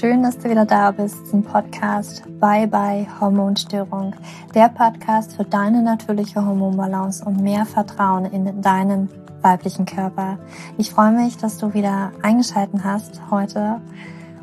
schön, 0.00 0.22
dass 0.22 0.38
du 0.38 0.48
wieder 0.48 0.64
da 0.64 0.92
bist 0.92 1.26
zum 1.26 1.42
Podcast 1.42 2.22
Bye 2.40 2.66
Bye 2.66 3.06
Hormonstörung. 3.20 4.14
Der 4.54 4.70
Podcast 4.70 5.36
für 5.36 5.44
deine 5.44 5.82
natürliche 5.82 6.42
Hormonbalance 6.42 7.22
und 7.22 7.42
mehr 7.42 7.66
Vertrauen 7.66 8.24
in 8.24 8.62
deinen 8.62 9.10
weiblichen 9.42 9.84
Körper. 9.84 10.38
Ich 10.78 10.88
freue 10.88 11.12
mich, 11.12 11.36
dass 11.36 11.58
du 11.58 11.74
wieder 11.74 12.12
eingeschalten 12.22 12.82
hast 12.82 13.20
heute. 13.30 13.82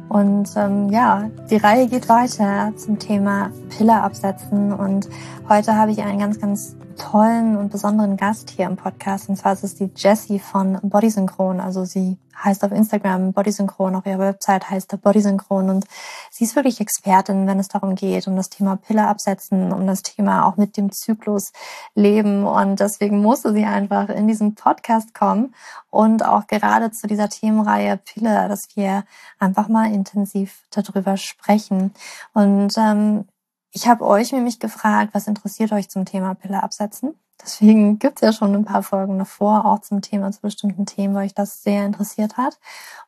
Und 0.09 0.47
ähm, 0.55 0.89
ja, 0.89 1.27
die 1.49 1.57
Reihe 1.57 1.87
geht 1.87 2.07
weiter 2.07 2.71
zum 2.75 2.99
Thema 2.99 3.49
Pille 3.75 3.99
absetzen. 3.99 4.71
Und 4.71 5.09
heute 5.49 5.75
habe 5.75 5.89
ich 5.89 6.03
einen 6.03 6.19
ganz, 6.19 6.39
ganz 6.39 6.75
tollen 6.97 7.55
und 7.57 7.71
besonderen 7.71 8.17
Gast 8.17 8.49
hier 8.49 8.65
im 8.65 8.75
Podcast. 8.75 9.29
Und 9.29 9.37
zwar 9.37 9.53
ist 9.53 9.63
es 9.63 9.75
die 9.75 9.91
Jessie 9.95 10.39
von 10.39 10.79
Bodysynchron. 10.81 11.59
Also 11.59 11.85
sie 11.85 12.17
heißt 12.43 12.63
auf 12.63 12.71
Instagram 12.71 13.33
Bodysynchron, 13.33 13.95
auf 13.95 14.05
ihrer 14.05 14.19
Website 14.19 14.69
heißt 14.69 15.01
Bodysynchron. 15.01 15.69
Und 15.69 15.85
sie 16.31 16.43
ist 16.43 16.55
wirklich 16.55 16.81
Expertin, 16.81 17.47
wenn 17.47 17.59
es 17.59 17.67
darum 17.67 17.95
geht, 17.95 18.27
um 18.27 18.35
das 18.35 18.49
Thema 18.49 18.75
Pille 18.75 19.07
absetzen, 19.07 19.71
um 19.71 19.87
das 19.87 20.01
Thema 20.01 20.45
auch 20.45 20.57
mit 20.57 20.77
dem 20.77 20.91
Zyklus 20.91 21.51
leben. 21.95 22.45
Und 22.45 22.79
deswegen 22.79 23.21
musste 23.21 23.53
sie 23.53 23.65
einfach 23.65 24.09
in 24.09 24.27
diesen 24.27 24.55
Podcast 24.55 25.13
kommen 25.13 25.53
und 25.89 26.25
auch 26.25 26.47
gerade 26.47 26.91
zu 26.91 27.07
dieser 27.07 27.29
Themenreihe 27.29 27.97
Pille, 27.97 28.47
dass 28.47 28.67
wir 28.75 29.03
einfach 29.39 29.67
mal 29.67 29.91
intensiv 29.91 30.63
darüber 30.71 31.17
sprechen. 31.17 31.93
Und 32.33 32.73
ähm, 32.77 33.25
ich 33.71 33.87
habe 33.87 34.05
euch 34.05 34.31
nämlich 34.31 34.59
gefragt, 34.59 35.13
was 35.13 35.27
interessiert 35.27 35.71
euch 35.71 35.89
zum 35.89 36.05
Thema 36.05 36.33
Pille 36.35 36.63
absetzen? 36.63 37.15
Deswegen 37.41 37.99
gibt's 37.99 38.21
ja 38.21 38.33
schon 38.33 38.55
ein 38.55 38.65
paar 38.65 38.81
Folgen 38.81 39.19
davor, 39.19 39.65
auch 39.65 39.79
zum 39.79 40.01
Thema, 40.01 40.31
zu 40.31 40.41
bestimmten 40.41 40.85
Themen, 40.85 41.13
weil 41.13 41.25
euch 41.25 41.35
das 41.35 41.61
sehr 41.61 41.85
interessiert 41.85 42.35
hat. 42.35 42.59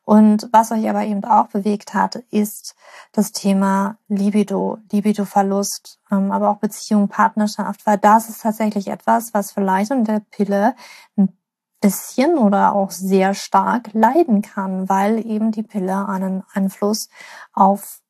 Und 0.04 0.48
was 0.52 0.70
euch 0.70 0.88
aber 0.88 1.04
eben 1.04 1.24
auch 1.24 1.48
bewegt 1.48 1.94
hat, 1.94 2.16
ist 2.30 2.76
das 3.12 3.32
Thema 3.32 3.96
Libido, 4.08 4.78
Libido-Verlust, 4.92 5.98
ähm, 6.12 6.30
aber 6.30 6.50
auch 6.50 6.58
Beziehung, 6.58 7.08
Partnerschaft, 7.08 7.84
weil 7.86 7.98
das 7.98 8.28
ist 8.28 8.42
tatsächlich 8.42 8.88
etwas, 8.88 9.34
was 9.34 9.50
vielleicht 9.50 9.90
unter 9.90 10.20
der 10.20 10.26
Pille 10.30 10.76
ein 11.16 11.36
bisschen 11.80 12.38
oder 12.38 12.74
auch 12.74 12.92
sehr 12.92 13.34
stark 13.34 13.90
leiden 13.94 14.42
kann, 14.42 14.88
weil 14.88 15.26
eben 15.26 15.50
die 15.50 15.62
Pille 15.62 16.08
einen 16.08 16.44
Einfluss 16.52 17.08
auf 17.52 18.00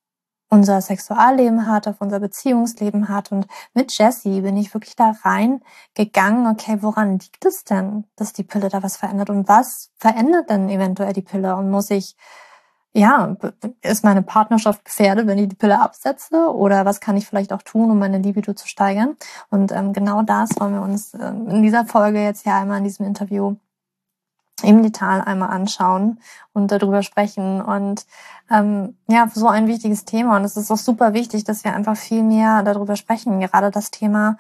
unser 0.51 0.81
Sexualleben 0.81 1.67
hat, 1.67 1.87
auf 1.89 2.01
unser 2.01 2.21
Beziehungsleben 2.21 3.09
hat. 3.09 3.33
Und 3.33 3.47
mit 3.73 3.97
Jessie 3.97 4.41
bin 4.43 4.57
ich 4.57 4.75
wirklich 4.75 4.97
da 4.97 5.15
reingegangen, 5.23 6.49
okay, 6.49 6.79
woran 6.81 7.19
liegt 7.19 7.45
es 7.45 7.65
denn, 7.65 8.05
dass 8.17 8.33
die 8.33 8.43
Pille 8.43 8.69
da 8.69 8.83
was 8.83 8.97
verändert? 8.97 9.31
Und 9.31 9.49
was 9.49 9.91
verändert 9.97 10.51
denn 10.51 10.69
eventuell 10.69 11.13
die 11.13 11.23
Pille? 11.23 11.57
Und 11.57 11.71
muss 11.71 11.91
ich, 11.91 12.17
ja, 12.93 13.37
ist 13.83 14.03
meine 14.03 14.23
Partnerschaft 14.23 14.85
gefährdet, 14.85 15.29
wenn 15.29 15.39
ich 15.39 15.49
die 15.49 15.57
Pille 15.57 15.81
absetze? 15.81 16.53
Oder 16.53 16.85
was 16.85 17.01
kann 17.01 17.17
ich 17.17 17.27
vielleicht 17.27 17.53
auch 17.53 17.63
tun, 17.63 17.91
um 17.91 17.99
meine 18.01 18.19
Libido 18.19 18.53
zu 18.53 18.67
steigern? 18.67 19.17
Und 19.51 19.71
ähm, 19.71 19.93
genau 19.93 20.23
das 20.23 20.51
wollen 20.59 20.75
wir 20.75 20.83
uns 20.83 21.15
ähm, 21.15 21.49
in 21.49 21.63
dieser 21.63 21.87
Folge 21.87 22.23
jetzt 22.23 22.45
ja 22.45 22.61
einmal 22.61 22.79
in 22.79 22.85
diesem 22.85 23.07
Interview 23.07 23.57
im 24.63 24.83
Detail 24.83 25.21
einmal 25.23 25.51
anschauen 25.51 26.21
und 26.53 26.71
darüber 26.71 27.03
sprechen. 27.03 27.61
Und 27.61 28.07
ähm, 28.51 28.97
ja, 29.09 29.29
so 29.33 29.49
ein 29.49 29.67
wichtiges 29.67 30.05
Thema. 30.05 30.37
Und 30.37 30.45
es 30.45 30.57
ist 30.57 30.71
auch 30.71 30.77
super 30.77 31.15
wichtig, 31.15 31.45
dass 31.45 31.65
wir 31.65 31.75
einfach 31.75 31.97
viel 31.97 32.23
mehr 32.23 32.63
darüber 32.63 32.97
sprechen. 32.97 33.41
Gerade 33.41 33.71
das 33.71 33.91
Thema 33.91 34.37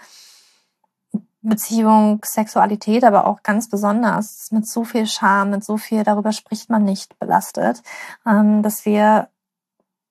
Beziehung, 1.42 2.20
Sexualität, 2.24 3.02
aber 3.02 3.26
auch 3.26 3.42
ganz 3.42 3.70
besonders 3.70 4.48
mit 4.50 4.66
so 4.66 4.84
viel 4.84 5.06
Scham, 5.06 5.50
mit 5.50 5.64
so 5.64 5.78
viel, 5.78 6.04
darüber 6.04 6.32
spricht 6.32 6.68
man 6.68 6.84
nicht, 6.84 7.18
belastet, 7.18 7.82
ähm, 8.26 8.62
dass 8.62 8.84
wir 8.84 9.28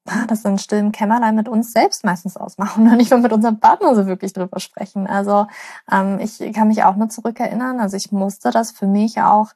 das 0.27 0.43
in 0.45 0.57
stillen 0.57 0.91
Kämmerlein 0.91 1.35
mit 1.35 1.47
uns 1.47 1.71
selbst 1.71 2.03
meistens 2.03 2.35
ausmachen 2.35 2.89
und 2.89 2.97
nicht 2.97 3.11
nur 3.11 3.19
mit 3.19 3.31
unserem 3.31 3.59
Partner 3.59 3.95
so 3.95 4.07
wirklich 4.07 4.33
drüber 4.33 4.59
sprechen. 4.59 5.05
Also 5.05 5.47
ähm, 5.91 6.19
ich 6.19 6.39
kann 6.53 6.67
mich 6.67 6.83
auch 6.83 6.95
nur 6.95 7.09
zurückerinnern. 7.09 7.79
Also 7.79 7.95
ich 7.95 8.11
musste 8.11 8.49
das 8.49 8.71
für 8.71 8.87
mich 8.87 9.21
auch 9.21 9.49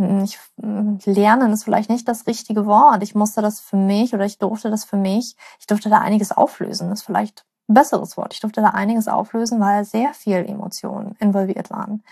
ich, 0.00 0.38
hm, 0.60 0.98
lernen 1.04 1.52
ist 1.52 1.64
vielleicht 1.64 1.90
nicht 1.90 2.08
das 2.08 2.26
richtige 2.26 2.66
Wort. 2.66 3.02
Ich 3.02 3.14
musste 3.14 3.42
das 3.42 3.60
für 3.60 3.76
mich 3.76 4.14
oder 4.14 4.24
ich 4.24 4.38
durfte 4.38 4.70
das 4.70 4.84
für 4.84 4.96
mich, 4.96 5.36
ich 5.58 5.66
durfte 5.66 5.90
da 5.90 5.98
einiges 5.98 6.32
auflösen. 6.32 6.90
Das 6.90 7.00
ist 7.00 7.06
vielleicht 7.06 7.44
ein 7.68 7.74
besseres 7.74 8.16
Wort. 8.16 8.34
Ich 8.34 8.40
durfte 8.40 8.60
da 8.60 8.70
einiges 8.70 9.08
auflösen, 9.08 9.60
weil 9.60 9.84
sehr 9.84 10.12
viel 10.14 10.36
Emotionen 10.36 11.16
involviert 11.20 11.70
waren. 11.70 12.02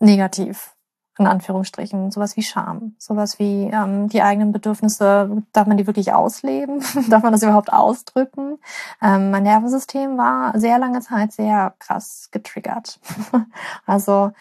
Negativ, 0.00 0.74
in 1.18 1.26
Anführungsstrichen. 1.26 2.10
Sowas 2.10 2.36
wie 2.36 2.42
Scham, 2.42 2.96
sowas 2.98 3.38
wie 3.38 3.70
ähm, 3.72 4.08
die 4.08 4.22
eigenen 4.22 4.52
Bedürfnisse. 4.52 5.42
Darf 5.52 5.66
man 5.66 5.76
die 5.76 5.86
wirklich 5.86 6.12
ausleben? 6.12 6.82
darf 7.10 7.22
man 7.22 7.32
das 7.32 7.42
überhaupt 7.42 7.72
ausdrücken? 7.72 8.58
Ähm, 9.02 9.30
mein 9.30 9.42
Nervensystem 9.42 10.16
war 10.16 10.58
sehr 10.58 10.78
lange 10.78 11.00
Zeit 11.00 11.32
sehr 11.32 11.74
krass 11.78 12.28
getriggert. 12.30 12.98
also, 13.86 14.32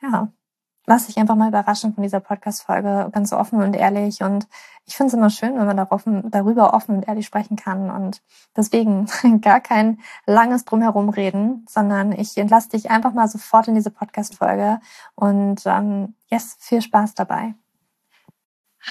ja, 0.00 0.28
lass 0.86 1.06
dich 1.06 1.18
einfach 1.18 1.36
mal 1.36 1.48
überraschen 1.48 1.94
von 1.94 2.02
dieser 2.02 2.20
Podcast-Folge, 2.20 3.10
ganz 3.12 3.32
offen 3.32 3.62
und 3.62 3.74
ehrlich. 3.74 4.22
Und 4.22 4.48
ich 4.84 4.96
finde 4.96 5.08
es 5.08 5.14
immer 5.14 5.30
schön, 5.30 5.56
wenn 5.56 5.66
man 5.66 5.76
darüber 5.76 6.74
offen 6.74 6.96
und 6.96 7.08
ehrlich 7.08 7.26
sprechen 7.26 7.56
kann. 7.56 7.90
Und 7.90 8.20
deswegen 8.56 9.06
gar 9.40 9.60
kein 9.60 10.00
langes 10.26 10.64
Drumherum 10.64 11.08
reden, 11.08 11.64
sondern 11.68 12.12
ich 12.12 12.36
entlasse 12.36 12.70
dich 12.70 12.90
einfach 12.90 13.12
mal 13.12 13.28
sofort 13.28 13.68
in 13.68 13.74
diese 13.74 13.90
Podcast-Folge. 13.90 14.80
Und 15.14 15.62
ähm, 15.66 16.14
yes, 16.28 16.56
viel 16.58 16.82
Spaß 16.82 17.14
dabei. 17.14 17.54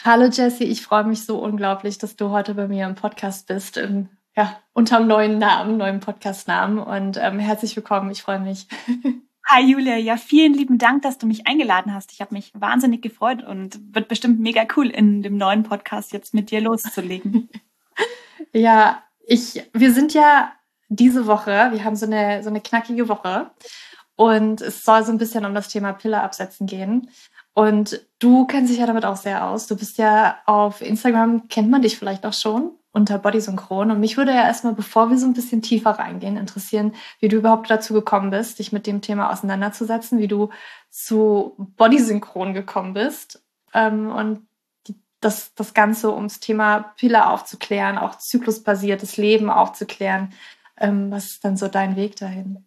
Hallo 0.06 0.28
Jessie, 0.28 0.64
ich 0.64 0.84
freue 0.84 1.04
mich 1.04 1.26
so 1.26 1.44
unglaublich, 1.44 1.98
dass 1.98 2.16
du 2.16 2.30
heute 2.30 2.56
bei 2.56 2.70
mir 2.70 2.86
im 2.86 2.96
Podcast 2.96 3.48
bist. 3.48 3.76
Im, 3.76 4.08
ja, 4.38 4.56
unterm 4.72 5.06
neuen 5.06 5.38
Namen, 5.38 5.76
neuen 5.76 6.00
Podcast-Namen. 6.00 6.80
Und 6.80 7.18
ähm, 7.18 7.40
herzlich 7.40 7.76
willkommen, 7.76 8.10
ich 8.12 8.22
freue 8.22 8.40
mich. 8.40 8.70
Hi 9.48 9.64
Julia, 9.64 9.98
ja, 9.98 10.18
vielen 10.18 10.54
lieben 10.54 10.78
Dank, 10.78 11.02
dass 11.02 11.18
du 11.18 11.28
mich 11.28 11.48
eingeladen 11.48 11.94
hast. 11.94 12.12
Ich 12.14 12.22
habe 12.22 12.34
mich 12.34 12.52
wahnsinnig 12.54 13.02
gefreut 13.02 13.44
und 13.44 13.80
wird 13.94 14.08
bestimmt 14.08 14.40
mega 14.40 14.66
cool, 14.76 14.90
in 14.90 15.24
dem 15.24 15.38
neuen 15.38 15.64
Podcast 15.64 16.14
jetzt 16.14 16.34
mit 16.34 16.52
dir 16.52 16.62
loszulegen. 16.62 17.50
ja, 18.54 19.04
ich, 19.26 19.64
wir 19.74 19.94
sind 19.94 20.14
ja 20.14 20.54
diese 20.90 21.28
Woche, 21.28 21.70
wir 21.72 21.84
haben 21.84 21.96
so 21.96 22.06
eine, 22.06 22.44
so 22.44 22.50
eine 22.50 22.62
knackige 22.62 23.10
Woche 23.10 23.52
und 24.16 24.62
es 24.62 24.84
soll 24.84 25.04
so 25.04 25.12
ein 25.12 25.18
bisschen 25.18 25.46
um 25.46 25.54
das 25.54 25.70
Thema 25.70 25.94
Pille 25.94 26.22
absetzen 26.22 26.68
gehen. 26.68 27.10
Und 27.54 28.06
du 28.20 28.46
kennst 28.46 28.72
dich 28.72 28.80
ja 28.80 28.86
damit 28.86 29.04
auch 29.04 29.18
sehr 29.18 29.46
aus. 29.46 29.68
Du 29.68 29.76
bist 29.76 29.98
ja 29.98 30.40
auf 30.46 30.82
Instagram, 30.82 31.50
kennt 31.50 31.70
man 31.70 31.82
dich 31.82 31.98
vielleicht 31.98 32.26
auch 32.26 32.34
schon 32.34 32.72
unter 32.92 33.18
Bodysynchron. 33.18 33.92
Und 33.92 34.00
mich 34.00 34.18
würde 34.18 34.32
ja 34.32 34.44
erstmal, 34.44 34.74
bevor 34.74 35.10
wir 35.10 35.18
so 35.18 35.26
ein 35.26 35.34
bisschen 35.34 35.62
tiefer 35.62 35.92
reingehen, 35.92 36.38
interessieren, 36.38 36.94
wie 37.20 37.28
du 37.28 37.38
überhaupt 37.38 37.70
dazu 37.70 37.94
gekommen 37.94 38.32
bist, 38.32 38.60
dich 38.60 38.72
mit 38.72 38.88
dem 38.88 39.02
Thema 39.02 39.32
auseinanderzusetzen, 39.32 40.20
wie 40.20 40.28
du 40.28 40.50
zu 40.90 41.56
Bodysynchron 41.78 42.54
gekommen 42.54 42.94
bist 42.94 43.44
ähm, 43.74 44.10
und 44.10 44.46
das, 45.22 45.54
das 45.54 45.74
Ganze 45.74 46.14
ums 46.14 46.40
Thema 46.40 46.94
Pille 46.98 47.28
aufzuklären, 47.28 47.98
auch 47.98 48.18
zyklusbasiertes 48.18 49.18
Leben 49.18 49.50
aufzuklären. 49.50 50.34
Ähm, 50.78 51.12
was 51.12 51.26
ist 51.26 51.46
dann 51.46 51.58
so 51.58 51.68
dein 51.68 51.96
Weg 51.96 52.16
dahin? 52.16 52.66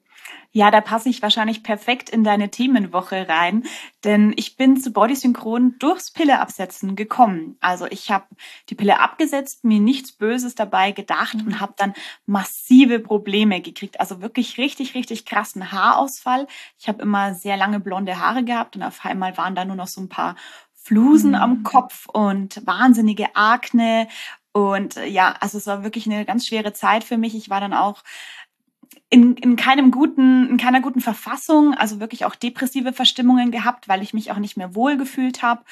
Ja, 0.57 0.71
da 0.71 0.81
passe 0.81 1.09
ich 1.09 1.21
wahrscheinlich 1.21 1.65
perfekt 1.65 2.09
in 2.09 2.23
deine 2.23 2.49
Themenwoche 2.49 3.29
rein, 3.29 3.65
denn 4.05 4.33
ich 4.37 4.57
bin 4.57 4.77
zu 4.81 4.93
Bodysynchron 4.93 5.81
durchs 5.81 6.13
Pilleabsetzen 6.13 6.95
gekommen. 6.95 7.57
Also 7.61 7.87
ich 7.87 8.13
habe 8.13 8.27
die 8.71 8.77
Pille 8.77 9.01
abgesetzt, 9.01 9.65
mir 9.65 9.81
nichts 9.81 10.13
Böses 10.13 10.55
dabei 10.55 10.93
gedacht 10.93 11.35
und 11.35 11.59
habe 11.59 11.75
dann 11.77 11.93
massive 12.27 13.01
Probleme 13.01 13.61
gekriegt. 13.63 13.99
Also 13.99 14.23
wirklich 14.23 14.57
richtig, 14.57 14.95
richtig 14.95 15.27
krassen 15.27 15.73
Haarausfall. 15.73 16.47
Ich 16.79 16.87
habe 16.87 17.03
immer 17.03 17.35
sehr 17.35 17.57
lange 17.57 17.81
blonde 17.81 18.21
Haare 18.21 18.45
gehabt 18.45 18.77
und 18.77 18.85
auf 18.85 19.05
einmal 19.05 19.37
waren 19.37 19.57
da 19.57 19.65
nur 19.65 19.75
noch 19.75 19.89
so 19.89 20.01
ein 20.01 20.09
paar 20.09 20.37
Flusen 20.73 21.31
mhm. 21.31 21.35
am 21.35 21.63
Kopf 21.65 22.07
und 22.07 22.65
wahnsinnige 22.65 23.35
Akne. 23.35 24.07
Und 24.53 24.95
ja, 25.09 25.35
also 25.41 25.59
es 25.59 25.67
war 25.67 25.83
wirklich 25.83 26.07
eine 26.07 26.25
ganz 26.25 26.47
schwere 26.47 26.73
Zeit 26.73 27.03
für 27.03 27.19
mich. 27.19 27.35
Ich 27.35 27.51
war 27.51 27.61
dann 27.61 27.75
auch 27.75 28.05
in, 29.15 29.37
in 29.37 29.55
keinem 29.55 29.93
guten, 29.93 30.49
in 30.51 30.57
keiner 30.57 30.81
guten 30.81 31.01
Verfassung, 31.01 31.73
also 31.75 32.01
wirklich 32.01 32.25
auch 32.25 32.35
depressive 32.35 32.93
Verstimmungen 32.93 33.53
gehabt, 33.53 33.89
weil 33.89 34.03
ich 34.03 34.13
mich 34.13 34.33
auch 34.33 34.39
nicht 34.39 34.57
mehr 34.57 34.75
wohl 34.75 34.97
gefühlt 34.97 35.41
habe 35.41 35.63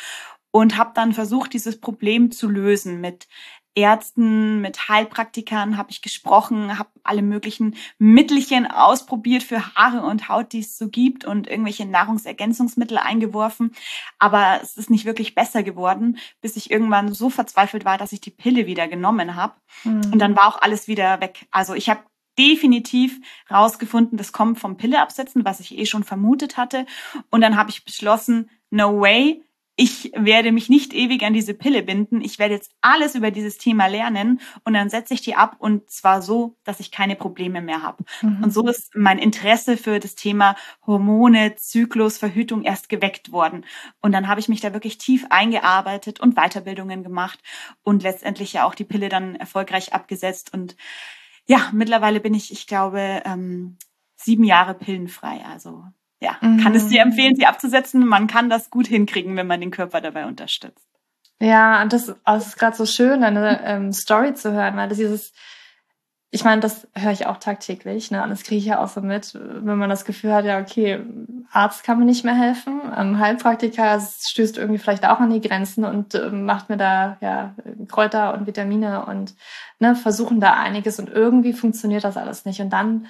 und 0.53 0.77
habe 0.77 0.93
dann 0.95 1.13
versucht, 1.13 1.53
dieses 1.53 1.81
Problem 1.81 2.31
zu 2.31 2.49
lösen 2.49 3.01
mit 3.01 3.27
Ärzten, 3.75 4.61
mit 4.61 4.89
Heilpraktikern 4.89 5.77
habe 5.77 5.91
ich 5.91 6.03
gesprochen, 6.03 6.79
habe 6.79 6.91
alle 7.03 7.23
möglichen 7.23 7.75
Mittelchen 7.99 8.71
ausprobiert 8.71 9.43
für 9.43 9.75
Haare 9.75 10.03
und 10.03 10.29
Haut, 10.29 10.53
die 10.53 10.61
es 10.61 10.79
so 10.79 10.89
gibt 10.89 11.25
und 11.25 11.49
irgendwelche 11.49 11.87
Nahrungsergänzungsmittel 11.87 12.99
eingeworfen, 12.99 13.75
aber 14.21 14.61
es 14.63 14.77
ist 14.77 14.91
nicht 14.91 15.05
wirklich 15.05 15.35
besser 15.35 15.65
geworden, 15.65 16.19
bis 16.41 16.55
ich 16.55 16.71
irgendwann 16.71 17.13
so 17.13 17.29
verzweifelt 17.29 17.85
war, 17.85 17.99
dass 17.99 18.13
ich 18.13 18.21
die 18.21 18.31
Pille 18.31 18.67
wieder 18.67 18.87
genommen 18.87 19.35
habe 19.35 19.55
mhm. 19.83 20.13
und 20.13 20.19
dann 20.21 20.37
war 20.37 20.47
auch 20.47 20.63
alles 20.63 20.87
wieder 20.87 21.21
weg. 21.21 21.47
Also 21.51 21.75
ich 21.75 21.89
habe 21.89 22.03
definitiv 22.39 23.21
rausgefunden, 23.51 24.19
das 24.19 24.33
kommt 24.33 24.59
vom 24.59 24.77
Pilleabsetzen, 24.77 25.45
was 25.45 25.61
ich 25.61 25.77
eh 25.77 25.87
schon 25.87 26.05
vermutet 26.05 26.57
hatte. 26.57 26.87
Und 27.31 27.41
dann 27.41 27.57
habe 27.57 27.71
ich 27.71 27.85
beschlossen, 27.85 28.51
no 28.71 29.01
way, 29.01 29.43
ich 29.75 30.13
werde 30.15 30.53
mich 30.53 30.69
nicht 30.69 30.93
ewig 30.93 31.23
an 31.23 31.33
diese 31.33 31.55
Pille 31.55 31.83
binden. 31.83 32.21
Ich 32.21 32.39
werde 32.39 32.55
jetzt 32.55 32.73
alles 32.83 33.15
über 33.15 33.31
dieses 33.31 33.57
Thema 33.57 33.87
lernen 33.87 34.41
und 34.65 34.75
dann 34.75 34.91
setze 34.91 35.15
ich 35.15 35.23
die 35.23 35.35
ab 35.35 35.57
und 35.59 35.89
zwar 35.89 36.21
so, 36.21 36.57
dass 36.65 36.79
ich 36.79 36.91
keine 36.91 37.17
Probleme 37.17 37.63
mehr 37.63 37.83
habe. 37.83 38.05
Mhm. 38.21 38.45
Und 38.45 38.53
so 38.53 38.69
ist 38.69 38.95
mein 38.95 39.19
Interesse 39.19 39.79
für 39.79 39.99
das 39.99 40.15
Thema 40.15 40.57
Hormone, 40.87 41.57
Zyklus, 41.57 42.19
Verhütung 42.19 42.65
erst 42.65 42.91
geweckt 42.91 43.33
worden. 43.33 43.65
Und 44.03 44.13
dann 44.13 44.29
habe 44.29 44.41
ich 44.41 44.49
mich 44.49 44.61
da 44.61 44.75
wirklich 44.75 44.99
tief 44.99 45.25
eingearbeitet 45.31 46.21
und 46.21 46.35
Weiterbildungen 46.35 47.03
gemacht 47.03 47.41
und 47.83 48.03
letztendlich 48.03 48.53
ja 48.53 48.65
auch 48.65 48.75
die 48.75 48.85
Pille 48.85 49.09
dann 49.09 49.37
erfolgreich 49.37 49.95
abgesetzt. 49.95 50.53
Und 50.53 50.77
ja, 51.47 51.71
mittlerweile 51.73 52.21
bin 52.21 52.35
ich, 52.35 52.53
ich 52.53 52.67
glaube, 52.67 53.23
ähm, 53.25 53.77
sieben 54.17 54.45
Jahre 54.45 54.75
pillenfrei. 54.75 55.45
Also 55.45 55.85
ja, 56.21 56.37
mhm. 56.41 56.59
kann 56.63 56.75
es 56.75 56.89
dir 56.89 57.05
mhm. 57.05 57.11
empfehlen, 57.11 57.35
sie 57.35 57.47
abzusetzen. 57.47 58.07
Man 58.07 58.27
kann 58.27 58.49
das 58.49 58.71
gut 58.71 58.87
hinkriegen, 58.87 59.37
wenn 59.37 59.47
man 59.47 59.61
den 59.61 59.71
Körper 59.71 60.01
dabei 60.01 60.27
unterstützt. 60.27 60.89
Ja, 61.41 61.83
und 61.83 61.93
das, 61.93 62.15
das 62.25 62.47
ist 62.47 62.59
gerade 62.59 62.77
so 62.77 62.87
schön, 62.87 63.25
eine 63.25 63.61
ähm, 63.65 63.93
Story 63.93 64.35
zu 64.35 64.53
hören, 64.53 64.77
weil 64.77 64.89
das 64.89 64.99
dieses, 64.99 65.33
ich 66.35 66.45
meine, 66.45 66.63
das 66.63 66.89
höre 66.95 67.13
ich 67.13 67.27
auch 67.27 67.37
tagtäglich, 67.37 68.11
ne? 68.11 68.23
Und 68.23 68.31
das 68.31 68.43
kriege 68.43 68.57
ich 68.57 68.65
ja 68.65 68.83
auch 68.83 68.89
so 68.89 69.03
mit, 69.03 69.35
wenn 69.35 69.77
man 69.77 69.91
das 69.91 70.07
Gefühl 70.07 70.33
hat, 70.33 70.47
ja, 70.47 70.61
okay, 70.61 71.01
Arzt 71.53 71.85
kann 71.85 71.99
mir 71.99 72.07
nicht 72.07 72.25
mehr 72.25 72.35
helfen, 72.35 72.81
ähm, 72.97 73.19
Heilpraktiker 73.19 74.01
stößt 74.01 74.57
irgendwie 74.57 74.79
vielleicht 74.79 75.05
auch 75.05 75.21
an 75.21 75.29
die 75.29 75.43
Grenzen 75.43 75.85
und 75.85 76.15
äh, 76.15 76.31
macht 76.31 76.71
mir 76.71 76.79
da 76.79 77.19
ja 77.21 77.55
Kräuter 77.87 78.33
und 78.33 78.47
Vitamine 78.47 79.05
und 79.05 79.35
ne, 79.79 79.95
versuchen 79.95 80.41
da 80.41 80.55
einiges 80.55 80.99
und 80.99 81.11
irgendwie 81.11 81.53
funktioniert 81.53 82.03
das 82.03 82.17
alles 82.17 82.47
nicht. 82.47 82.63
Und 82.63 82.71
dann 82.71 83.09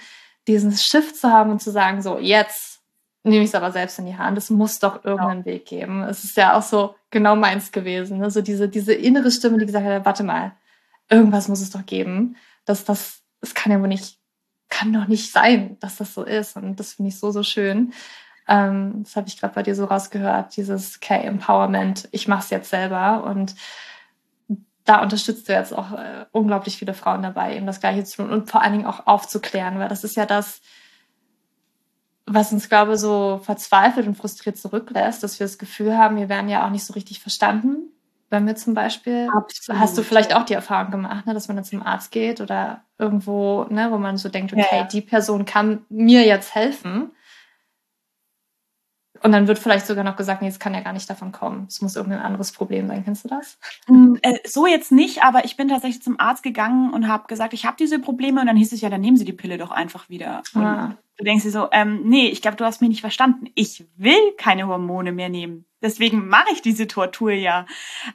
diesen 0.48 0.72
Shift 0.72 1.14
zu 1.14 1.30
haben 1.30 1.52
und 1.52 1.62
zu 1.62 1.70
sagen, 1.70 2.02
so, 2.02 2.18
jetzt 2.18 2.80
nehme 3.22 3.44
ich 3.44 3.50
es 3.50 3.54
aber 3.54 3.70
selbst 3.70 4.00
in 4.00 4.06
die 4.06 4.18
Hand. 4.18 4.36
Es 4.36 4.50
muss 4.50 4.80
doch 4.80 5.04
irgendeinen 5.04 5.44
genau. 5.44 5.54
Weg 5.54 5.66
geben. 5.66 6.02
Es 6.02 6.24
ist 6.24 6.36
ja 6.36 6.58
auch 6.58 6.62
so 6.62 6.96
genau 7.12 7.36
meins 7.36 7.70
gewesen. 7.70 8.18
Ne? 8.18 8.32
So 8.32 8.42
diese, 8.42 8.68
diese 8.68 8.94
innere 8.94 9.30
Stimme, 9.30 9.58
die 9.58 9.66
gesagt 9.66 9.86
hat, 9.86 10.04
warte 10.04 10.24
mal, 10.24 10.50
irgendwas 11.08 11.46
muss 11.46 11.60
es 11.60 11.70
doch 11.70 11.86
geben. 11.86 12.34
Dass 12.64 12.84
das, 12.84 13.22
es 13.40 13.54
kann 13.54 13.72
ja 13.72 13.80
wohl 13.80 13.88
nicht, 13.88 14.18
kann 14.68 14.92
doch 14.92 15.08
nicht 15.08 15.32
sein, 15.32 15.78
dass 15.80 15.96
das 15.96 16.14
so 16.14 16.24
ist. 16.24 16.56
Und 16.56 16.78
das 16.78 16.94
finde 16.94 17.10
ich 17.10 17.18
so, 17.18 17.30
so 17.30 17.42
schön. 17.42 17.92
Ähm, 18.48 19.02
das 19.04 19.16
habe 19.16 19.28
ich 19.28 19.38
gerade 19.38 19.54
bei 19.54 19.62
dir 19.62 19.74
so 19.74 19.84
rausgehört, 19.84 20.56
dieses 20.56 21.00
K-Empowerment. 21.00 22.08
Ich 22.12 22.28
mache 22.28 22.42
es 22.42 22.50
jetzt 22.50 22.70
selber 22.70 23.24
und 23.24 23.54
da 24.84 25.00
unterstützt 25.00 25.48
du 25.48 25.52
jetzt 25.52 25.72
auch 25.72 25.92
äh, 25.92 26.26
unglaublich 26.32 26.76
viele 26.76 26.94
Frauen 26.94 27.22
dabei, 27.22 27.56
eben 27.56 27.66
das 27.66 27.80
Gleiche 27.80 28.04
zu 28.04 28.16
tun 28.16 28.30
und 28.30 28.50
vor 28.50 28.62
allen 28.62 28.72
Dingen 28.72 28.86
auch 28.86 29.06
aufzuklären, 29.06 29.78
weil 29.78 29.88
das 29.88 30.02
ist 30.02 30.16
ja 30.16 30.26
das, 30.26 30.60
was 32.26 32.52
uns, 32.52 32.68
glaube 32.68 32.94
ich, 32.94 33.00
so 33.00 33.40
verzweifelt 33.42 34.06
und 34.06 34.16
frustriert 34.16 34.56
zurücklässt, 34.56 35.22
dass 35.22 35.38
wir 35.38 35.46
das 35.46 35.58
Gefühl 35.58 35.96
haben, 35.96 36.16
wir 36.16 36.28
werden 36.28 36.48
ja 36.48 36.66
auch 36.66 36.70
nicht 36.70 36.84
so 36.84 36.94
richtig 36.94 37.20
verstanden. 37.20 37.90
Wenn 38.32 38.46
wir 38.46 38.56
zum 38.56 38.72
Beispiel, 38.72 39.28
Absolut. 39.30 39.78
hast 39.78 39.98
du 39.98 40.02
vielleicht 40.02 40.34
auch 40.34 40.44
die 40.44 40.54
Erfahrung 40.54 40.90
gemacht, 40.90 41.26
ne, 41.26 41.34
dass 41.34 41.48
man 41.48 41.56
dann 41.58 41.66
zum 41.66 41.82
Arzt 41.82 42.10
geht 42.10 42.40
oder 42.40 42.82
irgendwo, 42.98 43.66
ne, 43.68 43.90
wo 43.90 43.98
man 43.98 44.16
so 44.16 44.30
denkt, 44.30 44.54
okay, 44.54 44.64
ja. 44.72 44.84
die 44.84 45.02
Person 45.02 45.44
kann 45.44 45.84
mir 45.90 46.24
jetzt 46.24 46.54
helfen. 46.54 47.10
Und 49.22 49.32
dann 49.32 49.48
wird 49.48 49.58
vielleicht 49.58 49.86
sogar 49.86 50.02
noch 50.02 50.16
gesagt, 50.16 50.40
nee, 50.40 50.48
es 50.48 50.58
kann 50.58 50.72
ja 50.72 50.80
gar 50.80 50.94
nicht 50.94 51.10
davon 51.10 51.30
kommen. 51.30 51.66
Es 51.68 51.82
muss 51.82 51.94
irgendein 51.94 52.22
anderes 52.22 52.52
Problem 52.52 52.88
sein. 52.88 53.04
Kennst 53.04 53.26
du 53.26 53.28
das? 53.28 53.58
Mm, 53.86 54.14
äh, 54.22 54.38
so 54.46 54.66
jetzt 54.66 54.92
nicht, 54.92 55.22
aber 55.22 55.44
ich 55.44 55.58
bin 55.58 55.68
tatsächlich 55.68 56.02
zum 56.02 56.18
Arzt 56.18 56.42
gegangen 56.42 56.94
und 56.94 57.08
habe 57.08 57.28
gesagt, 57.28 57.52
ich 57.52 57.66
habe 57.66 57.76
diese 57.78 57.98
Probleme. 57.98 58.40
Und 58.40 58.46
dann 58.46 58.56
hieß 58.56 58.72
es 58.72 58.80
ja, 58.80 58.88
dann 58.88 59.02
nehmen 59.02 59.18
Sie 59.18 59.26
die 59.26 59.34
Pille 59.34 59.58
doch 59.58 59.70
einfach 59.70 60.08
wieder. 60.08 60.42
Ah. 60.54 60.94
Du 61.18 61.24
denkst 61.24 61.44
dir 61.44 61.50
so, 61.50 61.68
ähm, 61.70 62.00
nee, 62.04 62.28
ich 62.28 62.40
glaube, 62.40 62.56
du 62.56 62.64
hast 62.64 62.80
mich 62.80 62.88
nicht 62.88 63.02
verstanden. 63.02 63.48
Ich 63.54 63.84
will 63.96 64.32
keine 64.38 64.66
Hormone 64.66 65.12
mehr 65.12 65.28
nehmen. 65.28 65.66
Deswegen 65.82 66.28
mache 66.28 66.52
ich 66.52 66.62
diese 66.62 66.86
Tortur 66.86 67.32
ja. 67.32 67.66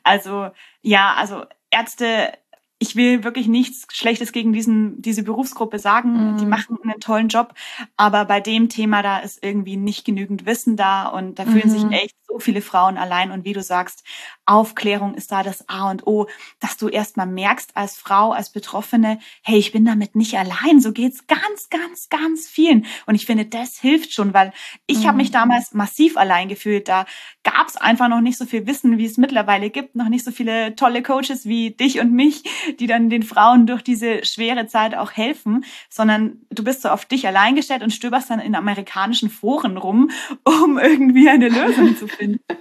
Also 0.04 0.50
ja, 0.82 1.14
also 1.16 1.46
Ärzte 1.70 2.34
ich 2.80 2.96
will 2.96 3.24
wirklich 3.24 3.48
nichts 3.48 3.88
Schlechtes 3.92 4.32
gegen 4.32 4.54
diesen, 4.54 5.02
diese 5.02 5.24
Berufsgruppe 5.24 5.80
sagen. 5.80 6.34
Mhm. 6.34 6.38
Die 6.38 6.46
machen 6.46 6.78
einen 6.84 7.00
tollen 7.00 7.28
Job. 7.28 7.54
Aber 7.96 8.26
bei 8.26 8.40
dem 8.40 8.70
Thema, 8.70 9.02
da 9.02 9.18
ist 9.20 9.44
irgendwie 9.44 9.78
nicht 9.78 10.06
genügend 10.06 10.46
Wissen 10.46 10.78
da 10.78 11.08
und 11.08 11.40
da 11.40 11.46
fühlen 11.46 11.70
mhm. 11.70 11.90
sich 11.90 11.92
echt 11.92 12.16
so 12.28 12.38
viele 12.40 12.62
Frauen 12.62 12.98
allein. 12.98 13.32
Und 13.32 13.46
wie 13.46 13.54
du 13.54 13.64
sagst, 13.64 14.04
Aufklärung 14.46 15.16
ist 15.16 15.32
da 15.32 15.42
das 15.42 15.68
A 15.70 15.90
und 15.90 16.06
O, 16.06 16.28
dass 16.60 16.78
du 16.78 16.88
erstmal 16.88 17.26
merkst 17.26 17.76
als 17.76 17.98
Frau, 17.98 18.32
als 18.32 18.52
Betroffene, 18.52 19.20
hey, 19.42 19.58
ich 19.58 19.72
bin 19.72 19.86
damit 19.86 20.16
nicht 20.16 20.38
allein. 20.38 20.80
So 20.80 20.92
geht's 20.92 21.26
ganz, 21.26 21.70
ganz, 21.70 22.10
ganz 22.10 22.48
vielen. 22.48 22.86
Und 23.08 23.16
ich 23.16 23.26
finde, 23.26 23.46
das 23.46 23.80
hilft 23.80 24.14
schon, 24.14 24.34
weil 24.36 24.54
ich 24.86 25.00
mhm. 25.00 25.08
habe 25.08 25.18
mich 25.18 25.32
damals 25.32 25.74
massiv 25.74 26.16
allein 26.16 26.48
gefühlt. 26.48 26.88
Da 26.88 27.06
gab's 27.44 27.76
einfach 27.76 28.08
noch 28.08 28.22
nicht 28.22 28.38
so 28.38 28.46
viel 28.46 28.68
Wissen, 28.68 28.98
wie 29.00 29.06
es 29.06 29.18
mittlerweile 29.18 29.70
gibt. 29.72 29.96
Noch 29.96 30.10
nicht 30.10 30.24
so 30.24 30.32
viele 30.32 30.76
tolle 30.76 31.02
Coaches 31.02 31.46
wie 31.46 31.72
dich 31.72 32.00
und 32.00 32.14
mich, 32.14 32.44
die 32.80 32.88
dann 32.88 33.10
den 33.10 33.24
Frauen 33.24 33.68
durch 33.68 33.82
diese 33.82 34.24
schwere 34.26 34.68
Zeit 34.68 34.96
auch 34.96 35.12
helfen, 35.12 35.66
sondern 35.90 36.42
du 36.50 36.64
bist 36.64 36.82
so 36.82 36.90
auf 36.90 37.06
dich 37.06 37.28
allein 37.28 37.56
gestellt 37.56 37.84
und 37.84 37.92
stöberst 37.92 38.30
dann 38.30 38.40
in 38.40 38.56
amerikanischen 38.56 39.30
Foren 39.30 39.78
rum, 39.78 40.12
um 40.44 40.78
irgendwie 40.78 41.30
eine 41.30 41.50
Lösung 41.50 41.96
zu 41.98 42.08
finden. 42.08 42.40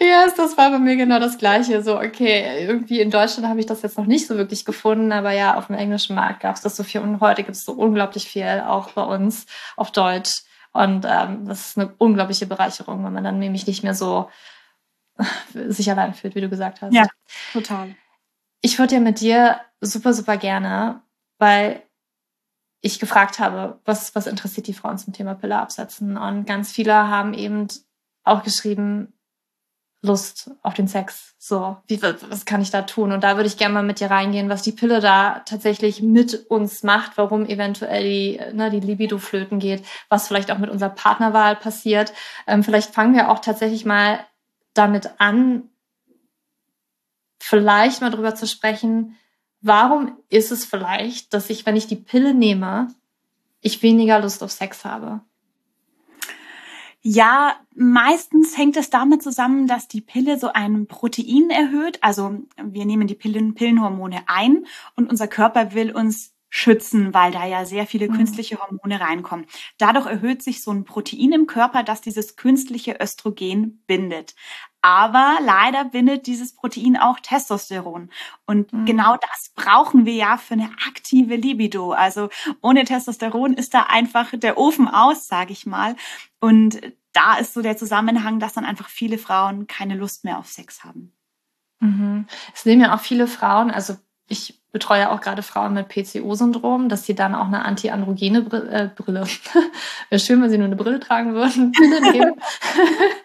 Ja, 0.00 0.26
das 0.36 0.58
war 0.58 0.70
bei 0.70 0.78
mir 0.78 0.96
genau 0.96 1.20
das 1.20 1.38
Gleiche. 1.38 1.82
So, 1.82 1.98
okay, 1.98 2.66
irgendwie 2.66 3.00
in 3.00 3.10
Deutschland 3.10 3.48
habe 3.48 3.60
ich 3.60 3.66
das 3.66 3.82
jetzt 3.82 3.96
noch 3.96 4.06
nicht 4.06 4.26
so 4.26 4.36
wirklich 4.36 4.64
gefunden, 4.64 5.12
aber 5.12 5.30
ja, 5.32 5.54
auf 5.54 5.68
dem 5.68 5.76
englischen 5.76 6.16
Markt 6.16 6.40
gab 6.40 6.56
es 6.56 6.62
das 6.62 6.76
so 6.76 6.82
viel 6.82 7.00
und 7.00 7.20
heute 7.20 7.44
gibt 7.44 7.56
es 7.56 7.64
so 7.64 7.72
unglaublich 7.72 8.28
viel, 8.28 8.62
auch 8.66 8.90
bei 8.90 9.02
uns 9.02 9.46
auf 9.76 9.92
Deutsch. 9.92 10.42
Und 10.72 11.06
ähm, 11.08 11.46
das 11.46 11.68
ist 11.68 11.78
eine 11.78 11.94
unglaubliche 11.98 12.46
Bereicherung, 12.46 13.04
wenn 13.04 13.12
man 13.12 13.24
dann 13.24 13.38
nämlich 13.38 13.66
nicht 13.66 13.82
mehr 13.82 13.94
so 13.94 14.28
sich 15.54 15.90
allein 15.90 16.14
fühlt, 16.14 16.34
wie 16.34 16.40
du 16.40 16.48
gesagt 16.48 16.82
hast. 16.82 16.92
Ja, 16.92 17.06
total. 17.52 17.94
Ich 18.60 18.78
würde 18.78 18.94
ja 18.94 19.00
mit 19.00 19.20
dir 19.20 19.60
super, 19.80 20.12
super 20.12 20.36
gerne, 20.36 21.02
weil 21.38 21.82
ich 22.80 22.98
gefragt 22.98 23.38
habe, 23.38 23.80
was, 23.84 24.14
was 24.14 24.26
interessiert 24.26 24.66
die 24.66 24.74
Frauen 24.74 24.98
zum 24.98 25.12
Thema 25.12 25.34
Pille 25.34 25.58
absetzen? 25.58 26.16
Und 26.16 26.46
ganz 26.46 26.72
viele 26.72 26.94
haben 26.94 27.34
eben 27.34 27.68
auch 28.24 28.42
geschrieben, 28.42 29.12
Lust 30.02 30.50
auf 30.62 30.74
den 30.74 30.88
Sex. 30.88 31.34
So, 31.38 31.76
wie, 31.86 32.00
was 32.02 32.44
kann 32.44 32.62
ich 32.62 32.70
da 32.70 32.82
tun? 32.82 33.12
Und 33.12 33.24
da 33.24 33.36
würde 33.36 33.48
ich 33.48 33.56
gerne 33.56 33.74
mal 33.74 33.82
mit 33.82 34.00
dir 34.00 34.10
reingehen, 34.10 34.48
was 34.48 34.62
die 34.62 34.72
Pille 34.72 35.00
da 35.00 35.40
tatsächlich 35.40 36.00
mit 36.02 36.48
uns 36.48 36.82
macht, 36.82 37.18
warum 37.18 37.46
eventuell 37.46 38.04
die, 38.04 38.40
ne, 38.52 38.70
die 38.70 38.80
Libido 38.80 39.18
flöten 39.18 39.58
geht, 39.58 39.84
was 40.08 40.28
vielleicht 40.28 40.50
auch 40.50 40.58
mit 40.58 40.70
unserer 40.70 40.90
Partnerwahl 40.90 41.56
passiert. 41.56 42.12
Ähm, 42.46 42.62
vielleicht 42.62 42.94
fangen 42.94 43.14
wir 43.14 43.30
auch 43.30 43.40
tatsächlich 43.40 43.84
mal 43.84 44.20
damit 44.74 45.10
an, 45.18 45.70
vielleicht 47.48 48.00
mal 48.00 48.10
drüber 48.10 48.34
zu 48.34 48.46
sprechen, 48.46 49.14
warum 49.60 50.18
ist 50.28 50.50
es 50.50 50.64
vielleicht, 50.64 51.32
dass 51.32 51.48
ich, 51.48 51.64
wenn 51.64 51.76
ich 51.76 51.86
die 51.86 51.94
Pille 51.94 52.34
nehme, 52.34 52.88
ich 53.60 53.82
weniger 53.82 54.18
Lust 54.20 54.42
auf 54.42 54.50
Sex 54.50 54.84
habe? 54.84 55.20
Ja, 57.02 57.54
meistens 57.72 58.58
hängt 58.58 58.76
es 58.76 58.90
damit 58.90 59.22
zusammen, 59.22 59.68
dass 59.68 59.86
die 59.86 60.00
Pille 60.00 60.40
so 60.40 60.52
ein 60.52 60.88
Protein 60.88 61.50
erhöht. 61.50 62.02
Also 62.02 62.40
wir 62.60 62.84
nehmen 62.84 63.06
die 63.06 63.14
Pillen, 63.14 63.54
Pillenhormone 63.54 64.24
ein 64.26 64.66
und 64.96 65.08
unser 65.08 65.28
Körper 65.28 65.72
will 65.72 65.92
uns 65.92 66.32
schützen, 66.48 67.12
weil 67.12 67.32
da 67.32 67.44
ja 67.44 67.64
sehr 67.64 67.86
viele 67.86 68.08
mhm. 68.08 68.16
künstliche 68.16 68.58
Hormone 68.58 69.00
reinkommen. 69.00 69.46
Dadurch 69.78 70.06
erhöht 70.06 70.42
sich 70.42 70.62
so 70.62 70.70
ein 70.70 70.84
Protein 70.84 71.32
im 71.32 71.46
Körper, 71.46 71.82
das 71.82 72.00
dieses 72.00 72.36
künstliche 72.36 72.98
Östrogen 73.00 73.82
bindet. 73.86 74.34
Aber 74.82 75.38
leider 75.42 75.84
bindet 75.84 76.28
dieses 76.28 76.54
Protein 76.54 76.96
auch 76.96 77.18
Testosteron. 77.18 78.10
Und 78.46 78.72
mhm. 78.72 78.84
genau 78.84 79.16
das 79.16 79.50
brauchen 79.56 80.06
wir 80.06 80.14
ja 80.14 80.36
für 80.36 80.54
eine 80.54 80.70
aktive 80.86 81.34
Libido. 81.34 81.92
Also 81.92 82.28
ohne 82.62 82.84
Testosteron 82.84 83.54
ist 83.54 83.74
da 83.74 83.82
einfach 83.88 84.32
der 84.32 84.58
Ofen 84.58 84.86
aus, 84.86 85.26
sage 85.26 85.52
ich 85.52 85.66
mal. 85.66 85.96
Und 86.38 86.80
da 87.12 87.34
ist 87.34 87.54
so 87.54 87.62
der 87.62 87.76
Zusammenhang, 87.76 88.38
dass 88.38 88.52
dann 88.52 88.64
einfach 88.64 88.88
viele 88.88 89.18
Frauen 89.18 89.66
keine 89.66 89.96
Lust 89.96 90.22
mehr 90.22 90.38
auf 90.38 90.48
Sex 90.48 90.84
haben. 90.84 91.12
Mhm. 91.80 92.26
Es 92.54 92.64
nehmen 92.64 92.82
ja 92.82 92.94
auch 92.94 93.00
viele 93.00 93.26
Frauen, 93.26 93.70
also 93.70 93.96
ich 94.28 94.60
betreue 94.72 95.10
auch 95.10 95.20
gerade 95.20 95.42
Frauen 95.42 95.72
mit 95.74 95.88
PCO-Syndrom, 95.88 96.88
dass 96.88 97.06
sie 97.06 97.14
dann 97.14 97.34
auch 97.34 97.46
eine 97.46 97.64
antiandrogene 97.64 98.42
Brille, 98.42 98.70
äh, 98.70 98.90
Brille. 98.94 99.26
wäre 100.10 100.20
schön, 100.20 100.42
wenn 100.42 100.50
sie 100.50 100.58
nur 100.58 100.66
eine 100.66 100.76
Brille 100.76 101.00
tragen 101.00 101.34
würden, 101.34 101.72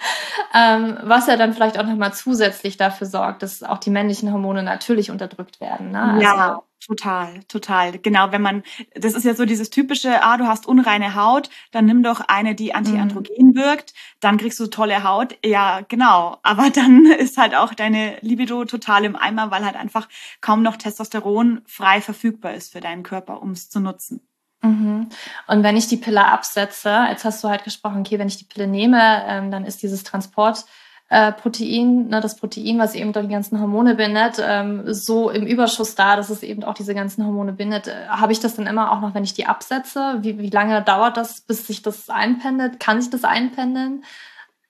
ähm, 0.53 0.97
was 1.03 1.27
ja 1.27 1.35
dann 1.35 1.53
vielleicht 1.53 1.77
auch 1.77 1.85
nochmal 1.85 2.13
zusätzlich 2.13 2.77
dafür 2.77 3.07
sorgt, 3.07 3.43
dass 3.43 3.63
auch 3.63 3.79
die 3.79 3.89
männlichen 3.89 4.31
Hormone 4.31 4.63
natürlich 4.63 5.11
unterdrückt 5.11 5.59
werden. 5.59 5.91
Ne? 5.91 6.01
Also, 6.01 6.21
ja, 6.21 6.63
Total, 6.85 7.43
total. 7.43 7.99
Genau, 7.99 8.31
wenn 8.31 8.41
man, 8.41 8.63
das 8.95 9.13
ist 9.13 9.23
ja 9.23 9.35
so 9.35 9.45
dieses 9.45 9.69
typische, 9.69 10.23
ah, 10.23 10.37
du 10.37 10.47
hast 10.47 10.65
unreine 10.65 11.13
Haut, 11.13 11.49
dann 11.71 11.85
nimm 11.85 12.01
doch 12.01 12.21
eine, 12.21 12.55
die 12.55 12.73
antiandrogen 12.73 13.49
mhm. 13.49 13.55
wirkt, 13.55 13.93
dann 14.19 14.37
kriegst 14.37 14.59
du 14.59 14.65
tolle 14.65 15.03
Haut. 15.03 15.37
Ja, 15.45 15.81
genau. 15.87 16.37
Aber 16.41 16.69
dann 16.73 17.05
ist 17.05 17.37
halt 17.37 17.53
auch 17.53 17.75
deine 17.75 18.17
Libido 18.21 18.65
total 18.65 19.05
im 19.05 19.15
Eimer, 19.15 19.51
weil 19.51 19.63
halt 19.63 19.75
einfach 19.75 20.09
kaum 20.41 20.63
noch 20.63 20.75
Testosteron 20.75 21.61
frei 21.67 22.01
verfügbar 22.01 22.55
ist 22.55 22.71
für 22.71 22.81
deinen 22.81 23.03
Körper, 23.03 23.43
um 23.43 23.51
es 23.51 23.69
zu 23.69 23.79
nutzen. 23.79 24.27
Mhm. 24.63 25.09
Und 25.47 25.63
wenn 25.63 25.77
ich 25.77 25.87
die 25.87 25.97
Pille 25.97 26.25
absetze, 26.25 27.05
jetzt 27.09 27.25
hast 27.25 27.43
du 27.43 27.49
halt 27.49 27.63
gesprochen, 27.63 27.99
okay, 27.99 28.17
wenn 28.17 28.27
ich 28.27 28.37
die 28.37 28.45
Pille 28.45 28.65
nehme, 28.65 29.23
ähm, 29.27 29.51
dann 29.51 29.65
ist 29.65 29.83
dieses 29.83 30.03
Transport 30.03 30.65
äh, 31.11 31.33
Protein, 31.33 32.07
ne, 32.07 32.21
das 32.21 32.37
Protein, 32.37 32.79
was 32.79 32.95
eben 32.95 33.11
die 33.11 33.27
ganzen 33.27 33.59
Hormone 33.59 33.95
bindet, 33.95 34.41
ähm, 34.41 34.83
so 34.93 35.29
im 35.29 35.45
Überschuss 35.45 35.93
da, 35.93 36.15
dass 36.15 36.29
es 36.29 36.41
eben 36.41 36.63
auch 36.63 36.73
diese 36.73 36.95
ganzen 36.95 37.25
Hormone 37.25 37.51
bindet. 37.51 37.89
Äh, 37.89 38.07
Habe 38.07 38.31
ich 38.31 38.39
das 38.39 38.55
dann 38.55 38.65
immer 38.65 38.93
auch 38.93 39.01
noch, 39.01 39.13
wenn 39.13 39.25
ich 39.25 39.33
die 39.33 39.45
absetze? 39.45 40.19
Wie, 40.21 40.39
wie 40.39 40.49
lange 40.49 40.81
dauert 40.81 41.17
das, 41.17 41.41
bis 41.41 41.67
sich 41.67 41.81
das 41.81 42.09
einpendelt? 42.09 42.79
Kann 42.79 43.01
sich 43.01 43.11
das 43.11 43.25
einpendeln? 43.25 44.05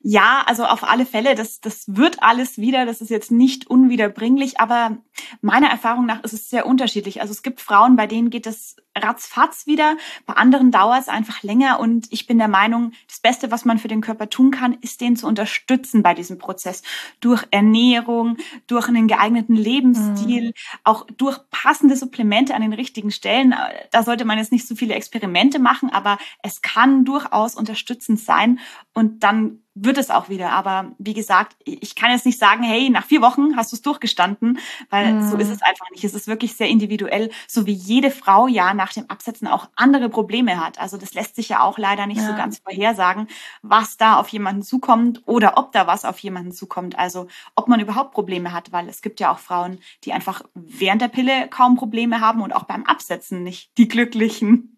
Ja, 0.03 0.43
also 0.47 0.65
auf 0.65 0.83
alle 0.83 1.05
Fälle, 1.05 1.35
das, 1.35 1.61
das 1.61 1.83
wird 1.87 2.23
alles 2.23 2.57
wieder, 2.57 2.87
das 2.87 3.01
ist 3.01 3.09
jetzt 3.09 3.31
nicht 3.31 3.67
unwiederbringlich, 3.67 4.59
aber 4.59 4.97
meiner 5.41 5.69
Erfahrung 5.69 6.07
nach 6.07 6.23
ist 6.23 6.33
es 6.33 6.49
sehr 6.49 6.65
unterschiedlich. 6.65 7.21
Also 7.21 7.31
es 7.31 7.43
gibt 7.43 7.61
Frauen, 7.61 7.95
bei 7.95 8.07
denen 8.07 8.31
geht 8.31 8.47
es 8.47 8.77
ratzfatz 8.97 9.67
wieder, 9.67 9.97
bei 10.25 10.33
anderen 10.33 10.71
dauert 10.71 11.01
es 11.01 11.07
einfach 11.07 11.43
länger 11.43 11.79
und 11.79 12.07
ich 12.09 12.25
bin 12.25 12.39
der 12.39 12.47
Meinung, 12.47 12.93
das 13.07 13.19
Beste, 13.19 13.51
was 13.51 13.63
man 13.63 13.77
für 13.77 13.87
den 13.87 14.01
Körper 14.01 14.27
tun 14.27 14.49
kann, 14.49 14.73
ist 14.81 15.01
den 15.01 15.15
zu 15.15 15.27
unterstützen 15.27 16.01
bei 16.01 16.15
diesem 16.15 16.39
Prozess. 16.39 16.81
Durch 17.19 17.45
Ernährung, 17.51 18.37
durch 18.65 18.87
einen 18.87 19.07
geeigneten 19.07 19.55
Lebensstil, 19.55 20.47
mhm. 20.47 20.53
auch 20.83 21.05
durch 21.15 21.37
passende 21.51 21.95
Supplemente 21.95 22.55
an 22.55 22.63
den 22.63 22.73
richtigen 22.73 23.11
Stellen. 23.11 23.53
Da 23.91 24.01
sollte 24.01 24.25
man 24.25 24.39
jetzt 24.39 24.51
nicht 24.51 24.67
so 24.67 24.75
viele 24.75 24.95
Experimente 24.95 25.59
machen, 25.59 25.91
aber 25.91 26.17
es 26.41 26.63
kann 26.63 27.05
durchaus 27.05 27.55
unterstützend 27.55 28.19
sein 28.19 28.59
und 28.93 29.23
dann 29.23 29.60
wird 29.73 29.97
es 29.97 30.09
auch 30.09 30.29
wieder. 30.29 30.51
Aber 30.51 30.91
wie 30.97 31.13
gesagt, 31.13 31.55
ich 31.63 31.95
kann 31.95 32.11
jetzt 32.11 32.25
nicht 32.25 32.39
sagen, 32.39 32.63
hey, 32.63 32.89
nach 32.89 33.05
vier 33.05 33.21
Wochen 33.21 33.55
hast 33.55 33.71
du 33.71 33.77
es 33.77 33.81
durchgestanden, 33.81 34.59
weil 34.89 35.13
mhm. 35.13 35.29
so 35.29 35.37
ist 35.37 35.49
es 35.49 35.61
einfach 35.61 35.89
nicht. 35.91 36.03
Es 36.03 36.13
ist 36.13 36.27
wirklich 36.27 36.55
sehr 36.55 36.67
individuell, 36.67 37.29
so 37.47 37.65
wie 37.65 37.73
jede 37.73 38.11
Frau 38.11 38.47
ja 38.47 38.73
nach 38.73 38.91
dem 38.91 39.09
Absetzen 39.09 39.47
auch 39.47 39.69
andere 39.75 40.09
Probleme 40.09 40.63
hat. 40.63 40.79
Also 40.79 40.97
das 40.97 41.13
lässt 41.13 41.35
sich 41.35 41.49
ja 41.49 41.61
auch 41.61 41.77
leider 41.77 42.05
nicht 42.05 42.21
ja. 42.21 42.27
so 42.27 42.35
ganz 42.35 42.59
vorhersagen, 42.59 43.27
was 43.61 43.97
da 43.97 44.17
auf 44.17 44.27
jemanden 44.29 44.61
zukommt 44.61 45.21
oder 45.25 45.57
ob 45.57 45.71
da 45.71 45.87
was 45.87 46.03
auf 46.03 46.19
jemanden 46.19 46.51
zukommt. 46.51 46.99
Also 46.99 47.27
ob 47.55 47.67
man 47.69 47.79
überhaupt 47.79 48.13
Probleme 48.13 48.51
hat, 48.51 48.73
weil 48.73 48.89
es 48.89 49.01
gibt 49.01 49.19
ja 49.21 49.31
auch 49.31 49.39
Frauen, 49.39 49.79
die 50.03 50.11
einfach 50.11 50.43
während 50.53 51.01
der 51.01 51.07
Pille 51.07 51.47
kaum 51.49 51.75
Probleme 51.75 52.19
haben 52.19 52.41
und 52.41 52.53
auch 52.53 52.63
beim 52.63 52.83
Absetzen 52.83 53.43
nicht 53.43 53.71
die 53.77 53.87
Glücklichen. 53.87 54.77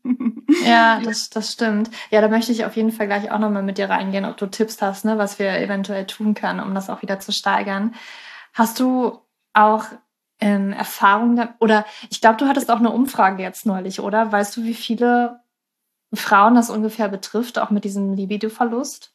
Ja, 0.66 1.00
das, 1.04 1.30
das 1.30 1.52
stimmt. 1.52 1.90
Ja, 2.12 2.22
da 2.22 2.28
möchte 2.28 2.52
ich 2.52 2.66
auf 2.66 2.76
jeden 2.76 2.92
Fall 2.92 3.08
gleich 3.08 3.32
auch 3.32 3.40
nochmal 3.40 3.64
mit 3.64 3.78
dir 3.78 3.90
reingehen, 3.90 4.26
ob 4.26 4.38
du 4.38 4.46
Tipps 4.48 4.82
hast, 4.84 4.93
ne, 5.04 5.18
was 5.18 5.40
wir 5.40 5.60
eventuell 5.60 6.06
tun 6.06 6.34
können, 6.36 6.60
um 6.60 6.76
das 6.76 6.90
auch 6.90 7.02
wieder 7.02 7.20
zu 7.20 7.32
steigern. 7.32 7.96
Hast 8.54 8.80
du 8.80 9.20
auch 9.54 9.86
ähm, 10.40 10.74
Erfahrungen 10.74 11.50
oder 11.60 11.86
ich 12.10 12.22
glaube, 12.22 12.38
du 12.38 12.48
hattest 12.48 12.70
auch 12.72 12.80
eine 12.80 12.92
Umfrage 12.92 13.42
jetzt 13.42 13.66
neulich, 13.66 14.00
oder? 14.00 14.32
Weißt 14.32 14.58
du, 14.58 14.64
wie 14.64 14.74
viele 14.74 15.42
Frauen 16.14 16.56
das 16.56 16.70
ungefähr 16.70 17.10
betrifft, 17.10 17.60
auch 17.60 17.70
mit 17.70 17.84
diesem 17.86 18.14
Libido-Verlust? 18.14 19.13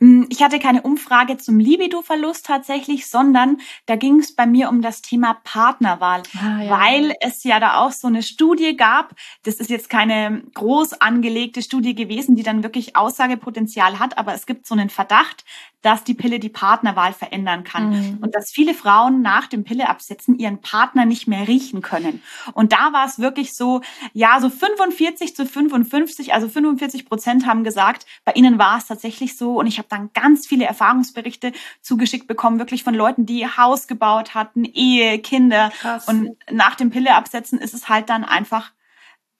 Hm, 0.00 0.26
ich 0.30 0.42
hatte 0.42 0.58
keine 0.58 0.82
Umfrage 0.82 1.38
zum 1.38 1.58
Libido-Verlust 1.58 2.46
tatsächlich, 2.46 3.06
sondern 3.06 3.58
da 3.86 3.96
ging 3.96 4.20
es 4.20 4.34
bei 4.34 4.46
mir 4.46 4.68
um 4.68 4.82
das 4.82 5.02
Thema 5.02 5.34
Partnerwahl, 5.44 6.22
ah, 6.40 6.62
ja. 6.62 6.70
weil 6.70 7.14
es 7.20 7.44
ja 7.44 7.60
da 7.60 7.78
auch 7.78 7.92
so 7.92 8.08
eine 8.08 8.22
Studie 8.22 8.76
gab. 8.76 9.14
Das 9.44 9.56
ist 9.56 9.70
jetzt 9.70 9.90
keine 9.90 10.42
groß 10.54 10.94
angelegte 10.94 11.62
Studie 11.62 11.94
gewesen, 11.94 12.36
die 12.36 12.42
dann 12.42 12.62
wirklich 12.62 12.96
Aussagepotenzial 12.96 13.98
hat, 13.98 14.18
aber 14.18 14.34
es 14.34 14.46
gibt 14.46 14.66
so 14.66 14.74
einen 14.74 14.90
Verdacht, 14.90 15.44
dass 15.82 16.02
die 16.02 16.14
Pille 16.14 16.40
die 16.40 16.48
Partnerwahl 16.48 17.12
verändern 17.12 17.62
kann 17.62 17.90
mhm. 17.90 18.18
und 18.20 18.34
dass 18.34 18.50
viele 18.50 18.74
Frauen 18.74 19.22
nach 19.22 19.46
dem 19.46 19.62
Pilleabsetzen 19.62 20.36
ihren 20.36 20.60
Partner 20.60 21.04
nicht 21.04 21.28
mehr 21.28 21.46
riechen 21.46 21.82
können. 21.82 22.20
Und 22.52 22.72
da 22.72 22.92
war 22.92 23.06
es 23.06 23.20
wirklich 23.20 23.54
so, 23.54 23.82
ja, 24.12 24.40
so 24.40 24.50
45 24.50 25.36
zu 25.36 25.46
55, 25.46 26.34
also 26.34 26.48
45 26.48 27.06
Prozent 27.06 27.46
haben 27.46 27.62
gesagt, 27.62 28.06
bei 28.24 28.32
ihnen 28.32 28.58
war 28.58 28.78
es 28.78 28.86
tatsächlich 28.86 29.36
so. 29.36 29.58
Und 29.58 29.67
ich 29.68 29.78
habe 29.78 29.88
dann 29.88 30.10
ganz 30.12 30.46
viele 30.46 30.64
Erfahrungsberichte 30.64 31.52
zugeschickt 31.80 32.26
bekommen, 32.26 32.58
wirklich 32.58 32.84
von 32.84 32.94
Leuten, 32.94 33.26
die 33.26 33.46
Haus 33.46 33.86
gebaut 33.86 34.34
hatten, 34.34 34.64
Ehe, 34.64 35.20
Kinder. 35.20 35.70
Krass. 35.80 36.08
Und 36.08 36.36
nach 36.50 36.74
dem 36.74 36.90
Pilleabsetzen 36.90 37.58
ist 37.58 37.74
es 37.74 37.88
halt 37.88 38.08
dann 38.08 38.24
einfach 38.24 38.72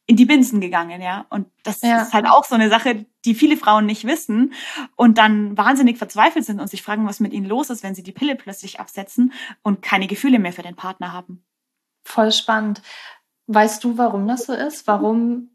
in 0.08 0.16
die 0.16 0.24
Binsen 0.24 0.60
gegangen, 0.60 1.02
ja. 1.02 1.26
Und 1.28 1.48
das 1.64 1.82
ja. 1.82 2.00
ist 2.00 2.14
halt 2.14 2.26
auch 2.26 2.44
so 2.44 2.54
eine 2.54 2.70
Sache, 2.70 3.04
die 3.26 3.34
viele 3.34 3.58
Frauen 3.58 3.84
nicht 3.84 4.06
wissen 4.06 4.54
und 4.96 5.18
dann 5.18 5.56
wahnsinnig 5.56 5.98
verzweifelt 5.98 6.46
sind 6.46 6.60
und 6.60 6.68
sich 6.68 6.82
fragen, 6.82 7.06
was 7.06 7.20
mit 7.20 7.34
ihnen 7.34 7.46
los 7.46 7.68
ist, 7.68 7.82
wenn 7.82 7.94
sie 7.94 8.02
die 8.02 8.12
Pille 8.12 8.34
plötzlich 8.34 8.80
absetzen 8.80 9.34
und 9.62 9.82
keine 9.82 10.06
Gefühle 10.06 10.38
mehr 10.38 10.54
für 10.54 10.62
den 10.62 10.76
Partner 10.76 11.12
haben. 11.12 11.44
Voll 12.04 12.32
spannend. 12.32 12.80
Weißt 13.48 13.84
du, 13.84 13.98
warum 13.98 14.26
das 14.26 14.46
so 14.46 14.54
ist? 14.54 14.86
Warum 14.86 15.50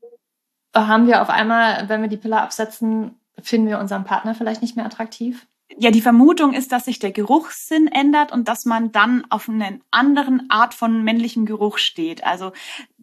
haben 0.75 1.07
wir 1.07 1.23
auf 1.23 1.29
einmal, 1.31 1.89
wenn 1.89 2.01
wir 2.01 2.09
die 2.09 2.17
Pille 2.17 2.39
absetzen, 2.39 3.19
finden 3.41 3.67
wir 3.67 3.79
unseren 3.79 4.03
Partner 4.03 4.35
vielleicht 4.35 4.61
nicht 4.61 4.75
mehr 4.75 4.85
attraktiv? 4.85 5.47
ja, 5.77 5.91
die 5.91 6.01
Vermutung 6.01 6.53
ist, 6.53 6.71
dass 6.71 6.85
sich 6.85 6.99
der 6.99 7.11
Geruchssinn 7.11 7.87
ändert 7.87 8.31
und 8.31 8.47
dass 8.47 8.65
man 8.65 8.91
dann 8.91 9.25
auf 9.29 9.49
eine 9.49 9.79
anderen 9.91 10.49
Art 10.49 10.73
von 10.73 11.03
männlichem 11.03 11.45
Geruch 11.45 11.77
steht. 11.77 12.23
Also 12.23 12.51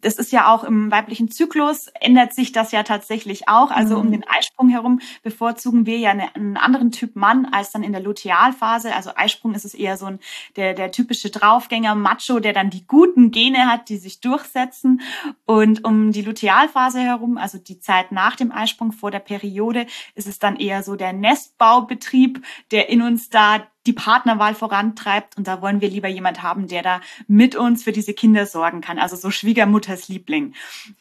das 0.01 0.15
ist 0.15 0.31
ja 0.31 0.53
auch 0.53 0.63
im 0.63 0.91
weiblichen 0.91 1.31
Zyklus, 1.31 1.87
ändert 1.99 2.33
sich 2.33 2.51
das 2.51 2.71
ja 2.71 2.83
tatsächlich 2.83 3.47
auch. 3.47 3.71
Also 3.71 3.95
mhm. 3.95 4.01
um 4.01 4.11
den 4.11 4.27
Eisprung 4.27 4.69
herum 4.69 4.99
bevorzugen 5.23 5.85
wir 5.85 5.97
ja 5.97 6.11
einen 6.11 6.57
anderen 6.57 6.91
Typ 6.91 7.15
Mann 7.15 7.45
als 7.45 7.71
dann 7.71 7.83
in 7.83 7.91
der 7.91 8.01
Lutealphase. 8.01 8.93
Also 8.95 9.11
Eisprung 9.15 9.53
ist 9.53 9.65
es 9.65 9.73
eher 9.73 9.97
so 9.97 10.07
ein, 10.07 10.19
der, 10.55 10.73
der 10.73 10.91
typische 10.91 11.29
Draufgänger 11.29 11.95
Macho, 11.95 12.39
der 12.39 12.53
dann 12.53 12.69
die 12.69 12.85
guten 12.85 13.31
Gene 13.31 13.67
hat, 13.67 13.89
die 13.89 13.97
sich 13.97 14.21
durchsetzen. 14.21 15.01
Und 15.45 15.85
um 15.85 16.11
die 16.11 16.21
Lutealphase 16.21 16.99
herum, 16.99 17.37
also 17.37 17.57
die 17.57 17.79
Zeit 17.79 18.11
nach 18.11 18.35
dem 18.35 18.51
Eisprung 18.51 18.91
vor 18.91 19.11
der 19.11 19.19
Periode, 19.19 19.85
ist 20.15 20.27
es 20.27 20.39
dann 20.39 20.57
eher 20.57 20.83
so 20.83 20.95
der 20.95 21.13
Nestbaubetrieb, 21.13 22.43
der 22.71 22.89
in 22.89 23.01
uns 23.01 23.29
da 23.29 23.67
die 23.85 23.93
Partnerwahl 23.93 24.55
vorantreibt. 24.55 25.37
Und 25.37 25.47
da 25.47 25.61
wollen 25.61 25.81
wir 25.81 25.89
lieber 25.89 26.07
jemand 26.07 26.43
haben, 26.43 26.67
der 26.67 26.83
da 26.83 27.01
mit 27.27 27.55
uns 27.55 27.83
für 27.83 27.91
diese 27.91 28.13
Kinder 28.13 28.45
sorgen 28.45 28.81
kann. 28.81 28.99
Also 28.99 29.15
so 29.15 29.31
Schwiegermutters 29.31 30.07
Liebling. 30.07 30.53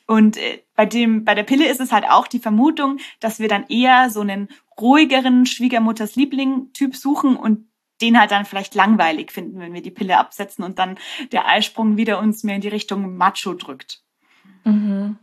Und 0.06 0.36
äh, 0.36 0.62
bei 0.74 0.86
dem, 0.86 1.24
bei 1.24 1.34
der 1.34 1.42
Pille 1.42 1.68
ist 1.68 1.80
es 1.80 1.92
halt 1.92 2.08
auch 2.08 2.26
die 2.26 2.38
Vermutung, 2.38 2.98
dass 3.20 3.38
wir 3.38 3.48
dann 3.48 3.66
eher 3.68 4.10
so 4.10 4.20
einen 4.20 4.48
ruhigeren 4.80 5.46
Schwiegermutters 5.46 6.16
Liebling-Typ 6.16 6.96
suchen 6.96 7.36
und 7.36 7.68
den 8.00 8.18
halt 8.18 8.30
dann 8.30 8.46
vielleicht 8.46 8.74
langweilig 8.74 9.30
finden, 9.30 9.60
wenn 9.60 9.74
wir 9.74 9.82
die 9.82 9.90
Pille 9.90 10.16
absetzen 10.16 10.64
und 10.64 10.78
dann 10.78 10.98
der 11.32 11.46
Eisprung 11.46 11.98
wieder 11.98 12.18
uns 12.18 12.44
mehr 12.44 12.54
in 12.54 12.62
die 12.62 12.68
Richtung 12.68 13.16
Macho 13.16 13.54
drückt. 13.54 14.02
Mhm. 14.64 15.18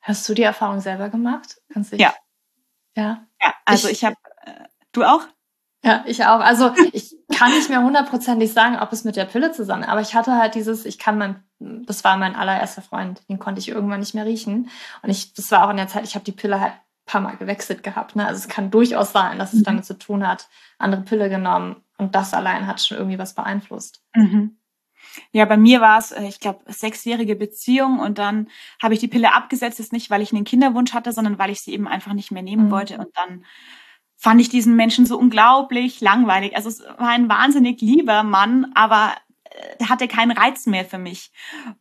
Hast 0.00 0.28
du 0.28 0.34
die 0.34 0.42
Erfahrung 0.42 0.80
selber 0.80 1.10
gemacht? 1.10 1.60
Kannst 1.72 1.92
du 1.92 1.96
ja. 1.96 2.14
Ja. 2.96 3.26
Ja, 3.42 3.54
also 3.64 3.88
ich, 3.88 3.94
ich 3.94 4.04
habe, 4.04 4.16
äh, 4.46 4.64
du 4.92 5.04
auch? 5.04 5.26
Ja, 5.84 6.04
ich 6.06 6.24
auch. 6.24 6.40
Also 6.40 6.72
ich 6.92 7.16
kann 7.32 7.52
nicht 7.52 7.68
mehr 7.68 7.82
hundertprozentig 7.82 8.52
sagen, 8.52 8.78
ob 8.78 8.92
es 8.92 9.04
mit 9.04 9.16
der 9.16 9.24
Pille 9.24 9.52
zusammen, 9.52 9.84
aber 9.84 10.00
ich 10.00 10.14
hatte 10.14 10.36
halt 10.36 10.54
dieses, 10.54 10.84
ich 10.84 10.98
kann 10.98 11.18
mein, 11.18 11.42
das 11.58 12.04
war 12.04 12.16
mein 12.16 12.34
allererster 12.34 12.82
Freund, 12.82 13.22
den 13.28 13.38
konnte 13.38 13.60
ich 13.60 13.68
irgendwann 13.68 14.00
nicht 14.00 14.14
mehr 14.14 14.26
riechen. 14.26 14.70
Und 15.02 15.10
ich, 15.10 15.34
das 15.34 15.50
war 15.50 15.66
auch 15.66 15.70
in 15.70 15.76
der 15.76 15.88
Zeit, 15.88 16.04
ich 16.04 16.14
habe 16.14 16.24
die 16.24 16.32
Pille 16.32 16.60
halt 16.60 16.72
ein 16.72 17.06
paar 17.06 17.20
Mal 17.20 17.36
gewechselt 17.36 17.82
gehabt. 17.82 18.16
Ne? 18.16 18.26
Also 18.26 18.38
es 18.38 18.48
kann 18.48 18.70
durchaus 18.70 19.12
sein, 19.12 19.38
dass 19.38 19.52
es 19.52 19.60
mhm. 19.60 19.64
damit 19.64 19.84
zu 19.84 19.98
tun 19.98 20.26
hat, 20.26 20.48
andere 20.78 21.02
Pille 21.02 21.28
genommen 21.28 21.76
und 21.98 22.14
das 22.14 22.34
allein 22.34 22.66
hat 22.66 22.80
schon 22.80 22.98
irgendwie 22.98 23.18
was 23.18 23.34
beeinflusst. 23.34 24.02
Mhm. 24.14 24.58
Ja, 25.32 25.44
bei 25.44 25.56
mir 25.56 25.80
war 25.80 25.98
es, 25.98 26.12
äh, 26.12 26.24
ich 26.24 26.40
glaube, 26.40 26.60
sechsjährige 26.66 27.36
Beziehung 27.36 27.98
und 27.98 28.18
dann 28.18 28.48
habe 28.82 28.94
ich 28.94 29.00
die 29.00 29.08
Pille 29.08 29.34
abgesetzt, 29.34 29.78
jetzt 29.78 29.92
nicht, 29.92 30.10
weil 30.10 30.22
ich 30.22 30.32
einen 30.32 30.44
Kinderwunsch 30.44 30.92
hatte, 30.94 31.12
sondern 31.12 31.38
weil 31.38 31.50
ich 31.50 31.60
sie 31.60 31.72
eben 31.72 31.88
einfach 31.88 32.12
nicht 32.12 32.30
mehr 32.30 32.42
nehmen 32.42 32.66
mhm. 32.66 32.70
wollte 32.70 32.98
und 32.98 33.08
dann 33.14 33.44
fand 34.16 34.40
ich 34.40 34.48
diesen 34.48 34.76
Menschen 34.76 35.06
so 35.06 35.18
unglaublich 35.18 36.00
langweilig. 36.00 36.56
Also 36.56 36.68
es 36.68 36.80
war 36.80 37.10
ein 37.10 37.28
wahnsinnig 37.28 37.80
lieber 37.80 38.22
Mann, 38.22 38.72
aber 38.74 39.14
äh, 39.44 39.76
der 39.78 39.88
hatte 39.88 40.08
keinen 40.08 40.32
Reiz 40.32 40.66
mehr 40.66 40.84
für 40.84 40.98
mich. 40.98 41.30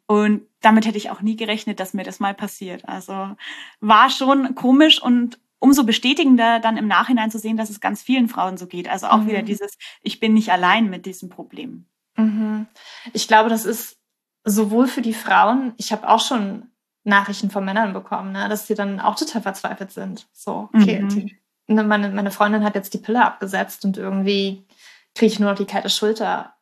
Und 0.06 0.42
damit 0.62 0.86
hätte 0.86 0.98
ich 0.98 1.10
auch 1.10 1.22
nie 1.22 1.36
gerechnet, 1.36 1.80
dass 1.80 1.94
mir 1.94 2.04
das 2.04 2.20
mal 2.20 2.34
passiert. 2.34 2.88
Also 2.88 3.36
war 3.80 4.10
schon 4.10 4.56
komisch 4.56 5.02
und 5.02 5.40
umso 5.60 5.84
bestätigender 5.84 6.60
dann 6.60 6.78
im 6.78 6.88
Nachhinein 6.88 7.32
zu 7.32 7.40
sehen, 7.40 7.58
dass 7.58 7.70
es 7.70 7.80
ganz 7.80 8.04
vielen 8.04 8.28
Frauen 8.28 8.58
so 8.58 8.68
geht. 8.68 8.90
Also 8.90 9.08
auch 9.08 9.20
mhm. 9.20 9.28
wieder 9.28 9.42
dieses, 9.42 9.78
ich 10.02 10.20
bin 10.20 10.34
nicht 10.34 10.52
allein 10.52 10.90
mit 10.90 11.06
diesem 11.06 11.30
Problem. 11.30 11.86
Mhm. 12.18 12.68
Ich 13.14 13.28
glaube, 13.28 13.50
das 13.50 13.66
ist 13.66 13.98
sowohl 14.44 14.88
für 14.88 15.02
die 15.02 15.14
Frauen, 15.14 15.74
ich 15.78 15.92
habe 15.92 16.08
auch 16.08 16.20
schon 16.20 16.70
Nachrichten 17.04 17.50
von 17.50 17.64
Männern 17.66 17.94
bekommen, 17.94 18.32
ne, 18.32 18.50
dass 18.50 18.68
sie 18.68 18.76
dann 18.76 19.00
auch 19.00 19.16
total 19.16 19.42
verzweifelt 19.42 19.92
sind. 19.92 20.28
So, 20.34 20.70
okay, 20.74 21.02
mhm. 21.02 21.10
die 21.10 21.38
meine, 21.68 22.10
meine 22.10 22.32
Freundin 22.32 22.64
hat 22.64 22.76
jetzt 22.76 22.94
die 22.94 23.00
Pille 23.00 23.24
abgesetzt 23.24 23.86
und 23.86 23.98
irgendwie 23.98 24.66
kriege 25.16 25.32
ich 25.32 25.40
nur 25.40 25.50
noch 25.50 25.58
die 25.58 25.66
kalte 25.66 25.90
Schulter. 25.90 26.54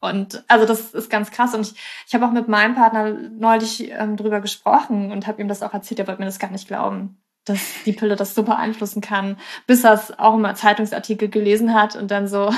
Und 0.00 0.44
also 0.46 0.64
das 0.64 0.94
ist 0.94 1.10
ganz 1.10 1.30
krass. 1.30 1.54
Und 1.54 1.62
ich, 1.62 1.74
ich 2.06 2.14
habe 2.14 2.26
auch 2.26 2.30
mit 2.30 2.48
meinem 2.48 2.74
Partner 2.74 3.10
neulich 3.10 3.90
ähm, 3.90 4.16
drüber 4.16 4.40
gesprochen 4.40 5.10
und 5.10 5.26
habe 5.26 5.40
ihm 5.42 5.48
das 5.48 5.62
auch 5.62 5.74
erzählt. 5.74 5.98
Er 5.98 6.06
wollte 6.06 6.20
mir 6.20 6.26
das 6.26 6.38
gar 6.38 6.50
nicht 6.50 6.68
glauben, 6.68 7.20
dass 7.44 7.82
die 7.84 7.92
Pille 7.92 8.14
das 8.14 8.34
so 8.34 8.44
beeinflussen 8.44 9.00
kann, 9.00 9.38
bis 9.66 9.82
er 9.82 9.94
es 9.94 10.16
auch 10.18 10.34
immer 10.34 10.54
Zeitungsartikel 10.54 11.28
gelesen 11.28 11.74
hat 11.74 11.96
und 11.96 12.10
dann 12.10 12.28
so 12.28 12.54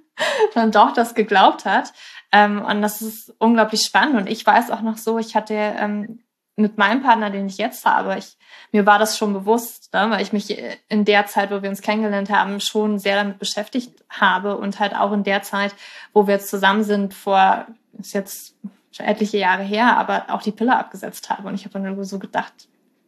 dann 0.54 0.70
doch 0.70 0.92
das 0.92 1.14
geglaubt 1.14 1.64
hat. 1.64 1.92
Ähm, 2.30 2.62
und 2.62 2.80
das 2.82 3.02
ist 3.02 3.34
unglaublich 3.38 3.82
spannend. 3.82 4.16
Und 4.16 4.28
ich 4.28 4.46
weiß 4.46 4.70
auch 4.70 4.82
noch 4.82 4.98
so, 4.98 5.18
ich 5.18 5.34
hatte 5.34 5.54
ähm, 5.54 6.20
mit 6.56 6.78
meinem 6.78 7.02
Partner, 7.02 7.30
den 7.30 7.46
ich 7.46 7.58
jetzt 7.58 7.84
habe, 7.84 8.16
ich, 8.16 8.36
mir 8.70 8.86
war 8.86 8.98
das 8.98 9.18
schon 9.18 9.32
bewusst, 9.32 9.92
ne, 9.92 10.08
weil 10.10 10.22
ich 10.22 10.32
mich 10.32 10.56
in 10.88 11.04
der 11.04 11.26
Zeit, 11.26 11.50
wo 11.50 11.62
wir 11.62 11.68
uns 11.68 11.82
kennengelernt 11.82 12.30
haben, 12.30 12.60
schon 12.60 12.98
sehr 12.98 13.16
damit 13.16 13.38
beschäftigt 13.38 14.04
habe 14.08 14.56
und 14.56 14.78
halt 14.78 14.94
auch 14.94 15.12
in 15.12 15.24
der 15.24 15.42
Zeit, 15.42 15.74
wo 16.12 16.26
wir 16.26 16.34
jetzt 16.34 16.48
zusammen 16.48 16.84
sind, 16.84 17.12
vor, 17.12 17.66
ist 17.98 18.14
jetzt 18.14 18.54
schon 18.92 19.06
etliche 19.06 19.38
Jahre 19.38 19.64
her, 19.64 19.96
aber 19.96 20.26
auch 20.28 20.42
die 20.42 20.52
Pille 20.52 20.76
abgesetzt 20.76 21.28
habe. 21.28 21.48
Und 21.48 21.54
ich 21.54 21.64
habe 21.64 21.80
dann 21.80 22.04
so 22.04 22.18
gedacht, 22.20 22.52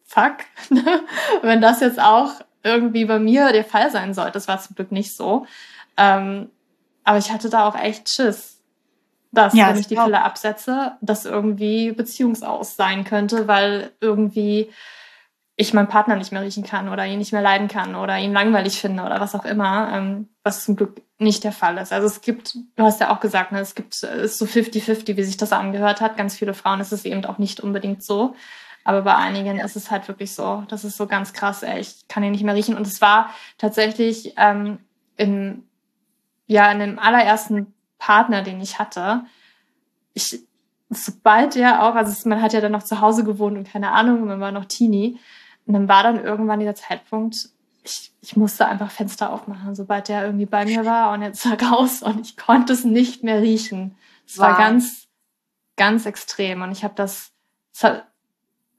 fuck, 0.05 0.39
ne, 0.71 1.03
wenn 1.43 1.61
das 1.61 1.81
jetzt 1.81 2.01
auch 2.01 2.33
irgendwie 2.65 3.05
bei 3.05 3.21
mir 3.21 3.53
der 3.53 3.65
Fall 3.65 3.93
sein 3.93 4.13
sollte. 4.13 4.33
Das 4.33 4.49
war 4.49 4.61
zum 4.61 4.75
Glück 4.75 4.91
nicht 4.91 5.15
so. 5.15 5.47
Ähm, 5.97 6.51
aber 7.05 7.19
ich 7.19 7.31
hatte 7.31 7.49
da 7.49 7.69
auch 7.69 7.77
echt 7.77 8.09
Schiss 8.09 8.56
dass, 9.33 9.55
ja, 9.55 9.69
wenn 9.69 9.79
ich 9.79 9.87
die 9.87 9.97
Pille 9.97 10.23
absetze, 10.23 10.93
das 11.01 11.25
irgendwie 11.25 11.93
beziehungsaus 11.93 12.77
sein 12.77 13.05
könnte, 13.05 13.49
weil 13.49 13.93
irgendwie 14.01 14.71
ich 15.57 15.73
meinen 15.73 15.89
Partner 15.89 16.17
nicht 16.17 16.33
mehr 16.33 16.43
riechen 16.43 16.65
kann 16.65 16.89
oder 16.91 17.07
ihn 17.07 17.19
nicht 17.19 17.33
mehr 17.33 17.43
leiden 17.43 17.69
kann 17.69 17.95
oder 17.95 18.19
ihn 18.19 18.33
langweilig 18.33 18.79
finde 18.79 19.03
oder 19.03 19.21
was 19.21 19.35
auch 19.35 19.47
immer, 19.47 19.91
ähm, 19.93 20.29
was 20.43 20.65
zum 20.65 20.77
Glück 20.77 21.01
nicht 21.19 21.45
der 21.45 21.53
Fall 21.53 21.79
ist. 21.79 21.95
Also 21.95 22.07
es 22.07 22.21
gibt, 22.21 22.55
du 22.55 22.83
hast 22.83 23.01
ja 23.01 23.11
auch 23.11 23.21
gesagt, 23.21 23.53
ne, 23.53 23.61
es 23.61 23.75
gibt 23.75 23.95
es 23.95 24.03
ist 24.03 24.39
so 24.39 24.45
50-50, 24.45 25.17
wie 25.17 25.25
sich 25.25 25.39
das 25.39 25.53
angehört 25.53 26.03
hat. 26.03 26.19
Ganz 26.19 26.37
viele 26.37 26.53
Frauen 26.53 26.81
ist 26.81 26.93
es 26.93 27.07
eben 27.07 27.25
auch 27.25 27.39
nicht 27.39 27.61
unbedingt 27.61 28.03
so. 28.03 28.35
Aber 28.85 29.03
bei 29.03 29.17
einigen 29.17 29.59
ist 29.59 29.77
es 29.77 29.91
halt 29.91 30.07
wirklich 30.09 30.35
so. 30.35 30.63
Das 30.69 30.85
ist 30.85 30.97
so 30.97 31.07
ganz 31.07 31.33
krass, 31.33 31.63
ey, 31.63 31.81
ich 31.81 32.07
kann 32.07 32.23
ihn 32.23 32.33
nicht 32.33 32.45
mehr 32.45 32.55
riechen. 32.55 32.77
Und 32.77 32.87
es 32.87 33.01
war 33.01 33.31
tatsächlich 33.57 34.35
ähm, 34.37 34.79
in, 35.17 35.65
ja, 36.47 36.71
in 36.71 36.79
dem 36.81 36.99
allerersten 36.99 37.75
Partner, 38.07 38.43
den 38.43 38.61
ich 38.61 38.79
hatte, 38.79 39.25
ich, 40.15 40.45
sobald 40.91 41.57
er 41.57 41.83
auch, 41.83 41.97
also 41.97 42.29
man 42.29 42.41
hat 42.41 42.53
ja 42.53 42.61
dann 42.61 42.71
noch 42.71 42.85
zu 42.85 43.01
Hause 43.01 43.25
gewohnt 43.25 43.59
und 43.59 43.69
keine 43.69 43.91
Ahnung, 43.91 44.25
man 44.27 44.39
war 44.39 44.53
noch 44.53 44.67
Teenie. 44.67 45.19
Und 45.67 45.75
dann 45.75 45.89
war 45.89 46.05
dann 46.05 46.23
irgendwann 46.23 46.61
dieser 46.61 46.77
Zeitpunkt, 46.77 47.49
ich, 47.83 48.13
ich 48.21 48.37
musste 48.37 48.67
einfach 48.67 48.93
Fenster 48.93 49.33
aufmachen, 49.33 49.75
sobald 49.75 50.09
er 50.09 50.25
irgendwie 50.25 50.47
bei 50.47 50.65
mir 50.65 50.85
war 50.85 51.15
und 51.15 51.23
jetzt 51.23 51.45
war 51.51 51.61
raus 51.61 52.03
und 52.03 52.21
ich 52.21 52.37
konnte 52.37 52.75
es 52.75 52.85
nicht 52.85 53.25
mehr 53.25 53.43
riechen. 53.43 53.97
Es 54.25 54.39
wow. 54.39 54.47
war 54.47 54.57
ganz, 54.57 55.09
ganz 55.77 56.07
extrem 56.07 56.63
und 56.63 56.71
ich 56.71 56.85
habe 56.85 56.95
das, 56.95 57.33
es 57.75 57.83
hat, 57.83 58.07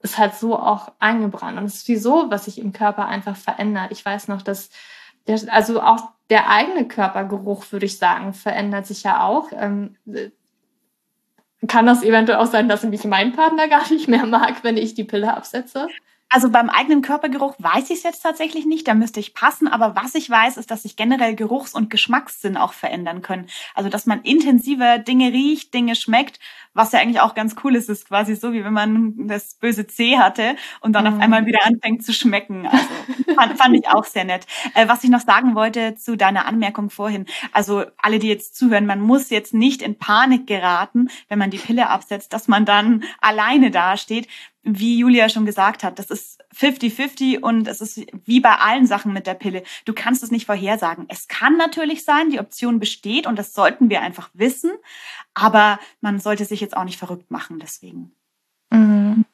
ist 0.00 0.16
halt 0.16 0.36
so 0.36 0.58
auch 0.58 0.92
eingebrannt 1.00 1.58
und 1.58 1.66
es 1.66 1.74
ist 1.74 1.88
wie 1.88 1.96
so, 1.96 2.30
was 2.30 2.46
sich 2.46 2.58
im 2.58 2.72
Körper 2.72 3.06
einfach 3.06 3.36
verändert. 3.36 3.92
Ich 3.92 4.02
weiß 4.02 4.28
noch, 4.28 4.40
dass 4.40 4.70
der, 5.26 5.38
also 5.52 5.82
auch 5.82 6.12
der 6.30 6.50
eigene 6.50 6.86
Körpergeruch, 6.86 7.70
würde 7.70 7.86
ich 7.86 7.98
sagen, 7.98 8.34
verändert 8.34 8.86
sich 8.86 9.02
ja 9.02 9.22
auch. 9.22 9.50
Ähm, 9.52 9.96
kann 11.66 11.86
das 11.86 12.02
eventuell 12.02 12.38
auch 12.38 12.46
sein, 12.46 12.68
dass 12.68 12.84
mich 12.84 13.04
mein 13.04 13.32
Partner 13.32 13.68
gar 13.68 13.90
nicht 13.90 14.08
mehr 14.08 14.26
mag, 14.26 14.62
wenn 14.62 14.76
ich 14.76 14.94
die 14.94 15.04
Pille 15.04 15.34
absetze? 15.34 15.88
Also 16.30 16.50
beim 16.50 16.68
eigenen 16.68 17.00
Körpergeruch 17.00 17.54
weiß 17.58 17.88
ich 17.88 17.98
es 17.98 18.02
jetzt 18.02 18.20
tatsächlich 18.20 18.66
nicht, 18.66 18.86
da 18.86 18.92
müsste 18.92 19.18
ich 19.18 19.32
passen. 19.32 19.66
Aber 19.66 19.96
was 19.96 20.14
ich 20.14 20.28
weiß, 20.28 20.58
ist, 20.58 20.70
dass 20.70 20.82
sich 20.82 20.94
generell 20.94 21.34
Geruchs- 21.34 21.72
und 21.72 21.88
Geschmackssinn 21.88 22.58
auch 22.58 22.74
verändern 22.74 23.22
können. 23.22 23.46
Also 23.74 23.88
dass 23.88 24.04
man 24.04 24.20
intensiver 24.22 24.98
Dinge 24.98 25.32
riecht, 25.32 25.72
Dinge 25.72 25.94
schmeckt, 25.94 26.38
was 26.74 26.92
ja 26.92 27.00
eigentlich 27.00 27.20
auch 27.20 27.34
ganz 27.34 27.56
cool 27.64 27.74
ist, 27.74 27.88
ist 27.88 28.08
quasi 28.08 28.34
so, 28.34 28.52
wie 28.52 28.62
wenn 28.62 28.74
man 28.74 29.26
das 29.26 29.54
böse 29.54 29.86
C 29.86 30.18
hatte 30.18 30.56
und 30.82 30.92
dann 30.92 31.04
mhm. 31.04 31.14
auf 31.14 31.20
einmal 31.20 31.46
wieder 31.46 31.64
anfängt 31.64 32.04
zu 32.04 32.12
schmecken. 32.12 32.66
Also 32.66 32.86
fand, 33.38 33.58
fand 33.58 33.76
ich 33.76 33.88
auch 33.88 34.04
sehr 34.04 34.24
nett. 34.24 34.46
Äh, 34.74 34.88
was 34.88 35.04
ich 35.04 35.10
noch 35.10 35.20
sagen 35.20 35.54
wollte 35.54 35.94
zu 35.94 36.16
deiner 36.16 36.46
Anmerkung 36.46 36.90
vorhin, 36.90 37.26
also 37.52 37.84
alle, 37.98 38.18
die 38.18 38.28
jetzt 38.28 38.56
zuhören, 38.56 38.86
man 38.86 39.00
muss 39.00 39.30
jetzt 39.30 39.54
nicht 39.54 39.82
in 39.82 39.98
Panik 39.98 40.46
geraten, 40.46 41.08
wenn 41.28 41.38
man 41.38 41.50
die 41.50 41.58
Pille 41.58 41.88
absetzt, 41.90 42.32
dass 42.32 42.48
man 42.48 42.64
dann 42.64 43.04
alleine 43.20 43.70
dasteht 43.70 44.28
wie 44.70 44.98
Julia 44.98 45.28
schon 45.28 45.46
gesagt 45.46 45.82
hat, 45.82 45.98
das 45.98 46.10
ist 46.10 46.44
50-50 46.54 47.40
und 47.40 47.66
es 47.68 47.80
ist 47.80 48.04
wie 48.24 48.40
bei 48.40 48.56
allen 48.56 48.86
Sachen 48.86 49.12
mit 49.12 49.26
der 49.26 49.34
Pille. 49.34 49.62
Du 49.84 49.94
kannst 49.94 50.22
es 50.22 50.30
nicht 50.30 50.46
vorhersagen. 50.46 51.06
Es 51.08 51.28
kann 51.28 51.56
natürlich 51.56 52.04
sein, 52.04 52.30
die 52.30 52.40
Option 52.40 52.78
besteht 52.78 53.26
und 53.26 53.38
das 53.38 53.54
sollten 53.54 53.88
wir 53.88 54.02
einfach 54.02 54.28
wissen, 54.34 54.70
aber 55.32 55.78
man 56.00 56.20
sollte 56.20 56.44
sich 56.44 56.60
jetzt 56.60 56.76
auch 56.76 56.84
nicht 56.84 56.98
verrückt 56.98 57.30
machen 57.30 57.58
deswegen. 57.60 58.12
Mhm. 58.70 59.24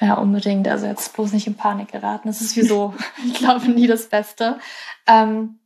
Ja, 0.00 0.14
unbedingt. 0.14 0.68
Also 0.68 0.86
jetzt 0.86 1.14
bloß 1.14 1.32
nicht 1.32 1.46
in 1.46 1.56
Panik 1.56 1.90
geraten. 1.90 2.28
Das 2.28 2.40
ist 2.40 2.56
wieso, 2.56 2.94
ich 3.26 3.34
glaube, 3.34 3.68
nie 3.68 3.86
das 3.86 4.08
Beste. 4.08 4.58
Ähm, 5.06 5.58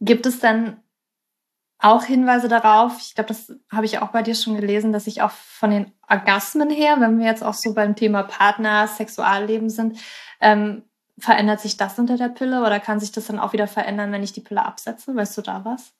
gibt 0.00 0.26
es 0.26 0.40
denn 0.40 0.76
auch 1.78 2.04
Hinweise 2.04 2.48
darauf, 2.48 2.98
ich 3.00 3.14
glaube, 3.14 3.28
das 3.28 3.54
habe 3.72 3.86
ich 3.86 4.00
auch 4.00 4.08
bei 4.08 4.22
dir 4.22 4.34
schon 4.34 4.56
gelesen, 4.56 4.92
dass 4.92 5.06
ich 5.06 5.22
auch 5.22 5.30
von 5.30 5.70
den 5.70 5.92
Orgasmen 6.08 6.68
her, 6.68 6.96
wenn 6.98 7.18
wir 7.18 7.26
jetzt 7.26 7.42
auch 7.42 7.54
so 7.54 7.72
beim 7.72 7.96
Thema 7.96 8.22
Partner, 8.22 8.86
Sexualleben 8.86 9.70
sind, 9.70 9.98
ähm, 10.40 10.82
verändert 11.18 11.60
sich 11.60 11.78
das 11.78 11.98
unter 11.98 12.18
der 12.18 12.28
Pille 12.28 12.60
oder 12.60 12.80
kann 12.80 13.00
sich 13.00 13.12
das 13.12 13.26
dann 13.26 13.38
auch 13.38 13.54
wieder 13.54 13.66
verändern, 13.66 14.12
wenn 14.12 14.22
ich 14.22 14.32
die 14.32 14.42
Pille 14.42 14.64
absetze? 14.64 15.14
Weißt 15.14 15.36
du 15.38 15.42
da 15.42 15.64
was? 15.64 15.94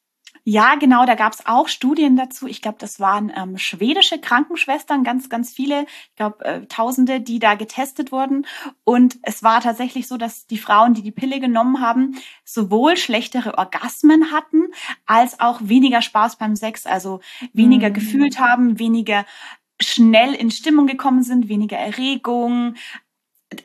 Ja, 0.44 0.74
genau, 0.76 1.04
da 1.04 1.14
gab 1.14 1.32
es 1.34 1.44
auch 1.46 1.68
Studien 1.68 2.16
dazu. 2.16 2.46
Ich 2.46 2.62
glaube, 2.62 2.78
das 2.80 2.98
waren 2.98 3.30
ähm, 3.36 3.58
schwedische 3.58 4.18
Krankenschwestern, 4.18 5.04
ganz, 5.04 5.28
ganz 5.28 5.52
viele, 5.52 5.82
ich 5.82 6.16
glaube, 6.16 6.44
äh, 6.44 6.66
Tausende, 6.66 7.20
die 7.20 7.38
da 7.38 7.54
getestet 7.54 8.10
wurden. 8.10 8.46
Und 8.84 9.18
es 9.22 9.42
war 9.42 9.60
tatsächlich 9.60 10.08
so, 10.08 10.16
dass 10.16 10.46
die 10.46 10.58
Frauen, 10.58 10.94
die 10.94 11.02
die 11.02 11.10
Pille 11.10 11.40
genommen 11.40 11.80
haben, 11.80 12.16
sowohl 12.44 12.96
schlechtere 12.96 13.58
Orgasmen 13.58 14.32
hatten, 14.32 14.68
als 15.04 15.40
auch 15.40 15.60
weniger 15.62 16.00
Spaß 16.00 16.36
beim 16.36 16.56
Sex, 16.56 16.86
also 16.86 17.20
weniger 17.52 17.90
mhm. 17.90 17.94
gefühlt 17.94 18.40
haben, 18.40 18.78
weniger 18.78 19.26
schnell 19.80 20.34
in 20.34 20.50
Stimmung 20.50 20.86
gekommen 20.86 21.22
sind, 21.22 21.48
weniger 21.48 21.76
Erregung, 21.76 22.74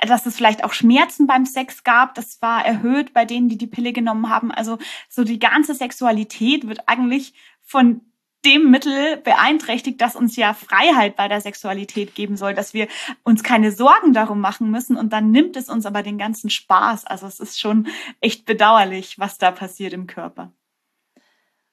dass 0.07 0.25
es 0.25 0.35
vielleicht 0.35 0.63
auch 0.63 0.73
Schmerzen 0.73 1.27
beim 1.27 1.45
Sex 1.45 1.83
gab, 1.83 2.15
das 2.15 2.41
war 2.41 2.65
erhöht 2.65 3.13
bei 3.13 3.25
denen, 3.25 3.49
die 3.49 3.57
die 3.57 3.67
Pille 3.67 3.93
genommen 3.93 4.29
haben. 4.29 4.51
Also 4.51 4.77
so 5.09 5.23
die 5.23 5.39
ganze 5.39 5.75
Sexualität 5.75 6.67
wird 6.67 6.87
eigentlich 6.87 7.33
von 7.61 8.01
dem 8.45 8.69
Mittel 8.69 9.17
beeinträchtigt, 9.17 9.99
das 9.99 10.15
uns 10.15 10.35
ja 10.35 10.53
Freiheit 10.53 11.15
bei 11.15 11.27
der 11.27 11.41
Sexualität 11.41 12.13
geben 12.13 12.37
soll, 12.37 12.53
dass 12.53 12.73
wir 12.73 12.87
uns 13.23 13.43
keine 13.43 13.71
Sorgen 13.71 14.13
darum 14.13 14.39
machen 14.39 14.69
müssen 14.69 14.97
und 14.97 15.11
dann 15.13 15.31
nimmt 15.31 15.57
es 15.57 15.69
uns 15.69 15.85
aber 15.85 16.03
den 16.03 16.17
ganzen 16.17 16.49
Spaß. 16.49 17.05
Also 17.05 17.25
es 17.25 17.39
ist 17.39 17.59
schon 17.59 17.87
echt 18.21 18.45
bedauerlich, 18.45 19.17
was 19.17 19.39
da 19.39 19.49
passiert 19.51 19.93
im 19.93 20.05
Körper. 20.05 20.51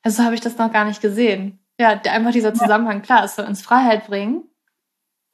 Also 0.03 0.25
habe 0.25 0.35
ich 0.35 0.41
das 0.41 0.57
noch 0.57 0.73
gar 0.73 0.87
nicht 0.87 1.03
gesehen. 1.03 1.59
Ja, 1.79 1.91
einfach 1.91 2.33
dieser 2.33 2.55
Zusammenhang, 2.55 3.03
klar, 3.03 3.25
es 3.25 3.37
soll 3.37 3.47
uns 3.47 3.63
Freiheit 3.63 4.07
bringen, 4.07 4.45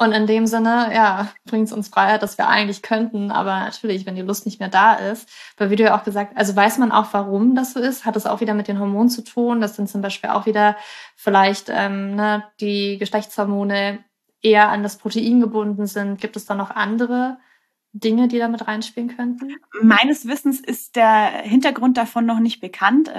und 0.01 0.13
in 0.13 0.29
dem 0.29 0.47
Sinne, 0.47 0.91
ja, 0.95 1.33
bringt 1.45 1.67
es 1.67 1.73
uns 1.73 1.89
Freiheit, 1.89 2.23
dass 2.23 2.39
wir 2.39 2.47
eigentlich 2.47 2.83
könnten. 2.83 3.33
Aber 3.33 3.59
natürlich, 3.59 4.07
wenn 4.07 4.15
die 4.15 4.23
Lust 4.23 4.47
nicht 4.47 4.61
mehr 4.61 4.69
da 4.69 4.95
ist, 4.95 5.29
weil 5.57 5.71
wie 5.71 5.77
du 5.77 5.83
ja 5.83 5.99
auch 5.99 6.05
gesagt, 6.05 6.37
also 6.37 6.55
weiß 6.55 6.79
man 6.79 6.93
auch, 6.93 7.13
warum 7.13 7.57
das 7.57 7.73
so 7.73 7.81
ist, 7.81 8.05
hat 8.05 8.15
es 8.15 8.25
auch 8.25 8.41
wieder 8.41 8.55
mit 8.55 8.69
den 8.69 8.79
Hormonen 8.79 9.11
zu 9.11 9.25
tun. 9.25 9.61
Das 9.61 9.75
sind 9.75 9.89
zum 9.91 10.01
Beispiel 10.01 10.31
auch 10.31 10.47
wieder 10.47 10.77
vielleicht 11.17 11.69
ähm, 11.69 12.15
ne, 12.15 12.45
die 12.61 12.97
Geschlechtshormone 12.99 13.99
eher 14.41 14.69
an 14.69 14.85
das 14.85 14.99
Protein 14.99 15.41
gebunden 15.41 15.89
sind. 15.89 16.21
Gibt 16.21 16.37
es 16.37 16.47
da 16.47 16.55
noch 16.55 16.71
andere 16.71 17.39
Dinge, 17.93 18.29
die 18.29 18.39
damit 18.39 18.69
reinspielen 18.69 19.17
könnten? 19.17 19.57
Meines 19.83 20.29
Wissens 20.29 20.61
ist 20.61 20.95
der 20.95 21.27
Hintergrund 21.43 21.97
davon 21.97 22.25
noch 22.25 22.39
nicht 22.39 22.61
bekannt. 22.61 23.11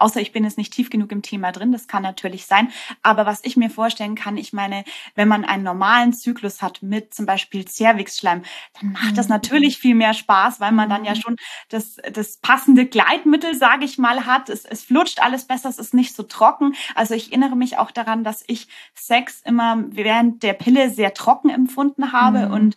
Außer 0.00 0.20
ich 0.20 0.32
bin 0.32 0.44
jetzt 0.44 0.58
nicht 0.58 0.72
tief 0.72 0.90
genug 0.90 1.12
im 1.12 1.22
Thema 1.22 1.52
drin, 1.52 1.72
das 1.72 1.88
kann 1.88 2.02
natürlich 2.02 2.46
sein. 2.46 2.72
Aber 3.02 3.26
was 3.26 3.40
ich 3.44 3.56
mir 3.56 3.70
vorstellen 3.70 4.14
kann, 4.14 4.36
ich 4.36 4.52
meine, 4.52 4.84
wenn 5.14 5.28
man 5.28 5.44
einen 5.44 5.62
normalen 5.62 6.12
Zyklus 6.12 6.62
hat 6.62 6.82
mit 6.82 7.14
zum 7.14 7.26
Beispiel 7.26 7.66
Cervixschleim, 7.68 8.42
dann 8.80 8.92
macht 8.92 9.18
das 9.18 9.28
mhm. 9.28 9.34
natürlich 9.34 9.78
viel 9.78 9.94
mehr 9.94 10.14
Spaß, 10.14 10.60
weil 10.60 10.72
man 10.72 10.88
dann 10.88 11.04
ja 11.04 11.12
mhm. 11.12 11.20
schon 11.20 11.36
das, 11.68 11.96
das 12.12 12.38
passende 12.38 12.86
Gleitmittel, 12.86 13.54
sage 13.54 13.84
ich 13.84 13.98
mal, 13.98 14.26
hat. 14.26 14.48
Es, 14.48 14.64
es 14.64 14.82
flutscht 14.82 15.20
alles 15.20 15.44
besser, 15.44 15.68
es 15.68 15.78
ist 15.78 15.94
nicht 15.94 16.14
so 16.14 16.22
trocken. 16.22 16.74
Also 16.94 17.14
ich 17.14 17.28
erinnere 17.28 17.56
mich 17.56 17.78
auch 17.78 17.90
daran, 17.90 18.24
dass 18.24 18.42
ich 18.46 18.68
Sex 18.94 19.42
immer 19.44 19.84
während 19.90 20.42
der 20.42 20.54
Pille 20.54 20.90
sehr 20.90 21.14
trocken 21.14 21.50
empfunden 21.50 22.12
habe 22.12 22.46
mhm. 22.46 22.54
und 22.54 22.76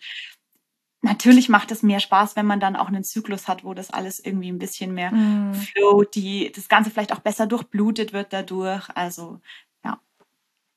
Natürlich 1.04 1.50
macht 1.50 1.70
es 1.72 1.84
mehr 1.84 2.00
Spaß, 2.00 2.38
wenn 2.38 2.46
man 2.46 2.62
dann 2.62 2.78
auch 2.78 2.88
einen 2.88 3.04
Zyklus 3.04 3.50
hat, 3.50 3.66
wo 3.66 3.74
das 3.74 3.92
alles 3.92 4.20
irgendwie 4.20 4.50
ein 4.50 4.58
bisschen 4.58 4.94
mehr 4.94 5.12
mm. 5.12 5.54
float, 5.54 6.16
die, 6.16 6.50
das 6.56 6.70
Ganze 6.70 6.92
vielleicht 6.92 7.12
auch 7.12 7.20
besser 7.20 7.46
durchblutet 7.46 8.13
wird 8.13 8.32
dadurch. 8.32 8.88
Also, 8.96 9.42
ja. 9.84 10.00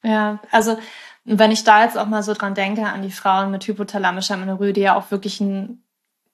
Ja, 0.03 0.41
also, 0.51 0.79
wenn 1.23 1.53
ich 1.53 1.63
da 1.63 1.85
jetzt 1.85 1.97
auch 1.97 2.09
mal 2.09 2.25
so 2.25 2.35
dran 2.35 2.57
denke, 2.57 2.87
an 2.87 3.03
die 3.03 3.13
Frauen 3.13 3.53
mit 3.53 3.69
hypothalamischer 3.69 4.35
Amenorrhoe, 4.35 4.73
die 4.73 4.81
ja 4.81 4.97
auch 4.97 5.13
wirklich 5.13 5.41
einen 5.41 5.85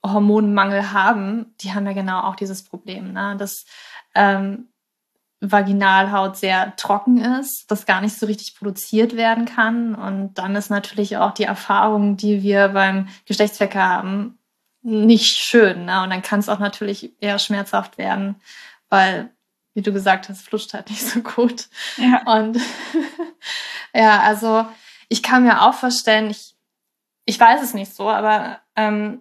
Hormonmangel 0.03 0.93
haben, 0.93 1.55
die 1.61 1.75
haben 1.75 1.85
ja 1.85 1.93
genau 1.93 2.23
auch 2.23 2.37
dieses 2.37 2.63
Problem, 2.63 3.13
ne? 3.13 3.37
dass 3.39 3.67
ähm, 4.15 4.69
Vaginalhaut 5.51 6.37
sehr 6.37 6.75
trocken 6.77 7.19
ist, 7.19 7.65
das 7.69 7.85
gar 7.85 8.01
nicht 8.01 8.19
so 8.19 8.27
richtig 8.27 8.55
produziert 8.55 9.17
werden 9.17 9.45
kann. 9.45 9.95
Und 9.95 10.35
dann 10.35 10.55
ist 10.55 10.71
natürlich 10.71 11.17
auch 11.17 11.33
die 11.33 11.45
Erfahrung, 11.45 12.17
die 12.17 12.43
wir 12.43 12.69
beim 12.69 13.09
Geschlechtsverkehr 13.27 13.89
haben, 13.89 14.39
nicht 14.83 15.37
schön. 15.37 15.85
Ne? 15.85 16.03
Und 16.03 16.11
dann 16.11 16.23
kann 16.23 16.41
es 16.41 16.49
auch 16.49 16.59
natürlich 16.59 17.13
eher 17.21 17.39
schmerzhaft 17.39 17.99
werden, 17.99 18.37
weil, 18.89 19.31
wie 19.75 19.83
du 19.83 19.93
gesagt 19.93 20.29
hast, 20.29 20.43
flutscht 20.43 20.75
halt 20.75 20.91
nicht 20.91 21.07
so 21.07 21.21
gut. 21.21 21.69
Ja. 21.97 22.23
Und 22.39 22.59
ja, 23.95 24.21
also 24.21 24.67
ich 25.09 25.23
kann 25.23 25.45
mir 25.45 25.63
auch 25.63 25.75
vorstellen, 25.75 26.31
ich 26.31 26.53
ich 27.25 27.39
weiß 27.39 27.63
es 27.63 27.75
nicht 27.75 27.95
so, 27.95 28.09
aber 28.09 28.59
ähm, 28.77 29.21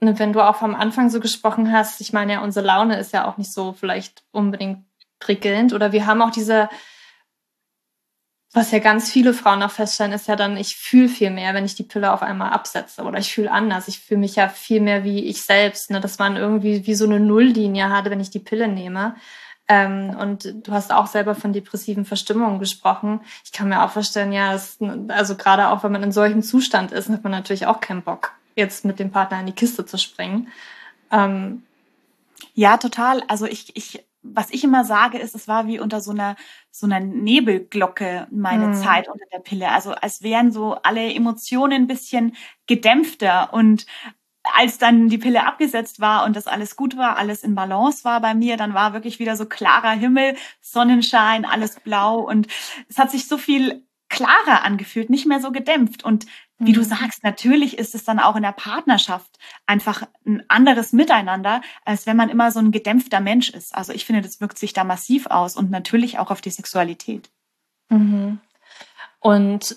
ne, 0.00 0.18
wenn 0.18 0.32
du 0.32 0.40
auch 0.40 0.62
am 0.62 0.74
Anfang 0.74 1.10
so 1.10 1.20
gesprochen 1.20 1.72
hast, 1.72 2.00
ich 2.00 2.12
meine 2.12 2.34
ja, 2.34 2.42
unsere 2.42 2.66
Laune 2.66 2.98
ist 2.98 3.12
ja 3.12 3.26
auch 3.26 3.36
nicht 3.36 3.52
so 3.52 3.72
vielleicht 3.72 4.24
unbedingt 4.30 4.84
prickelnd 5.18 5.72
oder 5.72 5.92
wir 5.92 6.06
haben 6.06 6.22
auch 6.22 6.30
diese, 6.30 6.68
was 8.52 8.70
ja 8.70 8.78
ganz 8.78 9.10
viele 9.10 9.34
Frauen 9.34 9.62
auch 9.62 9.70
feststellen, 9.70 10.12
ist 10.12 10.28
ja 10.28 10.36
dann, 10.36 10.56
ich 10.56 10.76
fühle 10.76 11.08
viel 11.08 11.30
mehr, 11.30 11.54
wenn 11.54 11.64
ich 11.64 11.74
die 11.74 11.82
Pille 11.82 12.12
auf 12.12 12.22
einmal 12.22 12.50
absetze 12.50 13.02
oder 13.02 13.18
ich 13.18 13.32
fühle 13.32 13.50
anders. 13.50 13.88
Ich 13.88 14.00
fühle 14.00 14.20
mich 14.20 14.36
ja 14.36 14.48
viel 14.48 14.80
mehr 14.80 15.04
wie 15.04 15.24
ich 15.24 15.42
selbst, 15.42 15.90
ne? 15.90 16.00
dass 16.00 16.18
man 16.18 16.36
irgendwie 16.36 16.86
wie 16.86 16.94
so 16.94 17.04
eine 17.04 17.20
Nulllinie 17.20 17.90
hatte, 17.90 18.10
wenn 18.10 18.20
ich 18.20 18.30
die 18.30 18.38
Pille 18.38 18.68
nehme. 18.68 19.16
Ähm, 19.68 20.16
und 20.18 20.66
du 20.66 20.72
hast 20.72 20.92
auch 20.92 21.06
selber 21.06 21.34
von 21.34 21.52
depressiven 21.52 22.06
Verstimmungen 22.06 22.58
gesprochen. 22.58 23.20
Ich 23.44 23.52
kann 23.52 23.68
mir 23.68 23.84
auch 23.84 23.90
vorstellen, 23.90 24.32
ja, 24.32 24.52
das, 24.52 24.78
also 25.08 25.36
gerade 25.36 25.68
auch 25.68 25.84
wenn 25.84 25.92
man 25.92 26.02
in 26.02 26.12
solchem 26.12 26.42
Zustand 26.42 26.90
ist, 26.90 27.10
hat 27.10 27.22
man 27.22 27.32
natürlich 27.32 27.66
auch 27.66 27.80
keinen 27.80 28.02
Bock, 28.02 28.32
jetzt 28.56 28.86
mit 28.86 28.98
dem 28.98 29.10
Partner 29.10 29.40
in 29.40 29.46
die 29.46 29.52
Kiste 29.52 29.84
zu 29.84 29.98
springen. 29.98 30.48
Ähm, 31.12 31.64
ja, 32.54 32.78
total. 32.78 33.22
Also 33.28 33.44
ich, 33.44 33.76
ich, 33.76 34.04
was 34.34 34.50
ich 34.50 34.64
immer 34.64 34.84
sage, 34.84 35.18
ist, 35.18 35.34
es 35.34 35.48
war 35.48 35.66
wie 35.66 35.80
unter 35.80 36.00
so 36.00 36.12
einer 36.12 36.36
so 36.70 36.86
einer 36.86 37.00
Nebelglocke 37.00 38.26
meine 38.30 38.68
mhm. 38.68 38.74
Zeit 38.74 39.08
unter 39.08 39.24
der 39.32 39.40
Pille. 39.40 39.70
Also 39.70 39.92
als 39.92 40.22
wären 40.22 40.52
so 40.52 40.74
alle 40.82 41.12
Emotionen 41.12 41.82
ein 41.82 41.86
bisschen 41.86 42.36
gedämpfter 42.66 43.52
und 43.52 43.86
als 44.54 44.78
dann 44.78 45.08
die 45.08 45.18
Pille 45.18 45.46
abgesetzt 45.46 46.00
war 46.00 46.24
und 46.24 46.36
das 46.36 46.46
alles 46.46 46.76
gut 46.76 46.96
war, 46.96 47.16
alles 47.18 47.42
in 47.42 47.54
Balance 47.54 48.04
war 48.04 48.20
bei 48.20 48.34
mir, 48.34 48.56
dann 48.56 48.74
war 48.74 48.92
wirklich 48.92 49.18
wieder 49.18 49.36
so 49.36 49.46
klarer 49.46 49.90
Himmel, 49.90 50.36
Sonnenschein, 50.60 51.44
alles 51.44 51.80
blau 51.80 52.20
und 52.20 52.46
es 52.88 52.98
hat 52.98 53.10
sich 53.10 53.28
so 53.28 53.36
viel 53.38 53.84
klarer 54.08 54.62
angefühlt, 54.64 55.10
nicht 55.10 55.26
mehr 55.26 55.40
so 55.40 55.52
gedämpft. 55.52 56.04
Und 56.04 56.26
wie 56.58 56.72
du 56.72 56.80
mhm. 56.80 56.86
sagst, 56.86 57.22
natürlich 57.22 57.78
ist 57.78 57.94
es 57.94 58.04
dann 58.04 58.18
auch 58.18 58.34
in 58.34 58.42
der 58.42 58.52
Partnerschaft 58.52 59.38
einfach 59.66 60.02
ein 60.26 60.42
anderes 60.48 60.92
Miteinander, 60.92 61.62
als 61.84 62.06
wenn 62.06 62.16
man 62.16 62.28
immer 62.28 62.50
so 62.50 62.58
ein 62.58 62.72
gedämpfter 62.72 63.20
Mensch 63.20 63.50
ist. 63.50 63.74
Also 63.74 63.92
ich 63.92 64.04
finde, 64.04 64.22
das 64.22 64.40
wirkt 64.40 64.58
sich 64.58 64.72
da 64.72 64.82
massiv 64.82 65.26
aus 65.26 65.56
und 65.56 65.70
natürlich 65.70 66.18
auch 66.18 66.30
auf 66.30 66.40
die 66.40 66.50
Sexualität. 66.50 67.30
Mhm. 67.90 68.40
Und 69.20 69.76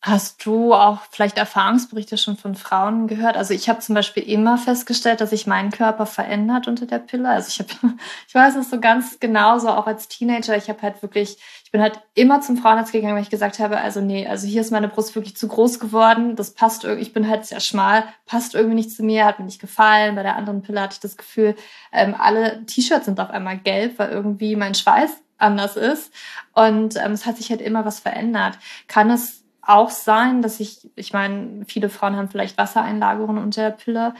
Hast 0.00 0.46
du 0.46 0.74
auch 0.74 1.00
vielleicht 1.10 1.38
Erfahrungsberichte 1.38 2.18
schon 2.18 2.36
von 2.36 2.54
Frauen 2.54 3.08
gehört? 3.08 3.36
Also 3.36 3.52
ich 3.52 3.68
habe 3.68 3.80
zum 3.80 3.96
Beispiel 3.96 4.22
immer 4.22 4.56
festgestellt, 4.56 5.20
dass 5.20 5.30
sich 5.30 5.48
mein 5.48 5.72
Körper 5.72 6.06
verändert 6.06 6.68
unter 6.68 6.86
der 6.86 7.00
Pille. 7.00 7.28
Also 7.28 7.48
ich 7.48 7.58
habe, 7.58 7.96
ich 8.28 8.34
weiß 8.34 8.54
es 8.54 8.70
so 8.70 8.78
ganz 8.78 9.18
genau, 9.18 9.58
so 9.58 9.68
auch 9.68 9.88
als 9.88 10.06
Teenager. 10.06 10.56
Ich 10.56 10.68
habe 10.68 10.82
halt 10.82 11.02
wirklich, 11.02 11.38
ich 11.64 11.72
bin 11.72 11.82
halt 11.82 12.00
immer 12.14 12.40
zum 12.42 12.56
Frauenarzt 12.56 12.92
gegangen, 12.92 13.16
weil 13.16 13.24
ich 13.24 13.28
gesagt 13.30 13.58
habe, 13.58 13.78
also 13.80 14.00
nee, 14.00 14.24
also 14.28 14.46
hier 14.46 14.60
ist 14.60 14.70
meine 14.70 14.86
Brust 14.86 15.16
wirklich 15.16 15.36
zu 15.36 15.48
groß 15.48 15.80
geworden. 15.80 16.36
Das 16.36 16.54
passt 16.54 16.84
irgendwie, 16.84 17.02
ich 17.02 17.12
bin 17.12 17.28
halt 17.28 17.44
sehr 17.46 17.60
schmal, 17.60 18.04
passt 18.24 18.54
irgendwie 18.54 18.76
nicht 18.76 18.92
zu 18.92 19.02
mir, 19.02 19.24
hat 19.24 19.40
mir 19.40 19.46
nicht 19.46 19.60
gefallen. 19.60 20.14
Bei 20.14 20.22
der 20.22 20.36
anderen 20.36 20.62
Pille 20.62 20.80
hatte 20.80 20.94
ich 20.94 21.00
das 21.00 21.16
Gefühl, 21.16 21.56
ähm, 21.90 22.14
alle 22.16 22.64
T-Shirts 22.66 23.06
sind 23.06 23.18
auf 23.18 23.30
einmal 23.30 23.58
gelb, 23.58 23.98
weil 23.98 24.10
irgendwie 24.10 24.54
mein 24.54 24.76
Schweiß 24.76 25.10
anders 25.38 25.76
ist. 25.76 26.12
Und 26.52 26.94
ähm, 26.94 27.12
es 27.12 27.26
hat 27.26 27.36
sich 27.36 27.50
halt 27.50 27.60
immer 27.60 27.84
was 27.84 27.98
verändert. 27.98 28.58
Kann 28.86 29.10
es 29.10 29.42
auch 29.68 29.90
sein, 29.90 30.42
dass 30.42 30.60
ich, 30.60 30.88
ich 30.96 31.12
meine, 31.12 31.64
viele 31.66 31.90
Frauen 31.90 32.16
haben 32.16 32.30
vielleicht 32.30 32.56
Wassereinlagerungen 32.56 33.42
unter 33.42 33.62
der 33.62 33.76
Pille, 33.76 34.14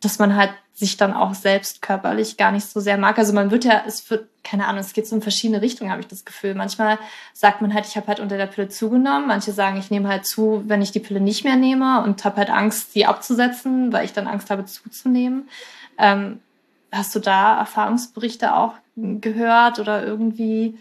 dass 0.00 0.18
man 0.18 0.34
halt 0.36 0.50
sich 0.72 0.96
dann 0.96 1.12
auch 1.12 1.34
selbst 1.34 1.82
körperlich 1.82 2.36
gar 2.36 2.50
nicht 2.50 2.66
so 2.66 2.80
sehr 2.80 2.98
mag. 2.98 3.18
Also 3.18 3.32
man 3.32 3.50
wird 3.50 3.64
ja, 3.64 3.82
es 3.86 4.10
wird, 4.10 4.28
keine 4.42 4.66
Ahnung, 4.66 4.80
es 4.80 4.94
geht 4.94 5.06
so 5.06 5.14
in 5.14 5.22
verschiedene 5.22 5.62
Richtungen, 5.62 5.90
habe 5.90 6.00
ich 6.00 6.08
das 6.08 6.24
Gefühl. 6.24 6.54
Manchmal 6.54 6.98
sagt 7.32 7.60
man 7.60 7.72
halt, 7.72 7.86
ich 7.86 7.96
habe 7.96 8.08
halt 8.08 8.18
unter 8.18 8.36
der 8.36 8.46
Pille 8.46 8.68
zugenommen. 8.68 9.28
Manche 9.28 9.52
sagen, 9.52 9.78
ich 9.78 9.90
nehme 9.90 10.08
halt 10.08 10.26
zu, 10.26 10.64
wenn 10.66 10.82
ich 10.82 10.90
die 10.90 11.00
Pille 11.00 11.20
nicht 11.20 11.44
mehr 11.44 11.56
nehme 11.56 12.02
und 12.02 12.24
habe 12.24 12.38
halt 12.38 12.50
Angst, 12.50 12.92
sie 12.92 13.06
abzusetzen, 13.06 13.92
weil 13.92 14.04
ich 14.04 14.12
dann 14.12 14.26
Angst 14.26 14.50
habe, 14.50 14.64
zuzunehmen. 14.64 15.48
Ähm, 15.98 16.40
hast 16.90 17.14
du 17.14 17.20
da 17.20 17.58
Erfahrungsberichte 17.58 18.54
auch 18.56 18.74
gehört 18.96 19.78
oder 19.78 20.04
irgendwie 20.04 20.78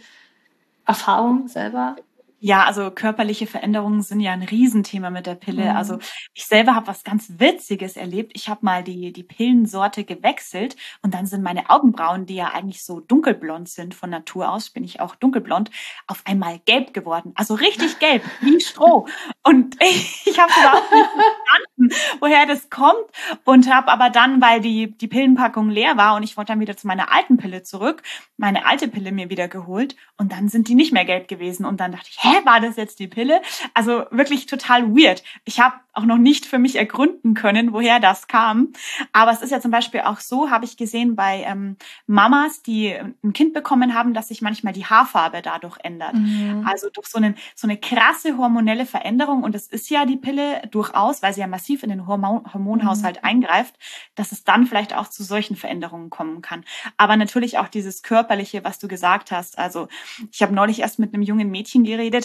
Erfahrung 0.85 1.47
selber? 1.47 1.97
Ja, 2.43 2.63
also 2.63 2.89
körperliche 2.89 3.45
Veränderungen 3.45 4.01
sind 4.01 4.19
ja 4.19 4.31
ein 4.31 4.41
Riesenthema 4.41 5.11
mit 5.11 5.27
der 5.27 5.35
Pille. 5.35 5.65
Mhm. 5.65 5.77
Also 5.77 5.99
ich 6.33 6.45
selber 6.45 6.73
habe 6.73 6.87
was 6.87 7.03
ganz 7.03 7.33
Witziges 7.37 7.95
erlebt. 7.95 8.31
Ich 8.33 8.49
habe 8.49 8.65
mal 8.65 8.83
die, 8.83 9.13
die 9.13 9.21
Pillensorte 9.21 10.03
gewechselt 10.05 10.75
und 11.03 11.13
dann 11.13 11.27
sind 11.27 11.43
meine 11.43 11.69
Augenbrauen, 11.69 12.25
die 12.25 12.33
ja 12.33 12.47
eigentlich 12.47 12.83
so 12.83 12.99
dunkelblond 12.99 13.69
sind 13.69 13.93
von 13.93 14.09
Natur 14.09 14.51
aus, 14.51 14.71
bin 14.71 14.83
ich 14.83 14.99
auch 14.99 15.13
dunkelblond, 15.13 15.69
auf 16.07 16.23
einmal 16.25 16.57
gelb 16.65 16.95
geworden. 16.95 17.31
Also 17.35 17.53
richtig 17.53 17.99
gelb, 17.99 18.23
wie 18.41 18.59
Stroh. 18.59 19.07
Und 19.43 19.75
ich, 19.79 20.21
ich 20.25 20.39
habe 20.39 20.51
überhaupt 20.51 20.91
nicht 20.91 21.09
verstanden, 21.11 22.17
woher 22.21 22.47
das 22.47 22.71
kommt 22.71 23.05
und 23.45 23.71
habe 23.71 23.91
aber 23.91 24.09
dann, 24.09 24.41
weil 24.41 24.61
die, 24.61 24.97
die 24.97 25.07
Pillenpackung 25.07 25.69
leer 25.69 25.95
war 25.95 26.15
und 26.15 26.23
ich 26.23 26.37
wollte 26.37 26.53
dann 26.53 26.59
wieder 26.59 26.75
zu 26.75 26.87
meiner 26.87 27.13
alten 27.13 27.37
Pille 27.37 27.61
zurück, 27.61 28.01
meine 28.37 28.65
alte 28.65 28.87
Pille 28.87 29.11
mir 29.11 29.29
wieder 29.29 29.47
geholt 29.47 29.95
und 30.17 30.31
dann 30.31 30.49
sind 30.49 30.69
die 30.69 30.75
nicht 30.75 30.91
mehr 30.91 31.05
gelb 31.05 31.27
gewesen 31.27 31.65
und 31.65 31.79
dann 31.79 31.91
dachte 31.91 32.09
ich, 32.09 32.17
hä, 32.23 32.30
war 32.45 32.59
das 32.59 32.75
jetzt 32.75 32.99
die 32.99 33.07
Pille? 33.07 33.41
Also 33.73 34.05
wirklich 34.11 34.45
total 34.45 34.95
weird. 34.95 35.23
Ich 35.45 35.59
habe 35.59 35.75
auch 35.93 36.05
noch 36.05 36.17
nicht 36.17 36.45
für 36.45 36.57
mich 36.57 36.77
ergründen 36.77 37.33
können, 37.33 37.73
woher 37.73 37.99
das 37.99 38.27
kam. 38.27 38.71
Aber 39.11 39.31
es 39.31 39.41
ist 39.41 39.51
ja 39.51 39.59
zum 39.59 39.71
Beispiel 39.71 40.01
auch 40.01 40.19
so, 40.19 40.49
habe 40.49 40.63
ich 40.65 40.77
gesehen 40.77 41.15
bei 41.15 41.43
ähm, 41.45 41.75
Mamas, 42.07 42.63
die 42.63 42.93
ein 43.23 43.33
Kind 43.33 43.53
bekommen 43.53 43.93
haben, 43.93 44.13
dass 44.13 44.29
sich 44.29 44.41
manchmal 44.41 44.73
die 44.73 44.85
Haarfarbe 44.85 45.41
dadurch 45.41 45.77
ändert. 45.83 46.13
Mhm. 46.13 46.65
Also 46.65 46.89
durch 46.89 47.07
so, 47.07 47.17
einen, 47.17 47.35
so 47.55 47.67
eine 47.67 47.77
krasse 47.77 48.37
hormonelle 48.37 48.85
Veränderung. 48.85 49.43
Und 49.43 49.53
es 49.53 49.67
ist 49.67 49.89
ja 49.89 50.05
die 50.05 50.15
Pille 50.15 50.61
durchaus, 50.71 51.21
weil 51.21 51.33
sie 51.33 51.41
ja 51.41 51.47
massiv 51.47 51.83
in 51.83 51.89
den 51.89 52.07
Hormon 52.07 52.41
Hormonhaushalt 52.53 53.17
mhm. 53.17 53.27
eingreift, 53.27 53.75
dass 54.15 54.31
es 54.31 54.43
dann 54.43 54.67
vielleicht 54.67 54.95
auch 54.95 55.07
zu 55.07 55.23
solchen 55.23 55.55
Veränderungen 55.55 56.09
kommen 56.09 56.41
kann. 56.41 56.63
Aber 56.95 57.17
natürlich 57.17 57.57
auch 57.57 57.67
dieses 57.67 58.01
körperliche, 58.01 58.63
was 58.63 58.79
du 58.79 58.87
gesagt 58.87 59.31
hast. 59.31 59.57
Also 59.57 59.89
ich 60.31 60.41
habe 60.41 60.53
neulich 60.53 60.79
erst 60.79 60.99
mit 60.99 61.13
einem 61.13 61.23
jungen 61.23 61.51
Mädchen 61.51 61.83
geredet, 61.83 62.20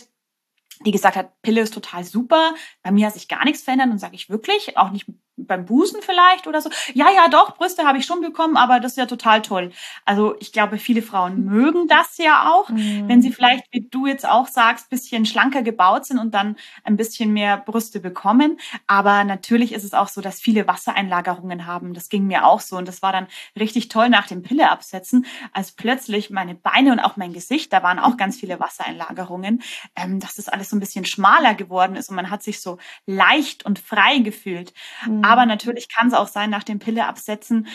die 0.84 0.90
gesagt 0.90 1.16
hat, 1.16 1.40
Pille 1.42 1.60
ist 1.60 1.74
total 1.74 2.04
super, 2.04 2.54
bei 2.82 2.90
mir 2.90 3.06
hat 3.06 3.14
sich 3.14 3.28
gar 3.28 3.44
nichts 3.44 3.62
verändert 3.62 3.90
und 3.90 3.98
sage 3.98 4.14
ich 4.14 4.28
wirklich, 4.28 4.76
auch 4.76 4.90
nicht 4.90 5.06
beim 5.36 5.66
Busen 5.66 6.00
vielleicht 6.02 6.46
oder 6.46 6.60
so. 6.60 6.70
Ja, 6.94 7.06
ja, 7.14 7.28
doch, 7.28 7.56
Brüste 7.56 7.84
habe 7.84 7.98
ich 7.98 8.06
schon 8.06 8.20
bekommen, 8.20 8.56
aber 8.56 8.80
das 8.80 8.92
ist 8.92 8.98
ja 8.98 9.06
total 9.06 9.42
toll. 9.42 9.70
Also 10.04 10.34
ich 10.40 10.52
glaube, 10.52 10.78
viele 10.78 11.02
Frauen 11.02 11.44
mögen 11.44 11.88
das 11.88 12.16
ja 12.18 12.50
auch, 12.52 12.70
mhm. 12.70 13.08
wenn 13.08 13.22
sie 13.22 13.32
vielleicht, 13.32 13.64
wie 13.70 13.82
du 13.82 14.06
jetzt 14.06 14.26
auch 14.26 14.46
sagst, 14.46 14.88
bisschen 14.90 15.26
schlanker 15.26 15.62
gebaut 15.62 16.06
sind 16.06 16.18
und 16.18 16.34
dann 16.34 16.56
ein 16.84 16.96
bisschen 16.96 17.32
mehr 17.32 17.58
Brüste 17.58 18.00
bekommen. 18.00 18.58
Aber 18.86 19.24
natürlich 19.24 19.72
ist 19.72 19.84
es 19.84 19.92
auch 19.92 20.08
so, 20.08 20.20
dass 20.20 20.40
viele 20.40 20.66
Wassereinlagerungen 20.66 21.66
haben. 21.66 21.92
Das 21.92 22.08
ging 22.08 22.26
mir 22.26 22.46
auch 22.46 22.60
so 22.60 22.76
und 22.76 22.88
das 22.88 23.02
war 23.02 23.12
dann 23.12 23.26
richtig 23.58 23.88
toll 23.88 24.08
nach 24.08 24.26
dem 24.26 24.42
Pille 24.42 24.70
absetzen, 24.70 25.26
als 25.52 25.72
plötzlich 25.72 26.30
meine 26.30 26.54
Beine 26.54 26.92
und 26.92 27.00
auch 27.00 27.16
mein 27.16 27.32
Gesicht, 27.32 27.72
da 27.72 27.82
waren 27.82 27.98
auch 27.98 28.16
ganz 28.16 28.38
viele 28.38 28.58
Wassereinlagerungen, 28.58 29.62
ähm, 29.96 30.20
dass 30.20 30.36
das 30.36 30.48
alles 30.48 30.70
so 30.70 30.76
ein 30.76 30.80
bisschen 30.80 31.04
schmaler 31.04 31.54
geworden 31.54 31.96
ist 31.96 32.08
und 32.08 32.16
man 32.16 32.30
hat 32.30 32.42
sich 32.42 32.60
so 32.60 32.78
leicht 33.06 33.64
und 33.66 33.78
frei 33.78 34.18
gefühlt. 34.18 34.72
Mhm. 35.06 35.25
Aber 35.26 35.42
mhm. 35.42 35.48
natürlich 35.48 35.88
kann 35.88 36.08
es 36.08 36.14
auch 36.14 36.28
sein, 36.28 36.50
nach 36.50 36.62
dem 36.62 36.78
Pille 36.78 37.06
absetzen, 37.06 37.66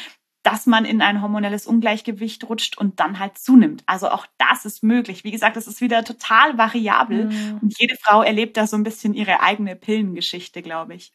dass 0.44 0.66
man 0.66 0.86
in 0.86 1.02
ein 1.02 1.22
hormonelles 1.22 1.68
Ungleichgewicht 1.68 2.48
rutscht 2.50 2.78
und 2.78 3.00
dann 3.00 3.20
halt 3.20 3.38
zunimmt. 3.38 3.84
Also 3.86 4.10
auch 4.10 4.26
das 4.38 4.66
ist 4.66 4.82
möglich. 4.82 5.24
Wie 5.24 5.32
gesagt, 5.32 5.56
das 5.56 5.68
ist 5.68 5.82
wieder 5.82 6.04
total 6.04 6.58
variabel 6.58 7.26
mhm. 7.26 7.60
und 7.62 7.80
jede 7.80 7.96
Frau 7.98 8.24
erlebt 8.24 8.58
da 8.58 8.66
so 8.66 8.76
ein 8.76 8.84
bisschen 8.84 9.14
ihre 9.14 9.42
eigene 9.42 9.76
Pillengeschichte, 9.76 10.64
glaube 10.64 10.96
ich. 10.96 11.14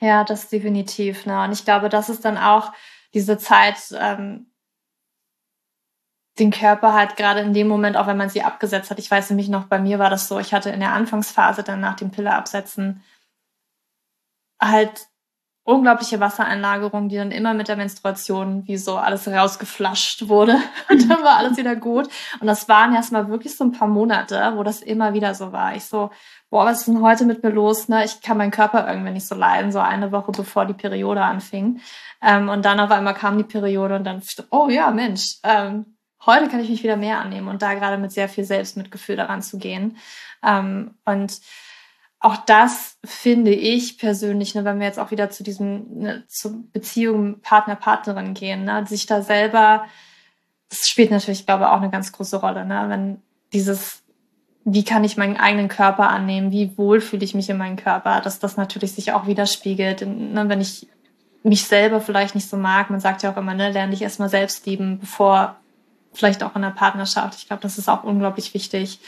Ja, 0.00 0.24
das 0.24 0.48
definitiv. 0.48 1.24
Ne? 1.24 1.42
Und 1.42 1.52
ich 1.52 1.64
glaube, 1.64 1.88
das 1.88 2.10
ist 2.10 2.24
dann 2.24 2.36
auch 2.36 2.72
diese 3.14 3.38
Zeit, 3.38 3.78
ähm, 3.98 4.50
den 6.38 6.50
Körper 6.50 6.92
halt 6.92 7.16
gerade 7.16 7.40
in 7.40 7.54
dem 7.54 7.68
Moment, 7.68 7.96
auch 7.96 8.08
wenn 8.08 8.16
man 8.16 8.28
sie 8.28 8.42
abgesetzt 8.42 8.90
hat. 8.90 8.98
Ich 8.98 9.10
weiß 9.10 9.30
nämlich 9.30 9.48
noch, 9.48 9.66
bei 9.66 9.78
mir 9.78 10.00
war 10.00 10.10
das 10.10 10.26
so, 10.26 10.40
ich 10.40 10.52
hatte 10.52 10.68
in 10.70 10.80
der 10.80 10.92
Anfangsphase 10.92 11.62
dann 11.62 11.80
nach 11.80 11.94
dem 11.94 12.10
Pille 12.10 12.34
absetzen 12.34 13.02
halt 14.60 15.08
unglaubliche 15.64 16.20
Wassereinlagerung, 16.20 17.08
die 17.08 17.16
dann 17.16 17.30
immer 17.30 17.54
mit 17.54 17.68
der 17.68 17.76
Menstruation 17.76 18.66
wie 18.66 18.76
so 18.76 18.96
alles 18.96 19.26
rausgeflasht 19.26 20.28
wurde. 20.28 20.58
Und 20.90 21.10
dann 21.10 21.24
war 21.24 21.38
alles 21.38 21.56
wieder 21.56 21.74
gut. 21.74 22.08
Und 22.40 22.46
das 22.46 22.68
waren 22.68 22.94
erstmal 22.94 23.28
wirklich 23.28 23.56
so 23.56 23.64
ein 23.64 23.72
paar 23.72 23.88
Monate, 23.88 24.52
wo 24.56 24.62
das 24.62 24.82
immer 24.82 25.14
wieder 25.14 25.34
so 25.34 25.52
war. 25.52 25.74
Ich 25.74 25.86
so, 25.86 26.10
boah, 26.50 26.66
was 26.66 26.80
ist 26.80 26.88
denn 26.88 27.00
heute 27.00 27.24
mit 27.24 27.42
mir 27.42 27.50
los? 27.50 27.88
Ne? 27.88 28.04
Ich 28.04 28.20
kann 28.20 28.36
meinen 28.36 28.50
Körper 28.50 28.86
irgendwie 28.86 29.12
nicht 29.12 29.26
so 29.26 29.34
leiden, 29.34 29.72
so 29.72 29.80
eine 29.80 30.12
Woche 30.12 30.32
bevor 30.32 30.66
die 30.66 30.74
Periode 30.74 31.22
anfing. 31.22 31.80
Ähm, 32.20 32.50
und 32.50 32.66
dann 32.66 32.78
auf 32.78 32.90
einmal 32.90 33.14
kam 33.14 33.38
die 33.38 33.44
Periode 33.44 33.96
und 33.96 34.04
dann, 34.04 34.22
oh 34.50 34.68
ja, 34.68 34.90
Mensch, 34.90 35.38
ähm, 35.44 35.96
heute 36.26 36.48
kann 36.48 36.60
ich 36.60 36.68
mich 36.68 36.82
wieder 36.82 36.96
mehr 36.96 37.20
annehmen 37.20 37.48
und 37.48 37.62
da 37.62 37.72
gerade 37.72 37.96
mit 37.96 38.12
sehr 38.12 38.28
viel 38.28 38.44
Selbstmitgefühl 38.44 39.16
daran 39.16 39.40
zu 39.40 39.56
gehen. 39.56 39.96
Ähm, 40.42 40.98
und 41.06 41.40
auch 42.24 42.36
das 42.36 42.96
finde 43.04 43.50
ich 43.50 43.98
persönlich, 43.98 44.54
ne, 44.54 44.64
wenn 44.64 44.78
wir 44.78 44.86
jetzt 44.86 44.98
auch 44.98 45.10
wieder 45.10 45.28
zu 45.28 45.42
diesem, 45.42 45.98
ne, 45.98 46.24
zu 46.26 46.64
Beziehung 46.72 47.40
Partner, 47.42 47.76
Partnerin 47.76 48.32
gehen, 48.32 48.64
ne, 48.64 48.86
sich 48.86 49.04
da 49.04 49.20
selber, 49.20 49.84
das 50.70 50.88
spielt 50.88 51.10
natürlich, 51.10 51.44
glaube 51.44 51.64
ich, 51.64 51.68
auch 51.68 51.82
eine 51.82 51.90
ganz 51.90 52.12
große 52.12 52.38
Rolle, 52.38 52.64
ne, 52.64 52.86
wenn 52.88 53.22
dieses 53.52 54.00
wie 54.66 54.82
kann 54.82 55.04
ich 55.04 55.18
meinen 55.18 55.36
eigenen 55.36 55.68
Körper 55.68 56.08
annehmen, 56.08 56.50
wie 56.50 56.78
wohl 56.78 57.02
fühle 57.02 57.22
ich 57.22 57.34
mich 57.34 57.50
in 57.50 57.58
meinem 57.58 57.76
Körper, 57.76 58.22
dass 58.22 58.38
das 58.38 58.56
natürlich 58.56 58.92
sich 58.92 59.12
auch 59.12 59.26
widerspiegelt. 59.26 60.06
Ne, 60.06 60.48
wenn 60.48 60.62
ich 60.62 60.88
mich 61.42 61.66
selber 61.66 62.00
vielleicht 62.00 62.34
nicht 62.34 62.48
so 62.48 62.56
mag, 62.56 62.88
man 62.88 63.00
sagt 63.00 63.22
ja 63.22 63.32
auch 63.32 63.36
immer, 63.36 63.52
ne, 63.52 63.70
lerne 63.70 63.90
dich 63.90 64.00
erstmal 64.00 64.30
selbst 64.30 64.64
lieben, 64.64 64.98
bevor 64.98 65.56
vielleicht 66.14 66.42
auch 66.42 66.56
in 66.56 66.62
der 66.62 66.70
Partnerschaft. 66.70 67.38
Ich 67.38 67.48
glaube, 67.48 67.60
das 67.60 67.76
ist 67.76 67.90
auch 67.90 68.02
unglaublich 68.02 68.54
wichtig, 68.54 69.00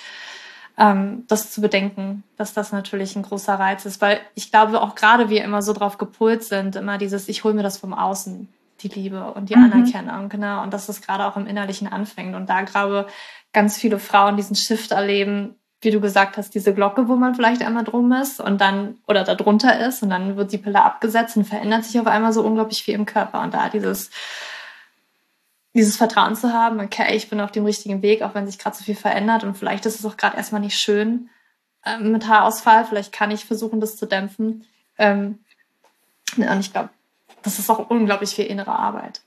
ähm, 0.79 1.25
das 1.29 1.51
zu 1.51 1.61
bedenken, 1.61 2.23
dass 2.37 2.53
das 2.53 2.73
natürlich 2.73 3.17
ein 3.17 3.23
großer 3.23 3.55
Reiz 3.55 3.87
ist, 3.87 4.01
weil 4.01 4.21
ich 4.35 4.51
glaube 4.51 4.81
auch 4.81 4.95
gerade 4.95 5.31
wir 5.31 5.43
immer 5.43 5.63
so 5.63 5.73
drauf 5.73 5.99
gepolt 5.99 6.45
sind, 6.45 6.77
immer 6.77 6.99
dieses, 6.99 7.29
ich 7.29 7.45
hole 7.45 7.55
mir 7.55 7.63
das 7.63 7.79
vom 7.79 7.95
Außen, 7.95 8.49
die 8.81 8.89
Liebe 8.89 9.33
und 9.33 9.49
die 9.49 9.57
mhm. 9.57 9.73
Anerkennung, 9.73 10.29
genau, 10.29 10.63
und 10.63 10.73
dass 10.73 10.87
das 10.87 11.01
gerade 11.01 11.25
auch 11.25 11.37
im 11.37 11.47
Innerlichen 11.47 11.89
anfängt. 11.89 12.35
Und 12.35 12.51
da 12.51 12.63
glaube 12.63 13.07
ganz 13.53 13.79
viele 13.79 13.99
Frauen 13.99 14.37
diesen 14.37 14.55
Shift 14.55 14.91
erleben, 14.91 15.57
wie 15.81 15.91
du 15.91 16.01
gesagt 16.01 16.37
hast, 16.37 16.55
diese 16.55 16.75
Glocke, 16.75 17.09
wo 17.09 17.17
man 17.17 17.35
vielleicht 17.35 17.63
einmal 17.63 17.85
drum 17.85 18.13
ist 18.13 18.41
und 18.41 18.61
dann 18.61 18.99
oder 19.07 19.25
da 19.25 19.35
drunter 19.35 19.87
ist 19.87 20.03
und 20.03 20.11
dann 20.11 20.37
wird 20.37 20.53
die 20.53 20.59
Pille 20.59 20.83
abgesetzt 20.83 21.37
und 21.37 21.45
verändert 21.45 21.85
sich 21.85 21.99
auf 22.01 22.07
einmal 22.07 22.33
so 22.33 22.43
unglaublich 22.43 22.83
viel 22.83 22.95
im 22.95 23.07
Körper. 23.07 23.43
Und 23.43 23.55
da 23.55 23.69
dieses 23.69 24.11
dieses 25.77 25.97
Vertrauen 25.97 26.35
zu 26.35 26.53
haben, 26.53 26.81
okay, 26.81 27.15
ich 27.15 27.29
bin 27.29 27.41
auf 27.41 27.53
dem 27.53 27.65
richtigen 27.65 28.03
Weg, 28.03 28.23
auch 28.23 28.35
wenn 28.35 28.47
sich 28.47 28.59
gerade 28.59 28.77
so 28.77 28.85
viel 28.85 28.97
verändert 28.97 29.45
und 29.45 29.57
vielleicht 29.57 29.87
ist 29.87 29.99
es 29.99 30.07
auch 30.07 30.17
gerade 30.17 30.37
erstmal 30.37 30.61
nicht 30.61 30.79
schön 30.79 31.29
äh, 31.85 31.99
mit 31.99 32.27
Haarausfall, 32.27 32.85
vielleicht 32.85 33.13
kann 33.13 33.31
ich 33.31 33.45
versuchen, 33.45 33.81
das 33.81 33.97
zu 33.97 34.07
dämpfen. 34.07 34.65
Ähm, 34.99 35.39
und 36.37 36.61
ich 36.61 36.73
glaube, 36.73 36.91
das 37.43 37.59
ist 37.59 37.71
auch 37.71 37.91
unglaublich 37.91 38.31
viel 38.31 38.47
innere 38.47 38.73
Arbeit. 38.73 39.23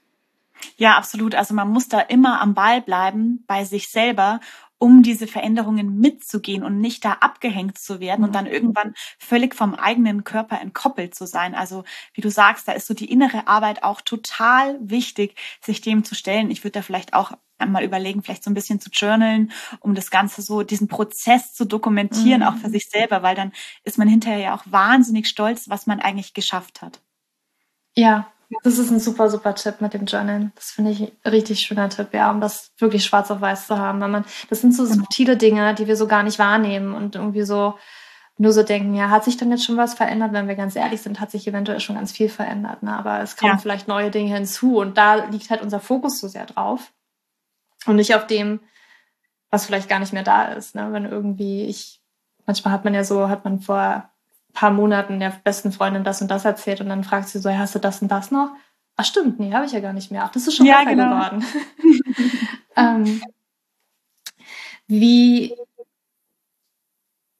Ja, 0.75 0.97
absolut. 0.97 1.35
Also 1.35 1.53
man 1.53 1.69
muss 1.69 1.88
da 1.88 2.01
immer 2.01 2.41
am 2.41 2.53
Ball 2.53 2.81
bleiben 2.81 3.43
bei 3.47 3.63
sich 3.63 3.89
selber 3.89 4.39
um 4.79 5.03
diese 5.03 5.27
Veränderungen 5.27 5.99
mitzugehen 5.99 6.63
und 6.63 6.79
nicht 6.79 7.05
da 7.05 7.17
abgehängt 7.19 7.77
zu 7.77 7.99
werden 7.99 8.23
und 8.23 8.33
dann 8.33 8.45
mhm. 8.45 8.51
irgendwann 8.51 8.93
völlig 9.19 9.53
vom 9.53 9.75
eigenen 9.75 10.23
Körper 10.23 10.59
entkoppelt 10.59 11.13
zu 11.13 11.27
sein. 11.27 11.53
Also 11.53 11.83
wie 12.13 12.21
du 12.21 12.31
sagst, 12.31 12.67
da 12.67 12.71
ist 12.71 12.87
so 12.87 12.93
die 12.93 13.11
innere 13.11 13.47
Arbeit 13.47 13.83
auch 13.83 14.01
total 14.01 14.79
wichtig, 14.81 15.35
sich 15.61 15.81
dem 15.81 16.03
zu 16.03 16.15
stellen. 16.15 16.49
Ich 16.49 16.63
würde 16.63 16.79
da 16.79 16.81
vielleicht 16.81 17.13
auch 17.13 17.33
einmal 17.57 17.83
überlegen, 17.83 18.23
vielleicht 18.23 18.43
so 18.45 18.49
ein 18.49 18.53
bisschen 18.53 18.79
zu 18.79 18.89
journalen, 18.89 19.51
um 19.81 19.93
das 19.93 20.11
Ganze 20.11 20.41
so, 20.41 20.63
diesen 20.63 20.87
Prozess 20.87 21.53
zu 21.53 21.65
dokumentieren, 21.65 22.41
mhm. 22.41 22.47
auch 22.47 22.55
für 22.55 22.69
sich 22.69 22.89
selber, 22.89 23.21
weil 23.21 23.35
dann 23.35 23.51
ist 23.83 23.97
man 23.97 24.07
hinterher 24.07 24.39
ja 24.39 24.55
auch 24.55 24.63
wahnsinnig 24.65 25.27
stolz, 25.27 25.69
was 25.69 25.85
man 25.85 25.99
eigentlich 25.99 26.33
geschafft 26.33 26.81
hat. 26.81 27.01
Ja, 27.95 28.31
das 28.63 28.77
ist 28.79 28.89
ein 28.89 28.99
super, 28.99 29.29
super 29.29 29.53
Tipp 29.55 29.79
mit 29.79 29.93
dem 29.93 30.05
Journal. 30.05 30.51
Das 30.55 30.71
finde 30.71 30.91
ich 30.91 31.01
ein 31.01 31.31
richtig 31.31 31.59
schöner 31.59 31.89
Tipp, 31.89 32.13
ja, 32.13 32.31
um 32.31 32.41
das 32.41 32.71
wirklich 32.77 33.05
schwarz 33.05 33.29
auf 33.29 33.41
weiß 33.41 33.67
zu 33.67 33.77
haben. 33.77 34.01
Weil 34.01 34.09
man, 34.09 34.25
das 34.49 34.62
sind 34.62 34.73
so 34.73 34.83
genau. 34.83 34.95
subtile 34.95 35.38
Dinge, 35.38 35.75
die 35.75 35.88
wir 35.88 35.95
so 35.95 36.07
gar 36.07 36.23
nicht 36.23 36.39
wahrnehmen 36.39 36.93
und 36.93 37.15
irgendwie 37.15 37.43
so 37.43 37.75
nur 38.38 38.53
so 38.53 38.63
denken, 38.63 38.95
ja, 38.95 39.09
hat 39.09 39.25
sich 39.25 39.38
denn 39.38 39.51
jetzt 39.51 39.65
schon 39.65 39.77
was 39.77 39.93
verändert? 39.93 40.31
Wenn 40.31 40.47
wir 40.47 40.55
ganz 40.55 40.75
ehrlich 40.75 41.01
sind, 41.01 41.19
hat 41.19 41.29
sich 41.29 41.45
eventuell 41.45 41.81
schon 41.81 41.97
ganz 41.97 42.13
viel 42.13 42.29
verändert. 42.29 42.83
Ne? 42.83 42.97
Aber 42.97 43.21
es 43.21 43.35
kommen 43.35 43.53
ja. 43.53 43.57
vielleicht 43.57 43.88
neue 43.88 44.12
Dinge 44.12 44.33
hinzu 44.33 44.77
und 44.77 44.97
da 44.97 45.25
liegt 45.25 45.49
halt 45.49 45.62
unser 45.62 45.81
Fokus 45.81 46.19
so 46.19 46.27
sehr 46.29 46.45
drauf 46.45 46.93
und 47.85 47.97
nicht 47.97 48.15
auf 48.15 48.27
dem, 48.27 48.62
was 49.51 49.65
vielleicht 49.65 49.89
gar 49.89 49.99
nicht 49.99 50.13
mehr 50.13 50.23
da 50.23 50.45
ist. 50.53 50.73
Ne? 50.73 50.88
Wenn 50.91 51.05
irgendwie 51.05 51.65
ich, 51.65 52.01
manchmal 52.45 52.73
hat 52.73 52.85
man 52.85 52.93
ja 52.93 53.03
so, 53.03 53.27
hat 53.27 53.43
man 53.43 53.59
vor 53.59 54.09
paar 54.53 54.71
Monaten 54.71 55.19
der 55.19 55.33
besten 55.43 55.71
Freundin 55.71 56.03
das 56.03 56.21
und 56.21 56.29
das 56.29 56.45
erzählt 56.45 56.81
und 56.81 56.89
dann 56.89 57.03
fragt 57.03 57.29
sie 57.29 57.39
so, 57.39 57.49
hast 57.49 57.75
du 57.75 57.79
das 57.79 58.01
und 58.01 58.09
das 58.09 58.31
noch? 58.31 58.51
Ach 58.95 59.05
stimmt, 59.05 59.39
nee, 59.39 59.53
habe 59.53 59.65
ich 59.65 59.71
ja 59.71 59.79
gar 59.79 59.93
nicht 59.93 60.12
mehr. 60.12 60.23
Ach, 60.25 60.31
das 60.31 60.47
ist 60.47 60.55
schon 60.55 60.65
ja, 60.65 60.79
besser 60.79 60.89
genau. 60.91 61.09
geworden. 61.09 61.45
ähm, 62.75 63.21
wie 64.88 65.55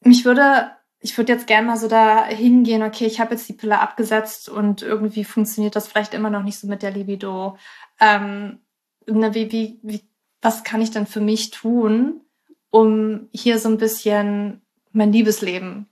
mich 0.02 0.24
würde, 0.24 0.70
ich 1.00 1.18
würde 1.18 1.32
jetzt 1.32 1.46
gerne 1.46 1.66
mal 1.66 1.76
so 1.76 1.88
da 1.88 2.24
hingehen, 2.24 2.82
okay, 2.82 3.06
ich 3.06 3.20
habe 3.20 3.32
jetzt 3.34 3.48
die 3.48 3.54
Pille 3.54 3.78
abgesetzt 3.78 4.48
und 4.48 4.82
irgendwie 4.82 5.24
funktioniert 5.24 5.76
das 5.76 5.88
vielleicht 5.88 6.14
immer 6.14 6.30
noch 6.30 6.42
nicht 6.42 6.58
so 6.58 6.66
mit 6.66 6.82
der 6.82 6.92
Libido. 6.92 7.58
Ähm, 7.98 8.60
ne, 9.06 9.34
wie, 9.34 9.52
wie, 9.52 9.80
wie, 9.82 10.02
was 10.40 10.64
kann 10.64 10.80
ich 10.80 10.90
denn 10.90 11.06
für 11.06 11.20
mich 11.20 11.50
tun, 11.50 12.22
um 12.70 13.28
hier 13.32 13.58
so 13.58 13.68
ein 13.68 13.76
bisschen 13.76 14.62
mein 14.92 15.12
Liebesleben 15.12 15.89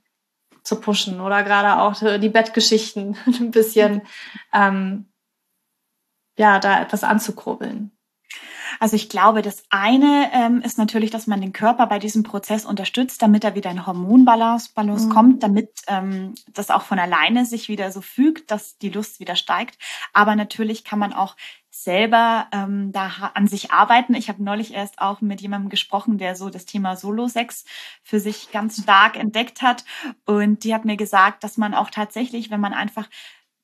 zu 0.63 0.79
pushen 0.79 1.21
oder 1.21 1.43
gerade 1.43 1.81
auch 1.81 2.19
die 2.19 2.29
Bettgeschichten 2.29 3.17
ein 3.25 3.51
bisschen 3.51 4.01
ähm, 4.53 5.05
ja 6.37 6.59
da 6.59 6.81
etwas 6.81 7.03
anzukurbeln. 7.03 7.91
Also 8.79 8.95
ich 8.95 9.09
glaube, 9.09 9.41
das 9.41 9.63
eine 9.69 10.29
ähm, 10.33 10.61
ist 10.61 10.77
natürlich, 10.77 11.09
dass 11.09 11.27
man 11.27 11.41
den 11.41 11.53
Körper 11.53 11.87
bei 11.87 11.99
diesem 11.99 12.23
Prozess 12.23 12.65
unterstützt, 12.65 13.21
damit 13.21 13.43
er 13.43 13.55
wieder 13.55 13.71
in 13.71 13.85
Hormonbalance 13.85 14.71
Balance 14.73 15.07
mhm. 15.07 15.11
kommt, 15.11 15.43
damit 15.43 15.69
ähm, 15.87 16.35
das 16.53 16.69
auch 16.69 16.83
von 16.83 16.99
alleine 16.99 17.45
sich 17.45 17.67
wieder 17.67 17.91
so 17.91 18.01
fügt, 18.01 18.51
dass 18.51 18.77
die 18.77 18.89
Lust 18.89 19.19
wieder 19.19 19.35
steigt. 19.35 19.77
Aber 20.13 20.35
natürlich 20.35 20.83
kann 20.83 20.99
man 20.99 21.13
auch 21.13 21.35
selber 21.71 22.47
ähm, 22.51 22.91
da 22.91 23.31
an 23.33 23.47
sich 23.47 23.71
arbeiten. 23.71 24.15
Ich 24.15 24.29
habe 24.29 24.43
neulich 24.43 24.73
erst 24.73 24.99
auch 24.99 25.21
mit 25.21 25.41
jemandem 25.41 25.69
gesprochen, 25.69 26.17
der 26.17 26.35
so 26.35 26.49
das 26.49 26.65
Thema 26.65 26.95
Solo-Sex 26.95 27.65
für 28.03 28.19
sich 28.19 28.51
ganz 28.51 28.81
stark 28.81 29.17
entdeckt 29.17 29.61
hat. 29.61 29.85
Und 30.25 30.63
die 30.63 30.73
hat 30.73 30.85
mir 30.85 30.97
gesagt, 30.97 31.43
dass 31.43 31.57
man 31.57 31.73
auch 31.73 31.89
tatsächlich, 31.89 32.49
wenn 32.49 32.59
man 32.59 32.73
einfach 32.73 33.07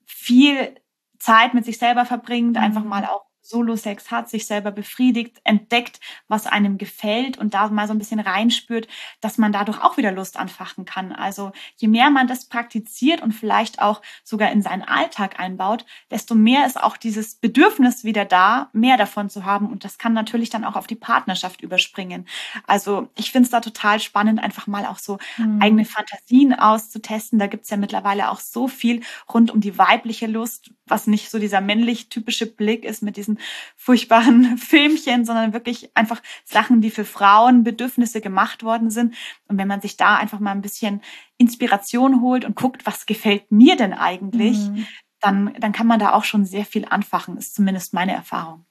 viel 0.06 0.76
Zeit 1.20 1.54
mit 1.54 1.66
sich 1.66 1.78
selber 1.78 2.06
verbringt, 2.06 2.58
mhm. 2.58 2.64
einfach 2.64 2.84
mal 2.84 3.06
auch 3.06 3.26
Solo-Sex 3.46 4.12
hat, 4.12 4.30
sich 4.30 4.48
selber 4.48 4.72
befriedigt, 4.72 5.40
entdeckt, 5.44 6.00
was 6.28 6.48
einem 6.48 6.78
gefällt 6.78 7.38
und 7.38 7.54
da 7.54 7.68
mal 7.70 7.88
so 7.88 7.94
ein 7.94 8.00
bisschen 8.00 8.20
reinspürt, 8.20 8.88
dass 9.22 9.38
man 9.38 9.52
dadurch 9.52 9.82
auch 9.82 9.98
wieder 9.98 10.12
Lust 10.12 10.38
anfachen 10.38 10.86
kann. 10.86 11.12
Also 11.12 11.52
je 11.78 11.88
mehr 11.88 12.10
man 12.10 12.28
das 12.28 12.46
praktiziert 12.46 13.22
und 13.22 13.34
vielleicht 13.34 13.82
auch 13.82 14.02
sogar 14.24 14.52
in 14.52 14.62
seinen 14.62 14.82
Alltag 14.82 15.40
einbaut, 15.40 15.86
desto 16.10 16.36
mehr 16.36 16.66
ist 16.66 16.82
auch 16.82 16.98
dieses 16.98 17.36
Bedürfnis 17.36 18.04
wieder 18.04 18.26
da, 18.26 18.70
mehr 18.74 18.98
davon 18.98 19.30
zu 19.30 19.46
haben. 19.46 19.68
Und 19.68 19.84
das 19.84 19.98
kann 19.98 20.14
natürlich 20.14 20.50
dann 20.50 20.64
auch 20.64 20.76
auf 20.76 20.88
die 20.88 20.96
Partnerschaft 20.96 21.62
überspringen. 21.62 22.28
Also 22.66 23.10
ich 23.16 23.32
finde 23.32 23.46
es 23.46 23.52
da 23.52 23.62
total 23.62 24.00
spannend, 24.00 24.42
einfach 24.42 24.68
mal 24.68 24.86
auch 24.86 25.00
so 25.00 25.20
mhm. 25.38 25.62
eigene 25.62 25.86
Fantasien 25.86 26.54
auszutesten. 26.54 27.40
Da 27.40 27.48
gibt 27.48 27.66
es 27.66 27.70
ja 27.70 27.78
mittlerweile 27.78 28.32
auch 28.32 28.40
so 28.40 28.68
viel 28.68 29.02
rund 29.32 29.52
um 29.52 29.62
die 29.62 29.78
weibliche 29.78 30.28
Lust, 30.28 30.72
was 30.88 31.08
nicht 31.08 31.30
so 31.30 31.40
dieser 31.40 31.62
männlich 31.62 32.10
typische 32.10 32.46
Blick 32.46 32.86
ist 32.86 33.02
mit 33.02 33.18
diesen 33.18 33.35
furchtbaren 33.76 34.58
Filmchen, 34.58 35.26
sondern 35.26 35.54
wirklich 35.54 35.96
einfach 35.96 36.22
Sachen, 36.44 36.82
die 36.82 36.92
für 36.92 37.06
Frauen 37.06 37.64
Bedürfnisse 37.64 38.22
gemacht 38.22 38.64
worden 38.64 38.90
sind. 38.90 39.16
Und 39.48 39.58
wenn 39.58 39.68
man 39.68 39.82
sich 39.82 39.98
da 39.98 40.16
einfach 40.16 40.40
mal 40.40 40.52
ein 40.52 40.62
bisschen 40.62 41.02
Inspiration 41.38 42.22
holt 42.22 42.46
und 42.46 42.56
guckt, 42.56 42.86
was 42.86 43.06
gefällt 43.06 43.52
mir 43.52 43.76
denn 43.76 43.94
eigentlich, 43.94 44.58
mhm. 44.58 44.88
dann, 45.20 45.54
dann 45.60 45.72
kann 45.72 45.88
man 45.88 46.00
da 46.00 46.14
auch 46.14 46.24
schon 46.24 46.46
sehr 46.46 46.66
viel 46.66 46.86
anfachen, 46.86 47.38
ist 47.38 47.56
zumindest 47.56 47.94
meine 47.94 48.14
Erfahrung. 48.14 48.66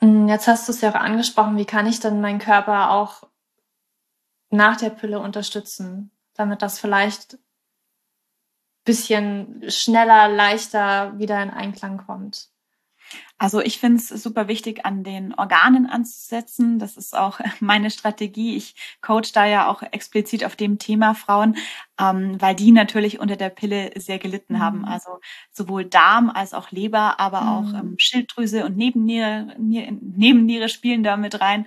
Mm, 0.00 0.28
jetzt 0.28 0.48
hast 0.48 0.68
du 0.68 0.72
es 0.72 0.80
ja 0.80 0.90
auch 0.90 1.00
angesprochen, 1.00 1.56
wie 1.56 1.66
kann 1.66 1.86
ich 1.86 2.00
denn 2.00 2.20
meinen 2.20 2.38
Körper 2.38 2.90
auch 2.90 3.24
nach 4.50 4.76
der 4.76 4.90
Pille 4.90 5.20
unterstützen, 5.20 6.10
damit 6.34 6.62
das 6.62 6.80
vielleicht 6.80 7.38
bisschen 8.84 9.62
schneller, 9.70 10.28
leichter 10.28 11.18
wieder 11.18 11.42
in 11.42 11.50
Einklang 11.50 11.98
kommt. 11.98 12.49
Also 13.40 13.62
ich 13.62 13.78
finde 13.78 13.96
es 13.96 14.08
super 14.08 14.48
wichtig, 14.48 14.84
an 14.84 15.02
den 15.02 15.32
Organen 15.32 15.86
anzusetzen. 15.86 16.78
Das 16.78 16.98
ist 16.98 17.16
auch 17.16 17.40
meine 17.60 17.90
Strategie. 17.90 18.54
Ich 18.54 18.74
coach 19.00 19.32
da 19.32 19.46
ja 19.46 19.66
auch 19.66 19.82
explizit 19.82 20.44
auf 20.44 20.56
dem 20.56 20.78
Thema 20.78 21.14
Frauen, 21.14 21.56
ähm, 21.98 22.36
weil 22.38 22.54
die 22.54 22.70
natürlich 22.70 23.18
unter 23.18 23.36
der 23.36 23.48
Pille 23.48 23.92
sehr 23.96 24.18
gelitten 24.18 24.56
mhm. 24.56 24.58
haben. 24.60 24.84
Also 24.84 25.20
sowohl 25.52 25.86
Darm 25.86 26.28
als 26.28 26.52
auch 26.52 26.70
Leber, 26.70 27.18
aber 27.18 27.40
mhm. 27.40 27.48
auch 27.48 27.80
ähm, 27.80 27.94
Schilddrüse 27.96 28.66
und 28.66 28.76
Nebenniere, 28.76 29.54
Nebenniere 29.58 30.68
spielen 30.68 31.02
da 31.02 31.16
mit 31.16 31.40
rein. 31.40 31.66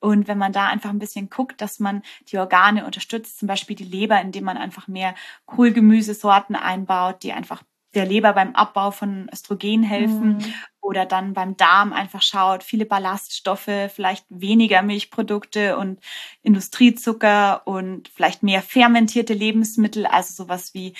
Und 0.00 0.26
wenn 0.26 0.38
man 0.38 0.52
da 0.52 0.66
einfach 0.66 0.90
ein 0.90 0.98
bisschen 0.98 1.30
guckt, 1.30 1.60
dass 1.60 1.78
man 1.78 2.02
die 2.32 2.38
Organe 2.38 2.84
unterstützt, 2.84 3.38
zum 3.38 3.46
Beispiel 3.46 3.76
die 3.76 3.84
Leber, 3.84 4.20
indem 4.20 4.42
man 4.42 4.56
einfach 4.56 4.88
mehr 4.88 5.14
Kohlgemüsesorten 5.46 6.56
einbaut, 6.56 7.22
die 7.22 7.32
einfach 7.32 7.62
der 7.94 8.06
Leber 8.06 8.32
beim 8.32 8.54
Abbau 8.54 8.90
von 8.90 9.28
Östrogen 9.32 9.82
helfen 9.82 10.38
mhm. 10.38 10.54
oder 10.80 11.06
dann 11.06 11.34
beim 11.34 11.56
Darm 11.56 11.92
einfach 11.92 12.22
schaut, 12.22 12.62
viele 12.62 12.86
Ballaststoffe, 12.86 13.90
vielleicht 13.94 14.24
weniger 14.28 14.82
Milchprodukte 14.82 15.76
und 15.76 16.00
Industriezucker 16.42 17.66
und 17.66 18.08
vielleicht 18.08 18.42
mehr 18.42 18.62
fermentierte 18.62 19.34
Lebensmittel, 19.34 20.06
also 20.06 20.44
sowas 20.44 20.74
wie 20.74 20.94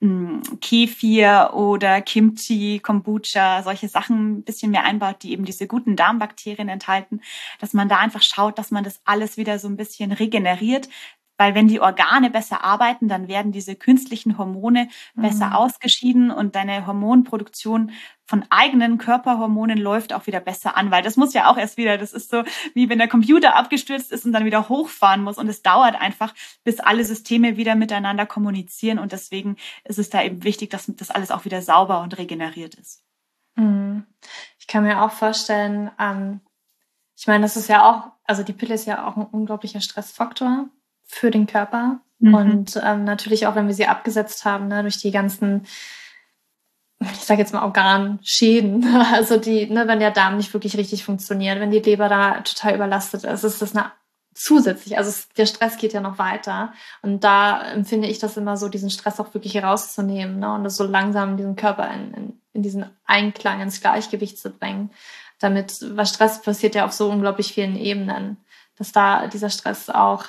mh, 0.00 0.42
hm, 0.46 0.60
Kefir 0.60 1.50
oder 1.54 2.00
Kimchi, 2.00 2.80
Kombucha, 2.80 3.62
solche 3.62 3.88
Sachen 3.88 4.38
ein 4.38 4.42
bisschen 4.42 4.70
mehr 4.70 4.84
einbaut, 4.84 5.22
die 5.22 5.32
eben 5.32 5.44
diese 5.44 5.66
guten 5.66 5.96
Darmbakterien 5.96 6.68
enthalten, 6.68 7.20
dass 7.60 7.74
man 7.74 7.88
da 7.88 7.98
einfach 7.98 8.22
schaut, 8.22 8.58
dass 8.58 8.70
man 8.70 8.84
das 8.84 9.00
alles 9.04 9.36
wieder 9.36 9.58
so 9.58 9.68
ein 9.68 9.76
bisschen 9.76 10.12
regeneriert, 10.12 10.88
weil 11.38 11.54
wenn 11.54 11.68
die 11.68 11.80
Organe 11.80 12.28
besser 12.30 12.62
arbeiten, 12.64 13.08
dann 13.08 13.28
werden 13.28 13.52
diese 13.52 13.76
künstlichen 13.76 14.36
Hormone 14.36 14.88
besser 15.14 15.46
Mhm. 15.46 15.52
ausgeschieden 15.54 16.30
und 16.30 16.54
deine 16.54 16.86
Hormonproduktion 16.86 17.92
von 18.26 18.44
eigenen 18.50 18.98
Körperhormonen 18.98 19.78
läuft 19.78 20.12
auch 20.12 20.26
wieder 20.26 20.40
besser 20.40 20.76
an, 20.76 20.90
weil 20.90 21.02
das 21.02 21.16
muss 21.16 21.32
ja 21.32 21.50
auch 21.50 21.56
erst 21.56 21.78
wieder, 21.78 21.96
das 21.96 22.12
ist 22.12 22.30
so 22.30 22.42
wie 22.74 22.90
wenn 22.90 22.98
der 22.98 23.08
Computer 23.08 23.56
abgestürzt 23.56 24.12
ist 24.12 24.26
und 24.26 24.32
dann 24.32 24.44
wieder 24.44 24.68
hochfahren 24.68 25.22
muss 25.22 25.38
und 25.38 25.48
es 25.48 25.62
dauert 25.62 25.98
einfach, 25.98 26.34
bis 26.62 26.78
alle 26.80 27.04
Systeme 27.04 27.56
wieder 27.56 27.74
miteinander 27.74 28.26
kommunizieren 28.26 28.98
und 28.98 29.12
deswegen 29.12 29.56
ist 29.84 29.98
es 29.98 30.10
da 30.10 30.22
eben 30.22 30.44
wichtig, 30.44 30.68
dass 30.68 30.92
das 30.94 31.10
alles 31.10 31.30
auch 31.30 31.46
wieder 31.46 31.62
sauber 31.62 32.02
und 32.02 32.18
regeneriert 32.18 32.74
ist. 32.74 33.02
Mhm. 33.56 34.04
Ich 34.58 34.66
kann 34.66 34.82
mir 34.82 35.02
auch 35.02 35.12
vorstellen, 35.12 35.90
ähm, 35.98 36.40
ich 37.16 37.26
meine, 37.26 37.42
das 37.42 37.56
ist 37.56 37.68
ja 37.68 37.88
auch, 37.88 38.12
also 38.24 38.42
die 38.42 38.52
Pille 38.52 38.74
ist 38.74 38.86
ja 38.86 39.06
auch 39.06 39.16
ein 39.16 39.24
unglaublicher 39.26 39.80
Stressfaktor 39.80 40.68
für 41.08 41.30
den 41.30 41.46
Körper. 41.46 42.00
Mhm. 42.20 42.34
Und 42.34 42.80
ähm, 42.84 43.04
natürlich 43.04 43.46
auch, 43.46 43.56
wenn 43.56 43.66
wir 43.66 43.74
sie 43.74 43.86
abgesetzt 43.86 44.44
haben, 44.44 44.68
ne, 44.68 44.82
durch 44.82 44.98
die 44.98 45.10
ganzen, 45.10 45.66
ich 47.00 47.24
sage 47.24 47.40
jetzt 47.40 47.52
mal 47.52 47.64
Organschäden, 47.64 48.84
also 49.12 49.38
die, 49.38 49.68
ne, 49.68 49.88
wenn 49.88 50.00
der 50.00 50.10
Darm 50.12 50.36
nicht 50.36 50.52
wirklich 50.52 50.76
richtig 50.76 51.04
funktioniert, 51.04 51.58
wenn 51.58 51.70
die 51.70 51.80
Leber 51.80 52.08
da 52.08 52.40
total 52.42 52.74
überlastet 52.74 53.24
ist, 53.24 53.44
ist 53.44 53.62
das 53.62 53.74
eine 53.74 53.90
zusätzlich, 54.34 54.96
also 54.96 55.10
es, 55.10 55.28
der 55.30 55.46
Stress 55.46 55.78
geht 55.78 55.92
ja 55.92 56.00
noch 56.00 56.18
weiter. 56.18 56.72
Und 57.02 57.24
da 57.24 57.60
empfinde 57.72 58.06
ich 58.06 58.20
das 58.20 58.36
immer 58.36 58.56
so, 58.56 58.68
diesen 58.68 58.90
Stress 58.90 59.18
auch 59.18 59.34
wirklich 59.34 59.54
herauszunehmen 59.54 60.38
ne, 60.38 60.54
und 60.54 60.64
das 60.64 60.76
so 60.76 60.84
langsam 60.84 61.36
diesen 61.36 61.56
Körper 61.56 61.92
in, 61.92 62.14
in, 62.14 62.40
in 62.52 62.62
diesen 62.62 62.86
Einklang, 63.04 63.60
ins 63.60 63.80
Gleichgewicht 63.80 64.38
zu 64.38 64.50
bringen. 64.50 64.90
Damit, 65.40 65.84
weil 65.96 66.06
Stress 66.06 66.40
passiert 66.42 66.74
ja 66.74 66.84
auf 66.84 66.92
so 66.92 67.10
unglaublich 67.10 67.52
vielen 67.52 67.76
Ebenen, 67.76 68.36
dass 68.76 68.92
da 68.92 69.26
dieser 69.26 69.50
Stress 69.50 69.90
auch 69.90 70.24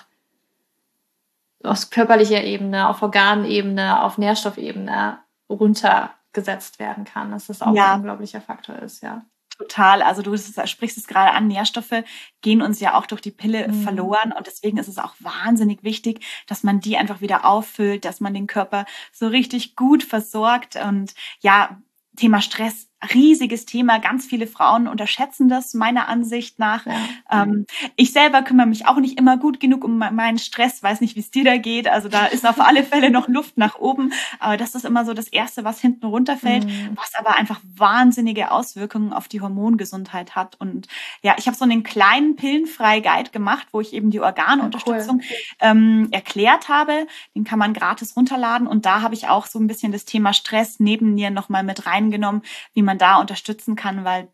aus 1.63 1.89
körperlicher 1.89 2.43
Ebene, 2.43 2.87
auf 2.89 3.01
Organebene, 3.01 4.03
auf 4.03 4.17
Nährstoffebene 4.17 5.19
runtergesetzt 5.49 6.79
werden 6.79 7.03
kann, 7.05 7.31
dass 7.31 7.47
das 7.47 7.61
auch 7.61 7.73
Ja. 7.75 7.93
ein 7.93 7.99
unglaublicher 7.99 8.41
Faktor 8.41 8.75
ist, 8.77 9.01
ja. 9.03 9.23
Total. 9.57 10.01
Also 10.01 10.21
du 10.21 10.37
sprichst 10.37 10.97
es 10.97 11.05
gerade 11.07 11.31
an, 11.33 11.47
Nährstoffe 11.47 12.03
gehen 12.41 12.61
uns 12.61 12.79
ja 12.79 12.93
auch 12.97 13.05
durch 13.07 13.19
die 13.19 13.31
Pille 13.31 13.67
Mhm. 13.67 13.83
verloren 13.83 14.31
und 14.31 14.47
deswegen 14.47 14.77
ist 14.77 14.87
es 14.87 14.97
auch 14.97 15.15
wahnsinnig 15.19 15.83
wichtig, 15.83 16.25
dass 16.47 16.63
man 16.63 16.79
die 16.79 16.95
einfach 16.97 17.19
wieder 17.19 17.43
auffüllt, 17.45 18.05
dass 18.05 18.21
man 18.21 18.33
den 18.33 18.47
Körper 18.47 18.85
so 19.11 19.27
richtig 19.27 19.75
gut 19.75 20.03
versorgt 20.03 20.77
und 20.77 21.13
ja, 21.41 21.77
Thema 22.15 22.41
Stress, 22.41 22.88
riesiges 23.13 23.65
Thema. 23.65 23.99
Ganz 23.99 24.25
viele 24.25 24.47
Frauen 24.47 24.87
unterschätzen 24.87 25.47
das 25.49 25.73
meiner 25.73 26.07
Ansicht 26.09 26.59
nach. 26.59 26.85
ja. 26.85 26.93
Ähm, 27.31 27.65
ich 27.95 28.11
selber 28.11 28.41
kümmere 28.41 28.67
mich 28.67 28.87
auch 28.87 28.97
nicht 28.97 29.17
immer 29.17 29.37
gut 29.37 29.59
genug 29.59 29.83
um 29.83 29.97
me- 29.97 30.11
meinen 30.11 30.37
Stress, 30.37 30.83
weiß 30.83 30.99
nicht, 31.01 31.15
wie 31.15 31.21
es 31.21 31.31
dir 31.31 31.43
da 31.43 31.57
geht. 31.57 31.87
Also 31.87 32.09
da 32.09 32.25
ist 32.25 32.45
auf 32.47 32.59
alle 32.59 32.83
Fälle 32.83 33.09
noch 33.09 33.27
Luft 33.27 33.57
nach 33.57 33.75
oben. 33.79 34.11
Aber 34.39 34.57
das 34.57 34.75
ist 34.75 34.85
immer 34.85 35.05
so 35.05 35.13
das 35.13 35.27
Erste, 35.27 35.63
was 35.63 35.79
hinten 35.79 36.05
runterfällt, 36.07 36.65
Mhm. 36.65 36.89
was 36.95 37.13
aber 37.15 37.35
einfach 37.35 37.61
wahnsinnige 37.75 38.51
Auswirkungen 38.51 39.13
auf 39.13 39.27
die 39.27 39.41
Hormongesundheit 39.41 40.35
hat. 40.35 40.55
Und 40.59 40.87
ja, 41.21 41.35
ich 41.37 41.47
habe 41.47 41.55
so 41.55 41.63
einen 41.63 41.83
kleinen 41.83 42.35
Pillenfrei-Guide 42.35 43.29
gemacht, 43.31 43.67
wo 43.71 43.79
ich 43.81 43.93
eben 43.93 44.11
die 44.11 44.19
Organunterstützung 44.19 45.21
ähm, 45.61 46.07
erklärt 46.11 46.69
habe. 46.69 47.07
Den 47.35 47.43
kann 47.43 47.59
man 47.59 47.73
gratis 47.73 48.15
runterladen. 48.15 48.67
Und 48.67 48.85
da 48.85 49.01
habe 49.01 49.13
ich 49.13 49.27
auch 49.27 49.45
so 49.45 49.59
ein 49.59 49.67
bisschen 49.67 49.91
das 49.91 50.05
Thema 50.05 50.33
Stress 50.33 50.79
neben 50.79 51.13
mir 51.15 51.29
nochmal 51.29 51.63
mit 51.63 51.85
reingenommen, 51.85 52.41
wie 52.73 52.81
man 52.81 52.88
da 52.97 53.19
unterstützen 53.19 53.75
kann, 53.75 54.03
weil 54.03 54.27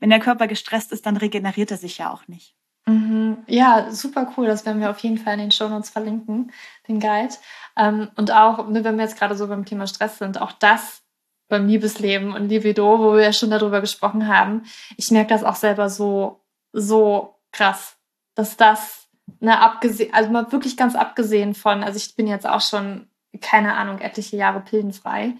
wenn 0.00 0.10
der 0.10 0.20
Körper 0.20 0.46
gestresst 0.46 0.92
ist, 0.92 1.06
dann 1.06 1.16
regeneriert 1.16 1.70
er 1.70 1.76
sich 1.76 1.98
ja 1.98 2.12
auch 2.12 2.26
nicht. 2.28 2.54
Mhm. 2.86 3.38
Ja, 3.46 3.90
super 3.90 4.32
cool. 4.36 4.46
Das 4.46 4.66
werden 4.66 4.80
wir 4.80 4.90
auf 4.90 4.98
jeden 4.98 5.18
Fall 5.18 5.34
in 5.34 5.40
den 5.40 5.50
Shownotes 5.50 5.90
verlinken, 5.90 6.52
den 6.88 7.00
Guide. 7.00 7.34
Ähm, 7.76 8.10
und 8.16 8.32
auch, 8.32 8.68
ne, 8.68 8.84
wenn 8.84 8.96
wir 8.96 9.04
jetzt 9.04 9.18
gerade 9.18 9.36
so 9.36 9.46
beim 9.46 9.64
Thema 9.64 9.86
Stress 9.86 10.18
sind, 10.18 10.40
auch 10.40 10.52
das 10.52 11.02
beim 11.48 11.68
Liebesleben 11.68 12.32
und 12.32 12.48
Libido, 12.48 12.98
wo 12.98 13.14
wir 13.14 13.22
ja 13.22 13.32
schon 13.32 13.50
darüber 13.50 13.80
gesprochen 13.80 14.26
haben. 14.26 14.62
Ich 14.96 15.10
merke 15.10 15.28
das 15.28 15.44
auch 15.44 15.54
selber 15.54 15.90
so, 15.90 16.40
so 16.72 17.36
krass, 17.52 17.98
dass 18.34 18.56
das, 18.56 19.06
ne, 19.40 19.60
abgesehen, 19.60 20.12
also 20.14 20.30
mal 20.30 20.50
wirklich 20.50 20.76
ganz 20.76 20.96
abgesehen 20.96 21.54
von, 21.54 21.84
also 21.84 21.98
ich 21.98 22.16
bin 22.16 22.26
jetzt 22.26 22.48
auch 22.48 22.62
schon, 22.62 23.06
keine 23.40 23.74
Ahnung, 23.74 23.98
etliche 23.98 24.36
Jahre 24.36 24.60
pillenfrei. 24.60 25.34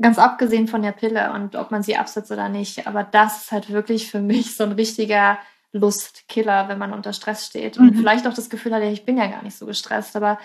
Ganz 0.00 0.18
abgesehen 0.18 0.68
von 0.68 0.82
der 0.82 0.92
Pille 0.92 1.32
und 1.32 1.56
ob 1.56 1.70
man 1.70 1.82
sie 1.82 1.96
absetzt 1.96 2.30
oder 2.30 2.48
nicht. 2.50 2.86
Aber 2.86 3.02
das 3.02 3.44
ist 3.44 3.52
halt 3.52 3.70
wirklich 3.70 4.10
für 4.10 4.20
mich 4.20 4.54
so 4.56 4.64
ein 4.64 4.72
richtiger 4.72 5.38
Lustkiller, 5.72 6.68
wenn 6.68 6.78
man 6.78 6.92
unter 6.92 7.12
Stress 7.12 7.46
steht. 7.46 7.78
Und 7.78 7.92
Mhm. 7.92 7.98
vielleicht 7.98 8.26
auch 8.26 8.34
das 8.34 8.50
Gefühl 8.50 8.74
hat, 8.74 8.82
ich 8.82 9.04
bin 9.06 9.16
ja 9.16 9.26
gar 9.26 9.42
nicht 9.42 9.56
so 9.56 9.64
gestresst. 9.66 10.14
Aber 10.16 10.38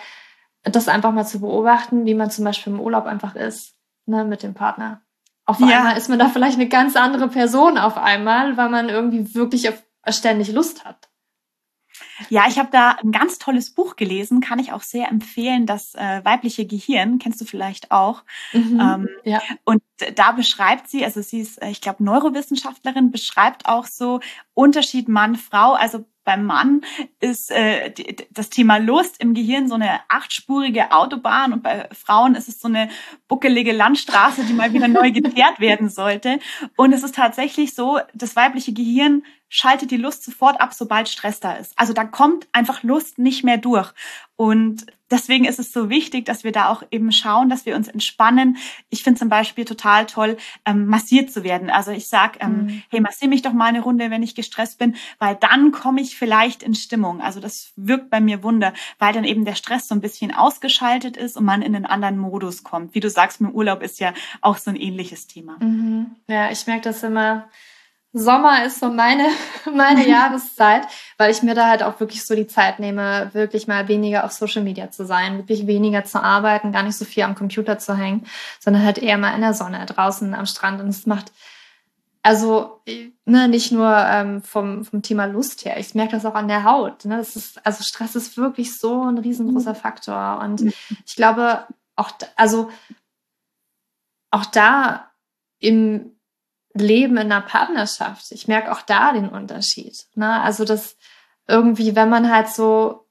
das 0.63 0.87
einfach 0.87 1.11
mal 1.11 1.25
zu 1.25 1.41
beobachten, 1.41 2.05
wie 2.05 2.13
man 2.13 2.31
zum 2.31 2.45
Beispiel 2.45 2.71
im 2.73 2.79
Urlaub 2.79 3.05
einfach 3.05 3.35
ist, 3.35 3.75
ne, 4.05 4.23
mit 4.23 4.43
dem 4.43 4.53
Partner. 4.53 5.01
Auf 5.45 5.59
Ja. 5.59 5.79
einmal 5.79 5.97
ist 5.97 6.07
man 6.07 6.19
da 6.19 6.29
vielleicht 6.29 6.55
eine 6.55 6.69
ganz 6.69 6.95
andere 6.95 7.27
Person 7.27 7.77
auf 7.77 7.97
einmal, 7.97 8.55
weil 8.57 8.69
man 8.69 8.87
irgendwie 8.89 9.33
wirklich 9.35 9.67
auf, 9.69 9.81
ständig 10.09 10.51
Lust 10.51 10.85
hat. 10.85 11.09
Ja, 12.29 12.45
ich 12.47 12.59
habe 12.59 12.69
da 12.71 12.97
ein 13.03 13.11
ganz 13.11 13.37
tolles 13.39 13.73
Buch 13.73 13.95
gelesen, 13.95 14.41
kann 14.41 14.59
ich 14.59 14.71
auch 14.73 14.83
sehr 14.83 15.09
empfehlen, 15.09 15.65
das 15.65 15.95
äh, 15.95 16.23
weibliche 16.23 16.65
Gehirn, 16.65 17.19
kennst 17.19 17.41
du 17.41 17.45
vielleicht 17.45 17.91
auch. 17.91 18.23
Ähm, 18.53 19.09
ja. 19.23 19.41
Und 19.63 19.81
da 20.15 20.31
beschreibt 20.31 20.89
sie, 20.89 21.03
also 21.05 21.21
sie 21.21 21.41
ist, 21.41 21.61
ich 21.63 21.81
glaube, 21.81 22.03
Neurowissenschaftlerin, 22.03 23.11
beschreibt 23.11 23.67
auch 23.67 23.85
so 23.85 24.19
Unterschied 24.53 25.07
Mann-Frau. 25.07 25.73
Also 25.73 26.05
beim 26.23 26.45
Mann 26.45 26.81
ist 27.19 27.51
äh, 27.51 27.93
das 28.31 28.49
Thema 28.49 28.77
Lust 28.77 29.19
im 29.19 29.33
Gehirn 29.33 29.67
so 29.67 29.75
eine 29.75 30.01
achtspurige 30.07 30.91
Autobahn 30.91 31.53
und 31.53 31.63
bei 31.63 31.89
Frauen 31.91 32.35
ist 32.35 32.47
es 32.47 32.59
so 32.59 32.67
eine 32.67 32.89
buckelige 33.27 33.71
Landstraße, 33.71 34.43
die 34.43 34.53
mal 34.53 34.73
wieder 34.73 34.87
neu 34.87 35.11
geteert 35.11 35.59
werden 35.59 35.89
sollte. 35.89 36.39
Und 36.75 36.93
es 36.93 37.03
ist 37.03 37.15
tatsächlich 37.15 37.73
so, 37.73 37.99
das 38.13 38.35
weibliche 38.35 38.73
Gehirn 38.73 39.23
schaltet 39.53 39.91
die 39.91 39.97
Lust 39.97 40.23
sofort 40.23 40.61
ab, 40.61 40.73
sobald 40.73 41.09
Stress 41.09 41.41
da 41.41 41.53
ist. 41.53 41.77
Also 41.77 41.91
da 41.91 42.05
kommt 42.05 42.47
einfach 42.53 42.83
Lust 42.83 43.19
nicht 43.19 43.43
mehr 43.43 43.57
durch. 43.57 43.91
Und 44.37 44.85
deswegen 45.11 45.43
ist 45.43 45.59
es 45.59 45.73
so 45.73 45.89
wichtig, 45.89 46.25
dass 46.25 46.45
wir 46.45 46.53
da 46.53 46.69
auch 46.69 46.83
eben 46.89 47.11
schauen, 47.11 47.49
dass 47.49 47.65
wir 47.65 47.75
uns 47.75 47.89
entspannen. 47.89 48.55
Ich 48.89 49.03
finde 49.03 49.19
zum 49.19 49.27
Beispiel 49.27 49.65
total 49.65 50.05
toll, 50.05 50.37
ähm, 50.65 50.85
massiert 50.87 51.31
zu 51.33 51.43
werden. 51.43 51.69
Also 51.69 51.91
ich 51.91 52.07
sag, 52.07 52.41
ähm, 52.41 52.63
Mhm. 52.65 52.83
hey, 52.89 53.01
massier 53.01 53.27
mich 53.27 53.41
doch 53.41 53.51
mal 53.51 53.65
eine 53.65 53.81
Runde, 53.81 54.09
wenn 54.09 54.23
ich 54.23 54.35
gestresst 54.35 54.79
bin, 54.79 54.95
weil 55.19 55.35
dann 55.35 55.71
komme 55.73 55.99
ich 56.01 56.17
vielleicht 56.17 56.63
in 56.63 56.73
Stimmung. 56.73 57.21
Also 57.21 57.41
das 57.41 57.73
wirkt 57.75 58.09
bei 58.09 58.21
mir 58.21 58.43
Wunder, 58.43 58.73
weil 58.99 59.11
dann 59.13 59.25
eben 59.25 59.43
der 59.43 59.55
Stress 59.55 59.87
so 59.89 59.93
ein 59.93 60.01
bisschen 60.01 60.33
ausgeschaltet 60.33 61.17
ist 61.17 61.35
und 61.35 61.43
man 61.43 61.61
in 61.61 61.75
einen 61.75 61.85
anderen 61.85 62.17
Modus 62.17 62.63
kommt. 62.63 62.95
Wie 62.95 63.01
du 63.01 63.09
sagst, 63.09 63.41
mit 63.41 63.51
dem 63.51 63.55
Urlaub 63.55 63.83
ist 63.83 63.99
ja 63.99 64.13
auch 64.39 64.57
so 64.57 64.71
ein 64.71 64.77
ähnliches 64.77 65.27
Thema. 65.27 65.57
Mhm. 65.59 66.15
Ja, 66.27 66.49
ich 66.49 66.65
merke 66.67 66.83
das 66.83 67.03
immer. 67.03 67.49
Sommer 68.13 68.65
ist 68.65 68.79
so 68.79 68.89
meine, 68.89 69.29
meine 69.73 70.07
Jahreszeit, 70.07 70.83
weil 71.17 71.31
ich 71.31 71.43
mir 71.43 71.55
da 71.55 71.67
halt 71.67 71.81
auch 71.83 71.99
wirklich 71.99 72.25
so 72.25 72.35
die 72.35 72.47
Zeit 72.47 72.79
nehme, 72.79 73.29
wirklich 73.33 73.67
mal 73.67 73.87
weniger 73.87 74.25
auf 74.25 74.31
Social 74.31 74.63
Media 74.63 74.91
zu 74.91 75.05
sein, 75.05 75.37
wirklich 75.37 75.65
weniger 75.65 76.03
zu 76.03 76.21
arbeiten, 76.21 76.71
gar 76.71 76.83
nicht 76.83 76.97
so 76.97 77.05
viel 77.05 77.23
am 77.23 77.35
Computer 77.35 77.77
zu 77.77 77.95
hängen, 77.95 78.25
sondern 78.59 78.83
halt 78.83 78.97
eher 78.97 79.17
mal 79.17 79.33
in 79.33 79.41
der 79.41 79.53
Sonne, 79.53 79.85
draußen 79.85 80.33
am 80.33 80.45
Strand. 80.45 80.81
Und 80.81 80.89
es 80.89 81.05
macht, 81.05 81.31
also 82.21 82.81
ne, 83.25 83.47
nicht 83.47 83.71
nur 83.71 83.95
ähm, 83.95 84.41
vom, 84.43 84.83
vom 84.83 85.01
Thema 85.01 85.25
Lust 85.25 85.63
her, 85.63 85.79
ich 85.79 85.95
merke 85.95 86.11
das 86.11 86.25
auch 86.25 86.35
an 86.35 86.49
der 86.49 86.65
Haut. 86.65 87.05
Ne? 87.05 87.17
Das 87.17 87.37
ist, 87.37 87.65
also 87.65 87.83
Stress 87.83 88.15
ist 88.15 88.35
wirklich 88.35 88.77
so 88.77 89.03
ein 89.03 89.19
riesengroßer 89.19 89.73
Faktor. 89.73 90.39
Und 90.43 90.73
ich 91.05 91.15
glaube, 91.15 91.65
auch, 91.95 92.11
also 92.35 92.69
auch 94.31 94.45
da 94.45 95.11
im 95.59 96.11
Leben 96.73 97.17
in 97.17 97.31
einer 97.31 97.41
Partnerschaft, 97.41 98.31
ich 98.31 98.47
merke 98.47 98.71
auch 98.71 98.81
da 98.81 99.13
den 99.13 99.29
Unterschied. 99.29 100.05
Ne? 100.15 100.41
Also 100.41 100.65
dass 100.65 100.95
irgendwie, 101.47 101.95
wenn 101.95 102.09
man 102.09 102.33
halt 102.33 102.47
so 102.47 103.05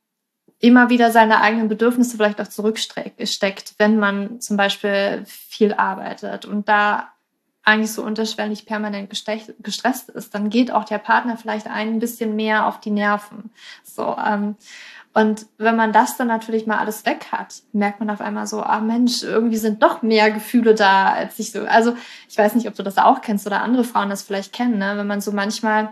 immer 0.58 0.90
wieder 0.90 1.10
seine 1.10 1.40
eigenen 1.40 1.68
Bedürfnisse 1.68 2.16
vielleicht 2.16 2.40
auch 2.40 2.48
zurücksteckt, 2.48 3.74
wenn 3.78 3.98
man 3.98 4.40
zum 4.40 4.56
Beispiel 4.56 5.24
viel 5.26 5.72
arbeitet 5.72 6.44
und 6.44 6.68
da 6.68 7.12
eigentlich 7.62 7.92
so 7.92 8.02
unterschwellig 8.02 8.66
permanent 8.66 9.10
gestresst 9.10 10.08
ist, 10.08 10.34
dann 10.34 10.50
geht 10.50 10.70
auch 10.70 10.84
der 10.84 10.98
Partner 10.98 11.36
vielleicht 11.36 11.66
ein 11.66 11.98
bisschen 11.98 12.36
mehr 12.36 12.66
auf 12.66 12.80
die 12.80 12.90
Nerven. 12.90 13.50
So, 13.84 14.16
ähm, 14.16 14.56
und 15.20 15.46
wenn 15.58 15.76
man 15.76 15.92
das 15.92 16.16
dann 16.16 16.28
natürlich 16.28 16.66
mal 16.66 16.78
alles 16.78 17.04
weg 17.04 17.26
hat, 17.30 17.62
merkt 17.72 18.00
man 18.00 18.08
auf 18.08 18.20
einmal 18.20 18.46
so, 18.46 18.62
ah 18.62 18.80
Mensch, 18.80 19.22
irgendwie 19.22 19.58
sind 19.58 19.82
doch 19.82 20.00
mehr 20.00 20.30
Gefühle 20.30 20.74
da, 20.74 21.12
als 21.12 21.38
ich 21.38 21.52
so. 21.52 21.60
Also 21.64 21.94
ich 22.28 22.38
weiß 22.38 22.54
nicht, 22.54 22.66
ob 22.66 22.74
du 22.74 22.82
das 22.82 22.96
auch 22.96 23.20
kennst 23.20 23.46
oder 23.46 23.62
andere 23.62 23.84
Frauen 23.84 24.08
das 24.08 24.22
vielleicht 24.22 24.52
kennen, 24.52 24.78
ne? 24.78 24.94
wenn 24.96 25.06
man 25.06 25.20
so 25.20 25.32
manchmal 25.32 25.90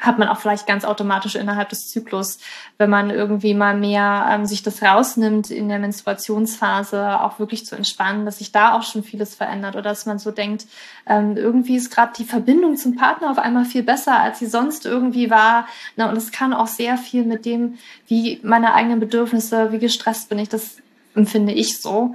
hat 0.00 0.18
man 0.18 0.28
auch 0.28 0.38
vielleicht 0.38 0.66
ganz 0.66 0.84
automatisch 0.84 1.34
innerhalb 1.34 1.68
des 1.68 1.90
Zyklus, 1.90 2.38
wenn 2.78 2.88
man 2.88 3.10
irgendwie 3.10 3.52
mal 3.52 3.76
mehr 3.76 4.26
ähm, 4.30 4.46
sich 4.46 4.62
das 4.62 4.82
rausnimmt 4.82 5.50
in 5.50 5.68
der 5.68 5.78
Menstruationsphase, 5.78 7.20
auch 7.20 7.38
wirklich 7.38 7.66
zu 7.66 7.76
entspannen, 7.76 8.24
dass 8.24 8.38
sich 8.38 8.50
da 8.50 8.74
auch 8.74 8.82
schon 8.82 9.02
vieles 9.02 9.34
verändert 9.34 9.74
oder 9.74 9.90
dass 9.90 10.06
man 10.06 10.18
so 10.18 10.30
denkt, 10.30 10.66
ähm, 11.06 11.36
irgendwie 11.36 11.76
ist 11.76 11.90
gerade 11.90 12.12
die 12.16 12.24
Verbindung 12.24 12.76
zum 12.76 12.96
Partner 12.96 13.30
auf 13.30 13.38
einmal 13.38 13.66
viel 13.66 13.82
besser, 13.82 14.18
als 14.18 14.38
sie 14.38 14.46
sonst 14.46 14.86
irgendwie 14.86 15.30
war. 15.30 15.68
Na, 15.96 16.08
und 16.08 16.16
es 16.16 16.32
kann 16.32 16.54
auch 16.54 16.68
sehr 16.68 16.96
viel 16.96 17.24
mit 17.24 17.44
dem, 17.44 17.74
wie 18.06 18.40
meine 18.42 18.72
eigenen 18.72 19.00
Bedürfnisse, 19.00 19.70
wie 19.70 19.78
gestresst 19.78 20.30
bin 20.30 20.38
ich, 20.38 20.48
das 20.48 20.78
empfinde 21.14 21.52
ich 21.52 21.80
so 21.80 22.14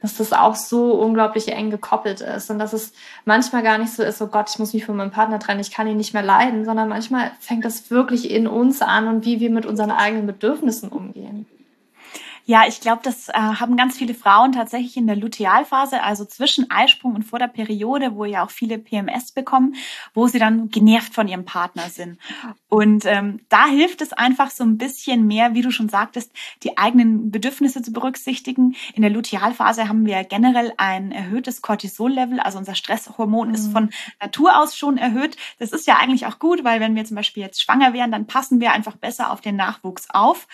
dass 0.00 0.16
das 0.16 0.32
auch 0.32 0.54
so 0.54 0.92
unglaublich 0.92 1.48
eng 1.48 1.70
gekoppelt 1.70 2.20
ist 2.20 2.50
und 2.50 2.58
dass 2.58 2.72
es 2.72 2.92
manchmal 3.24 3.62
gar 3.62 3.78
nicht 3.78 3.92
so 3.92 4.02
ist, 4.02 4.22
oh 4.22 4.28
Gott, 4.28 4.48
ich 4.50 4.58
muss 4.58 4.72
mich 4.72 4.84
von 4.84 4.96
meinem 4.96 5.10
Partner 5.10 5.38
trennen, 5.38 5.60
ich 5.60 5.70
kann 5.70 5.86
ihn 5.86 5.96
nicht 5.96 6.14
mehr 6.14 6.22
leiden, 6.22 6.64
sondern 6.64 6.88
manchmal 6.88 7.32
fängt 7.40 7.64
das 7.64 7.90
wirklich 7.90 8.30
in 8.30 8.46
uns 8.46 8.82
an 8.82 9.08
und 9.08 9.24
wie 9.24 9.40
wir 9.40 9.50
mit 9.50 9.66
unseren 9.66 9.90
eigenen 9.90 10.26
Bedürfnissen 10.26 10.88
umgehen. 10.88 11.46
Ja, 12.50 12.64
ich 12.66 12.80
glaube, 12.80 13.02
das 13.04 13.28
äh, 13.28 13.34
haben 13.34 13.76
ganz 13.76 13.98
viele 13.98 14.14
Frauen 14.14 14.52
tatsächlich 14.52 14.96
in 14.96 15.06
der 15.06 15.16
Lutealphase, 15.16 16.02
also 16.02 16.24
zwischen 16.24 16.70
Eisprung 16.70 17.14
und 17.14 17.24
vor 17.24 17.38
der 17.38 17.46
Periode, 17.46 18.14
wo 18.14 18.24
ja 18.24 18.42
auch 18.42 18.50
viele 18.50 18.78
PMS 18.78 19.32
bekommen, 19.32 19.74
wo 20.14 20.28
sie 20.28 20.38
dann 20.38 20.70
genervt 20.70 21.12
von 21.12 21.28
ihrem 21.28 21.44
Partner 21.44 21.90
sind. 21.90 22.18
Und 22.70 23.04
ähm, 23.04 23.40
da 23.50 23.66
hilft 23.66 24.00
es 24.00 24.14
einfach 24.14 24.50
so 24.50 24.64
ein 24.64 24.78
bisschen 24.78 25.26
mehr, 25.26 25.52
wie 25.52 25.60
du 25.60 25.70
schon 25.70 25.90
sagtest, 25.90 26.32
die 26.62 26.78
eigenen 26.78 27.30
Bedürfnisse 27.30 27.82
zu 27.82 27.92
berücksichtigen. 27.92 28.76
In 28.94 29.02
der 29.02 29.10
Lutealphase 29.10 29.86
haben 29.86 30.06
wir 30.06 30.24
generell 30.24 30.72
ein 30.78 31.12
erhöhtes 31.12 31.60
Cortisol-Level, 31.60 32.40
also 32.40 32.56
unser 32.56 32.74
Stresshormon 32.74 33.48
mhm. 33.48 33.54
ist 33.54 33.70
von 33.70 33.90
Natur 34.22 34.58
aus 34.58 34.74
schon 34.74 34.96
erhöht. 34.96 35.36
Das 35.58 35.72
ist 35.72 35.86
ja 35.86 35.98
eigentlich 35.98 36.24
auch 36.24 36.38
gut, 36.38 36.64
weil 36.64 36.80
wenn 36.80 36.96
wir 36.96 37.04
zum 37.04 37.16
Beispiel 37.16 37.42
jetzt 37.42 37.60
schwanger 37.60 37.92
wären, 37.92 38.10
dann 38.10 38.26
passen 38.26 38.58
wir 38.58 38.72
einfach 38.72 38.96
besser 38.96 39.32
auf 39.32 39.42
den 39.42 39.56
Nachwuchs 39.56 40.08
auf. 40.08 40.48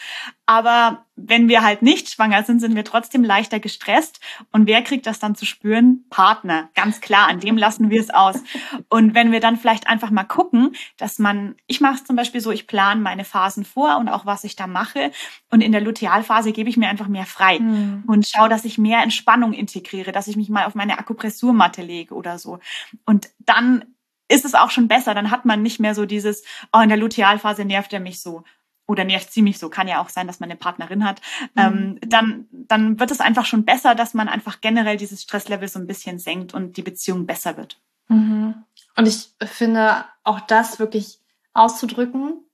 Aber 0.46 1.04
wenn 1.16 1.48
wir 1.48 1.62
halt 1.62 1.83
nicht 1.84 2.10
schwanger 2.10 2.42
sind, 2.42 2.58
sind 2.58 2.74
wir 2.74 2.84
trotzdem 2.84 3.22
leichter 3.22 3.60
gestresst. 3.60 4.18
Und 4.50 4.66
wer 4.66 4.82
kriegt 4.82 5.06
das 5.06 5.20
dann 5.20 5.36
zu 5.36 5.46
spüren? 5.46 6.04
Partner. 6.10 6.70
Ganz 6.74 7.00
klar, 7.00 7.28
an 7.28 7.38
dem 7.38 7.56
lassen 7.56 7.90
wir 7.90 8.00
es 8.00 8.10
aus. 8.10 8.42
Und 8.88 9.14
wenn 9.14 9.30
wir 9.30 9.40
dann 9.40 9.56
vielleicht 9.56 9.86
einfach 9.86 10.10
mal 10.10 10.24
gucken, 10.24 10.74
dass 10.96 11.18
man, 11.18 11.54
ich 11.66 11.80
mache 11.80 11.94
es 11.94 12.04
zum 12.04 12.16
Beispiel 12.16 12.40
so, 12.40 12.50
ich 12.50 12.66
plane 12.66 13.00
meine 13.00 13.24
Phasen 13.24 13.64
vor 13.64 13.98
und 13.98 14.08
auch 14.08 14.26
was 14.26 14.44
ich 14.44 14.56
da 14.56 14.66
mache. 14.66 15.12
Und 15.50 15.60
in 15.60 15.70
der 15.70 15.80
Lutealphase 15.80 16.52
gebe 16.52 16.68
ich 16.68 16.76
mir 16.76 16.88
einfach 16.88 17.08
mehr 17.08 17.26
frei 17.26 17.60
mhm. 17.60 18.04
und 18.06 18.26
schaue, 18.26 18.48
dass 18.48 18.64
ich 18.64 18.78
mehr 18.78 19.02
Entspannung 19.02 19.52
integriere, 19.52 20.10
dass 20.10 20.26
ich 20.26 20.36
mich 20.36 20.48
mal 20.48 20.64
auf 20.64 20.74
meine 20.74 20.98
Akupressurmatte 20.98 21.82
lege 21.82 22.14
oder 22.14 22.38
so. 22.38 22.58
Und 23.04 23.28
dann 23.38 23.84
ist 24.28 24.44
es 24.44 24.54
auch 24.54 24.70
schon 24.70 24.88
besser. 24.88 25.14
Dann 25.14 25.30
hat 25.30 25.44
man 25.44 25.62
nicht 25.62 25.80
mehr 25.80 25.94
so 25.94 26.06
dieses, 26.06 26.44
oh, 26.72 26.80
in 26.80 26.88
der 26.88 26.98
Lutealphase 26.98 27.64
nervt 27.64 27.92
er 27.92 28.00
mich 28.00 28.20
so 28.20 28.42
oder 28.86 29.04
nervt 29.04 29.32
sie 29.32 29.42
mich 29.42 29.58
so, 29.58 29.68
kann 29.68 29.88
ja 29.88 30.00
auch 30.00 30.08
sein, 30.08 30.26
dass 30.26 30.40
man 30.40 30.50
eine 30.50 30.58
Partnerin 30.58 31.04
hat, 31.04 31.20
mhm. 31.54 31.62
ähm, 31.62 31.98
dann, 32.06 32.48
dann 32.52 33.00
wird 33.00 33.10
es 33.10 33.20
einfach 33.20 33.46
schon 33.46 33.64
besser, 33.64 33.94
dass 33.94 34.14
man 34.14 34.28
einfach 34.28 34.60
generell 34.60 34.96
dieses 34.96 35.22
Stresslevel 35.22 35.68
so 35.68 35.78
ein 35.78 35.86
bisschen 35.86 36.18
senkt 36.18 36.54
und 36.54 36.76
die 36.76 36.82
Beziehung 36.82 37.26
besser 37.26 37.56
wird. 37.56 37.80
Mhm. 38.08 38.54
Und 38.96 39.08
ich 39.08 39.30
finde 39.42 40.04
auch 40.22 40.40
das 40.40 40.78
wirklich 40.78 41.18
auszudrücken, 41.52 42.44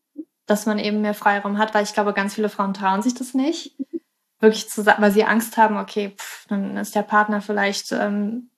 dass 0.47 0.67
man 0.67 0.79
eben 0.79 1.01
mehr 1.01 1.15
Freiraum 1.15 1.59
hat, 1.59 1.75
weil 1.75 1.85
ich 1.85 1.95
glaube, 1.95 2.13
ganz 2.13 2.35
viele 2.35 2.49
Frauen 2.49 2.75
trauen 2.75 3.03
sich 3.03 3.15
das 3.15 3.35
nicht, 3.35 3.77
wirklich 4.41 4.69
zu 4.69 4.83
sagen, 4.83 5.03
weil 5.03 5.13
sie 5.13 5.25
Angst 5.25 5.57
haben, 5.57 5.77
okay, 5.77 6.15
pff, 6.17 6.47
dann 6.49 6.77
ist 6.77 6.95
der 6.95 7.03
Partner 7.03 7.41
vielleicht 7.41 7.93
ähm, 7.93 8.51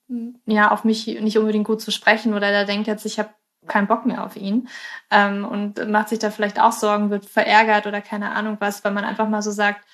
ja 0.47 0.71
auf 0.71 0.85
mich 0.85 1.07
nicht 1.07 1.39
unbedingt 1.39 1.67
gut 1.67 1.81
zu 1.81 1.91
sprechen 1.91 2.35
oder 2.35 2.51
der 2.51 2.65
denkt 2.65 2.87
jetzt, 2.87 3.05
ich 3.05 3.19
habe 3.19 3.31
keinen 3.67 3.87
Bock 3.87 4.07
mehr 4.07 4.25
auf 4.25 4.37
ihn 4.37 4.69
ähm, 5.11 5.45
und 5.45 5.89
macht 5.89 6.09
sich 6.09 6.19
da 6.19 6.31
vielleicht 6.31 6.61
auch 6.61 6.73
Sorgen, 6.73 7.11
wird 7.11 7.27
verärgert 7.27 7.87
oder 7.87 8.01
keine 8.01 8.33
Ahnung 8.33 8.57
was, 8.61 8.85
weil 8.85 8.93
man 8.93 9.05
einfach 9.05 9.29
mal 9.29 9.43
so 9.43 9.51
sagt, 9.51 9.85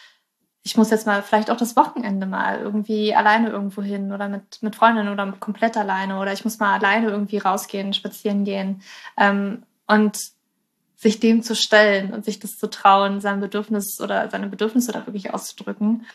ich 0.62 0.76
muss 0.76 0.90
jetzt 0.90 1.06
mal 1.06 1.22
vielleicht 1.22 1.50
auch 1.50 1.56
das 1.56 1.76
Wochenende 1.76 2.26
mal 2.26 2.58
irgendwie 2.58 3.14
alleine 3.14 3.48
irgendwo 3.48 3.82
hin 3.82 4.12
oder 4.12 4.28
mit, 4.28 4.62
mit 4.62 4.76
Freundinnen 4.76 5.12
oder 5.12 5.32
komplett 5.32 5.76
alleine 5.76 6.18
oder 6.18 6.32
ich 6.32 6.44
muss 6.44 6.58
mal 6.58 6.74
alleine 6.74 7.08
irgendwie 7.08 7.38
rausgehen, 7.38 7.92
spazieren 7.92 8.44
gehen 8.44 8.82
ähm, 9.16 9.62
und 9.86 10.18
sich 10.96 11.20
dem 11.20 11.42
zu 11.42 11.54
stellen 11.54 12.12
und 12.12 12.24
sich 12.24 12.40
das 12.40 12.58
zu 12.58 12.68
trauen, 12.68 13.20
sein 13.20 13.40
Bedürfnis 13.40 14.00
oder 14.00 14.28
seine 14.30 14.48
Bedürfnisse 14.48 14.92
da 14.92 15.06
wirklich 15.06 15.32
auszudrücken. 15.32 16.06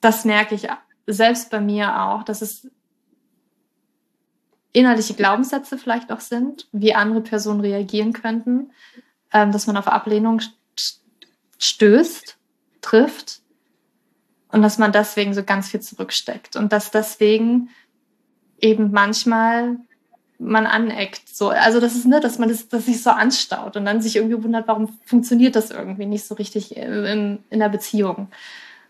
Das 0.00 0.24
merke 0.24 0.54
ich 0.54 0.66
selbst 1.06 1.50
bei 1.50 1.60
mir 1.60 2.02
auch, 2.02 2.22
dass 2.22 2.40
es 2.40 2.70
innerliche 4.72 5.14
Glaubenssätze 5.14 5.78
vielleicht 5.78 6.12
auch 6.12 6.20
sind, 6.20 6.68
wie 6.72 6.94
andere 6.94 7.20
Personen 7.20 7.60
reagieren 7.60 8.12
könnten, 8.12 8.70
ähm, 9.32 9.52
dass 9.52 9.66
man 9.66 9.76
auf 9.76 9.88
Ablehnung 9.88 10.40
stößt, 11.58 12.36
trifft 12.80 13.40
und 14.48 14.62
dass 14.62 14.78
man 14.78 14.92
deswegen 14.92 15.34
so 15.34 15.42
ganz 15.42 15.68
viel 15.68 15.80
zurücksteckt 15.80 16.56
und 16.56 16.72
dass 16.72 16.90
deswegen 16.90 17.70
eben 18.60 18.90
manchmal 18.90 19.76
man 20.38 20.66
aneckt. 20.66 21.28
So, 21.28 21.50
also 21.50 21.80
das 21.80 21.94
ist 21.94 22.06
ne, 22.06 22.20
dass 22.20 22.38
man 22.38 22.48
das, 22.48 22.68
dass 22.68 22.86
sich 22.86 23.02
so 23.02 23.10
anstaut 23.10 23.76
und 23.76 23.84
dann 23.84 24.00
sich 24.00 24.16
irgendwie 24.16 24.42
wundert, 24.42 24.66
warum 24.66 24.88
funktioniert 25.04 25.54
das 25.54 25.70
irgendwie 25.70 26.06
nicht 26.06 26.24
so 26.24 26.34
richtig 26.34 26.76
in, 26.76 27.44
in 27.50 27.58
der 27.58 27.68
Beziehung. 27.68 28.28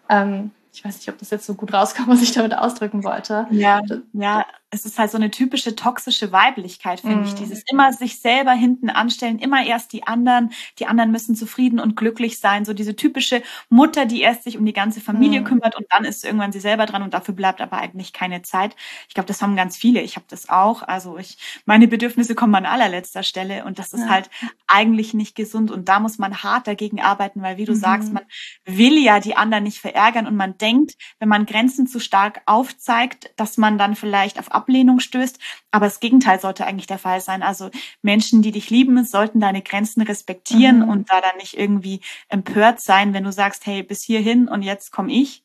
Ähm, 0.09 0.53
ich 0.73 0.85
weiß 0.85 0.97
nicht, 0.97 1.09
ob 1.09 1.19
das 1.19 1.31
jetzt 1.31 1.47
so 1.47 1.55
gut 1.55 1.73
rauskam, 1.73 2.05
was 2.07 2.23
ich 2.23 2.33
damit 2.33 2.57
ausdrücken 2.57 3.03
wollte. 3.03 3.49
Ja, 3.51 3.83
ja, 4.13 4.47
es 4.73 4.87
ist 4.87 4.99
halt 5.01 5.11
so 5.11 5.17
eine 5.17 5.33
typische 5.33 5.75
toxische 5.75 6.31
Weiblichkeit, 6.31 7.01
finde 7.01 7.17
mm. 7.17 7.25
ich. 7.25 7.35
Dieses 7.35 7.65
immer 7.69 7.93
sich 7.93 8.21
selber 8.21 8.53
hinten 8.53 8.89
anstellen, 8.89 9.41
immer 9.41 9.67
erst 9.67 9.93
die 9.93 10.07
anderen, 10.07 10.53
die 10.79 10.87
anderen 10.87 11.11
müssen 11.11 11.35
zufrieden 11.35 11.81
und 11.81 11.97
glücklich 11.97 12.39
sein. 12.39 12.65
So 12.65 12.73
diese 12.73 12.95
typische 12.95 13.43
Mutter, 13.69 14.07
die 14.07 14.21
erst 14.21 14.45
sich 14.45 14.59
um 14.59 14.65
die 14.65 14.73
ganze 14.73 15.01
Familie 15.01 15.41
mm. 15.41 15.45
kümmert 15.45 15.77
und 15.77 15.87
dann 15.91 16.05
ist 16.05 16.25
irgendwann 16.25 16.53
sie 16.53 16.61
selber 16.61 16.87
dran 16.87 17.03
und 17.03 17.15
dafür 17.15 17.35
bleibt 17.35 17.61
aber 17.61 17.79
eigentlich 17.79 18.13
keine 18.13 18.43
Zeit. 18.43 18.77
Ich 19.09 19.15
glaube, 19.15 19.27
das 19.27 19.43
haben 19.43 19.57
ganz 19.57 19.77
viele. 19.77 20.03
Ich 20.03 20.15
habe 20.15 20.27
das 20.29 20.49
auch. 20.49 20.83
Also 20.83 21.19
ich, 21.19 21.37
meine 21.65 21.89
Bedürfnisse 21.89 22.37
kommen 22.37 22.55
an 22.55 22.67
allerletzter 22.67 23.25
Stelle 23.25 23.65
und 23.65 23.81
das 23.81 23.93
ist 23.93 24.03
ja. 24.03 24.09
halt 24.09 24.31
eigentlich 24.69 25.15
nicht 25.15 25.35
gesund 25.35 25.73
und 25.73 25.89
da 25.89 25.99
muss 25.99 26.19
man 26.19 26.45
hart 26.45 26.69
dagegen 26.69 27.01
arbeiten, 27.01 27.43
weil 27.43 27.57
wie 27.57 27.65
du 27.65 27.73
mm. 27.73 27.77
sagst, 27.77 28.13
man 28.13 28.23
will 28.65 29.03
ja 29.03 29.19
die 29.19 29.37
anderen 29.37 29.65
nicht 29.65 29.81
verärgern 29.81 30.29
und 30.29 30.37
man 30.37 30.57
denkt, 30.59 30.95
wenn 31.19 31.29
man 31.29 31.45
Grenzen 31.45 31.89
zu 31.89 31.99
stark 31.99 32.43
aufzeigt, 32.47 33.33
dass 33.35 33.57
man 33.57 33.77
dann 33.77 33.97
vielleicht 33.97 34.39
auf 34.39 34.60
Ablehnung 34.61 35.01
stößt. 35.01 35.39
Aber 35.71 35.87
das 35.87 36.01
Gegenteil 36.01 36.41
sollte 36.41 36.67
eigentlich 36.67 36.87
der 36.87 36.99
Fall 36.99 37.21
sein. 37.21 37.43
Also 37.43 37.71
Menschen, 38.03 38.43
die 38.43 38.53
dich 38.53 38.71
lieben, 38.71 39.05
sollten 39.05 39.41
deine 39.41 39.63
Grenzen 39.63 40.03
respektieren 40.03 40.81
mhm. 40.81 40.89
und 40.89 41.11
da 41.11 41.21
dann 41.21 41.37
nicht 41.39 41.59
irgendwie 41.59 42.01
empört 42.29 42.81
sein, 42.81 43.15
wenn 43.15 43.25
du 43.25 43.33
sagst, 43.33 43.67
hey, 43.67 43.83
bis 43.83 44.03
hierhin 44.03 44.49
und 44.49 44.63
jetzt 44.63 44.93
komme 44.93 45.13
ich 45.13 45.45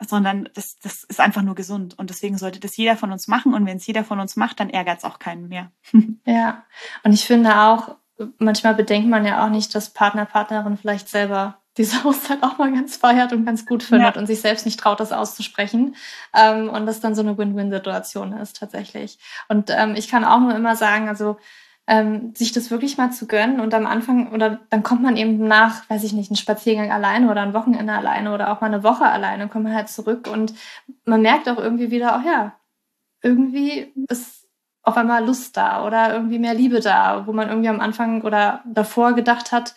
sondern 0.00 0.48
das, 0.54 0.78
das 0.80 1.04
ist 1.04 1.20
einfach 1.20 1.42
nur 1.42 1.54
gesund. 1.54 1.98
Und 1.98 2.10
deswegen 2.10 2.36
sollte 2.36 2.60
das 2.60 2.76
jeder 2.76 2.96
von 2.96 3.12
uns 3.12 3.28
machen. 3.28 3.54
Und 3.54 3.64
wenn 3.64 3.76
es 3.76 3.86
jeder 3.86 4.04
von 4.04 4.20
uns 4.20 4.36
macht, 4.36 4.60
dann 4.60 4.70
ärgert 4.70 4.98
es 4.98 5.04
auch 5.04 5.18
keinen 5.18 5.48
mehr. 5.48 5.70
ja, 6.26 6.64
und 7.02 7.12
ich 7.12 7.24
finde 7.24 7.60
auch, 7.60 7.96
manchmal 8.38 8.74
bedenkt 8.74 9.08
man 9.08 9.24
ja 9.24 9.44
auch 9.44 9.50
nicht, 9.50 9.74
dass 9.74 9.90
Partner, 9.90 10.26
Partnerin 10.26 10.76
vielleicht 10.76 11.08
selber 11.08 11.60
diese 11.76 12.04
Auszeit 12.04 12.38
auch 12.42 12.58
mal 12.58 12.72
ganz 12.72 12.96
feiert 12.96 13.32
und 13.32 13.44
ganz 13.44 13.66
gut 13.66 13.82
findet 13.82 14.14
ja. 14.14 14.20
und 14.20 14.26
sich 14.26 14.40
selbst 14.40 14.64
nicht 14.64 14.80
traut, 14.80 15.00
das 15.00 15.12
auszusprechen. 15.12 15.96
Ähm, 16.34 16.68
und 16.68 16.86
das 16.86 17.00
dann 17.00 17.14
so 17.14 17.22
eine 17.22 17.36
Win-Win-Situation 17.36 18.32
ist 18.34 18.58
tatsächlich. 18.58 19.18
Und 19.48 19.70
ähm, 19.70 19.94
ich 19.96 20.08
kann 20.08 20.24
auch 20.24 20.40
nur 20.40 20.54
immer 20.54 20.76
sagen, 20.76 21.08
also 21.08 21.36
ähm, 21.86 22.34
sich 22.34 22.52
das 22.52 22.70
wirklich 22.70 22.96
mal 22.96 23.10
zu 23.10 23.26
gönnen 23.26 23.60
und 23.60 23.74
am 23.74 23.86
Anfang 23.86 24.32
oder 24.32 24.60
dann 24.70 24.82
kommt 24.82 25.02
man 25.02 25.16
eben 25.16 25.46
nach, 25.46 25.88
weiß 25.90 26.02
ich 26.04 26.14
nicht, 26.14 26.30
einen 26.30 26.36
Spaziergang 26.36 26.90
alleine 26.90 27.30
oder 27.30 27.42
ein 27.42 27.52
Wochenende 27.52 27.92
alleine 27.92 28.32
oder 28.32 28.50
auch 28.50 28.62
mal 28.62 28.68
eine 28.68 28.82
Woche 28.82 29.04
alleine, 29.04 29.48
kommt 29.48 29.64
man 29.64 29.74
halt 29.74 29.90
zurück 29.90 30.26
und 30.26 30.54
man 31.04 31.20
merkt 31.20 31.48
auch 31.48 31.58
irgendwie 31.58 31.90
wieder, 31.90 32.22
oh 32.22 32.26
ja, 32.26 32.54
irgendwie 33.22 33.92
ist 34.08 34.46
auf 34.82 34.96
einmal 34.96 35.24
Lust 35.24 35.56
da 35.56 35.84
oder 35.86 36.14
irgendwie 36.14 36.38
mehr 36.38 36.54
Liebe 36.54 36.80
da, 36.80 37.26
wo 37.26 37.32
man 37.32 37.48
irgendwie 37.48 37.68
am 37.68 37.80
Anfang 37.80 38.22
oder 38.22 38.62
davor 38.66 39.14
gedacht 39.14 39.52
hat, 39.52 39.74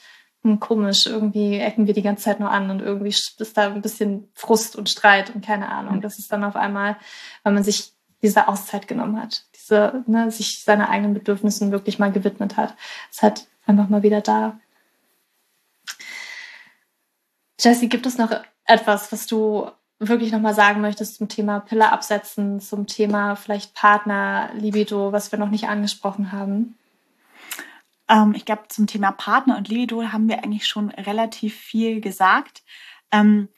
hm, 0.48 0.60
komisch, 0.60 1.06
irgendwie 1.06 1.60
ecken 1.60 1.88
wir 1.88 1.94
die 1.94 2.02
ganze 2.02 2.24
Zeit 2.24 2.40
nur 2.40 2.50
an 2.52 2.70
und 2.70 2.82
irgendwie 2.82 3.10
ist 3.10 3.58
da 3.58 3.68
ein 3.74 3.82
bisschen 3.82 4.30
Frust 4.34 4.76
und 4.76 4.90
Streit 4.90 5.34
und 5.34 5.46
keine 5.46 5.70
Ahnung. 5.70 6.02
Das 6.02 6.20
ist 6.20 6.32
dann 6.32 6.44
auf 6.44 6.56
einmal, 6.56 6.98
weil 7.44 7.54
man 7.54 7.64
sich 7.64 7.94
diese 8.22 8.48
Auszeit 8.48 8.88
genommen 8.88 9.22
hat, 9.22 9.46
diese, 9.56 10.04
ne, 10.08 10.32
sich 10.32 10.64
seine 10.64 10.90
eigenen 10.90 11.14
Bedürfnissen 11.14 11.72
wirklich 11.72 12.00
mal 12.00 12.12
gewidmet 12.12 12.58
hat. 12.58 12.76
Es 13.12 13.22
hat 13.22 13.48
einfach 13.66 13.90
mal 13.90 14.04
wieder 14.04 14.22
da. 14.22 14.60
Jessie, 17.60 17.90
gibt 17.90 18.06
es 18.06 18.18
noch 18.18 18.32
etwas, 18.66 19.12
was 19.12 19.28
du 19.28 19.70
wirklich 20.00 20.32
nochmal 20.32 20.54
sagen 20.54 20.82
möchtest 20.82 21.16
zum 21.16 21.28
Thema 21.28 21.60
Pille 21.60 21.92
absetzen, 21.92 22.60
zum 22.60 22.88
Thema 22.88 23.36
vielleicht 23.36 23.74
Partner, 23.74 24.52
Libido, 24.54 25.12
was 25.12 25.32
wir 25.32 25.40
noch 25.40 25.50
nicht 25.50 25.68
angesprochen 25.68 26.32
haben? 26.32 26.76
Ähm, 28.10 28.34
ich 28.36 28.46
glaube, 28.46 28.64
zum 28.70 28.88
Thema 28.88 29.12
Partner 29.12 29.58
und 29.58 29.70
Libido 29.70 30.04
haben 30.04 30.30
wir 30.30 30.44
eigentlich 30.44 30.68
schon 30.68 30.90
relativ 30.90 31.56
viel 31.56 32.02
gesagt. 32.02 32.64
Ähm, 33.12 33.50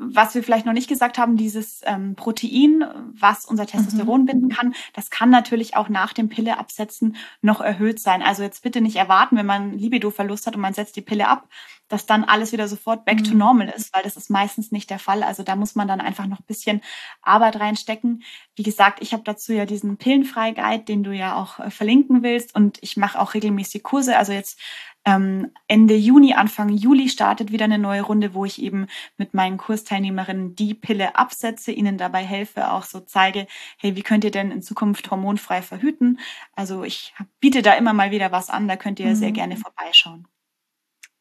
was 0.00 0.34
wir 0.34 0.42
vielleicht 0.42 0.66
noch 0.66 0.72
nicht 0.72 0.88
gesagt 0.88 1.18
haben, 1.18 1.36
dieses 1.36 1.80
ähm, 1.84 2.14
Protein, 2.14 2.84
was 3.18 3.44
unser 3.44 3.66
Testosteron 3.66 4.22
mhm. 4.22 4.26
binden 4.26 4.48
kann, 4.48 4.74
das 4.92 5.10
kann 5.10 5.30
natürlich 5.30 5.76
auch 5.76 5.88
nach 5.88 6.12
dem 6.12 6.28
Pille 6.28 6.58
absetzen 6.58 7.16
noch 7.42 7.60
erhöht 7.60 7.98
sein. 7.98 8.22
Also 8.22 8.42
jetzt 8.42 8.62
bitte 8.62 8.80
nicht 8.80 8.96
erwarten, 8.96 9.36
wenn 9.36 9.46
man 9.46 9.76
Libido-Verlust 9.76 10.46
hat 10.46 10.54
und 10.54 10.62
man 10.62 10.74
setzt 10.74 10.96
die 10.96 11.02
Pille 11.02 11.26
ab, 11.26 11.48
dass 11.88 12.06
dann 12.06 12.24
alles 12.24 12.52
wieder 12.52 12.68
sofort 12.68 13.04
back 13.04 13.20
mhm. 13.20 13.24
to 13.24 13.34
normal 13.34 13.68
ist, 13.68 13.94
weil 13.94 14.02
das 14.02 14.16
ist 14.16 14.30
meistens 14.30 14.70
nicht 14.70 14.90
der 14.90 14.98
Fall. 14.98 15.22
Also 15.22 15.42
da 15.42 15.56
muss 15.56 15.74
man 15.74 15.88
dann 15.88 16.00
einfach 16.00 16.26
noch 16.26 16.40
ein 16.40 16.46
bisschen 16.46 16.82
Arbeit 17.22 17.58
reinstecken. 17.58 18.22
Wie 18.54 18.62
gesagt, 18.62 19.00
ich 19.02 19.12
habe 19.12 19.22
dazu 19.24 19.52
ja 19.52 19.66
diesen 19.66 19.96
Pillenfrei-Guide, 19.96 20.84
den 20.84 21.02
du 21.02 21.12
ja 21.12 21.36
auch 21.36 21.58
äh, 21.58 21.70
verlinken 21.70 22.22
willst 22.22 22.54
und 22.54 22.78
ich 22.82 22.96
mache 22.96 23.18
auch 23.18 23.34
regelmäßig 23.34 23.82
Kurse. 23.82 24.16
Also 24.16 24.32
jetzt 24.32 24.58
ähm, 25.04 25.52
Ende 25.68 25.94
Juni, 25.96 26.34
Anfang 26.34 26.68
Juli 26.68 27.08
startet 27.08 27.50
wieder 27.50 27.64
eine 27.64 27.78
neue 27.78 28.02
Runde, 28.02 28.34
wo 28.34 28.44
ich 28.44 28.60
eben 28.60 28.88
mit 29.16 29.32
meinen 29.32 29.56
Kursteilnehmerinnen 29.56 30.54
die 30.54 30.74
Pille 30.74 31.16
absetze, 31.16 31.72
ihnen 31.72 31.96
dabei 31.96 32.24
helfe, 32.24 32.70
auch 32.70 32.84
so 32.84 33.00
zeige, 33.00 33.46
hey, 33.78 33.96
wie 33.96 34.02
könnt 34.02 34.24
ihr 34.24 34.30
denn 34.30 34.50
in 34.50 34.60
Zukunft 34.60 35.10
hormonfrei 35.10 35.62
verhüten? 35.62 36.20
Also 36.54 36.84
ich 36.84 37.14
biete 37.40 37.62
da 37.62 37.72
immer 37.72 37.94
mal 37.94 38.10
wieder 38.10 38.32
was 38.32 38.50
an, 38.50 38.68
da 38.68 38.76
könnt 38.76 39.00
ihr 39.00 39.08
mhm. 39.08 39.14
sehr 39.14 39.32
gerne 39.32 39.56
vorbeischauen. 39.56 40.26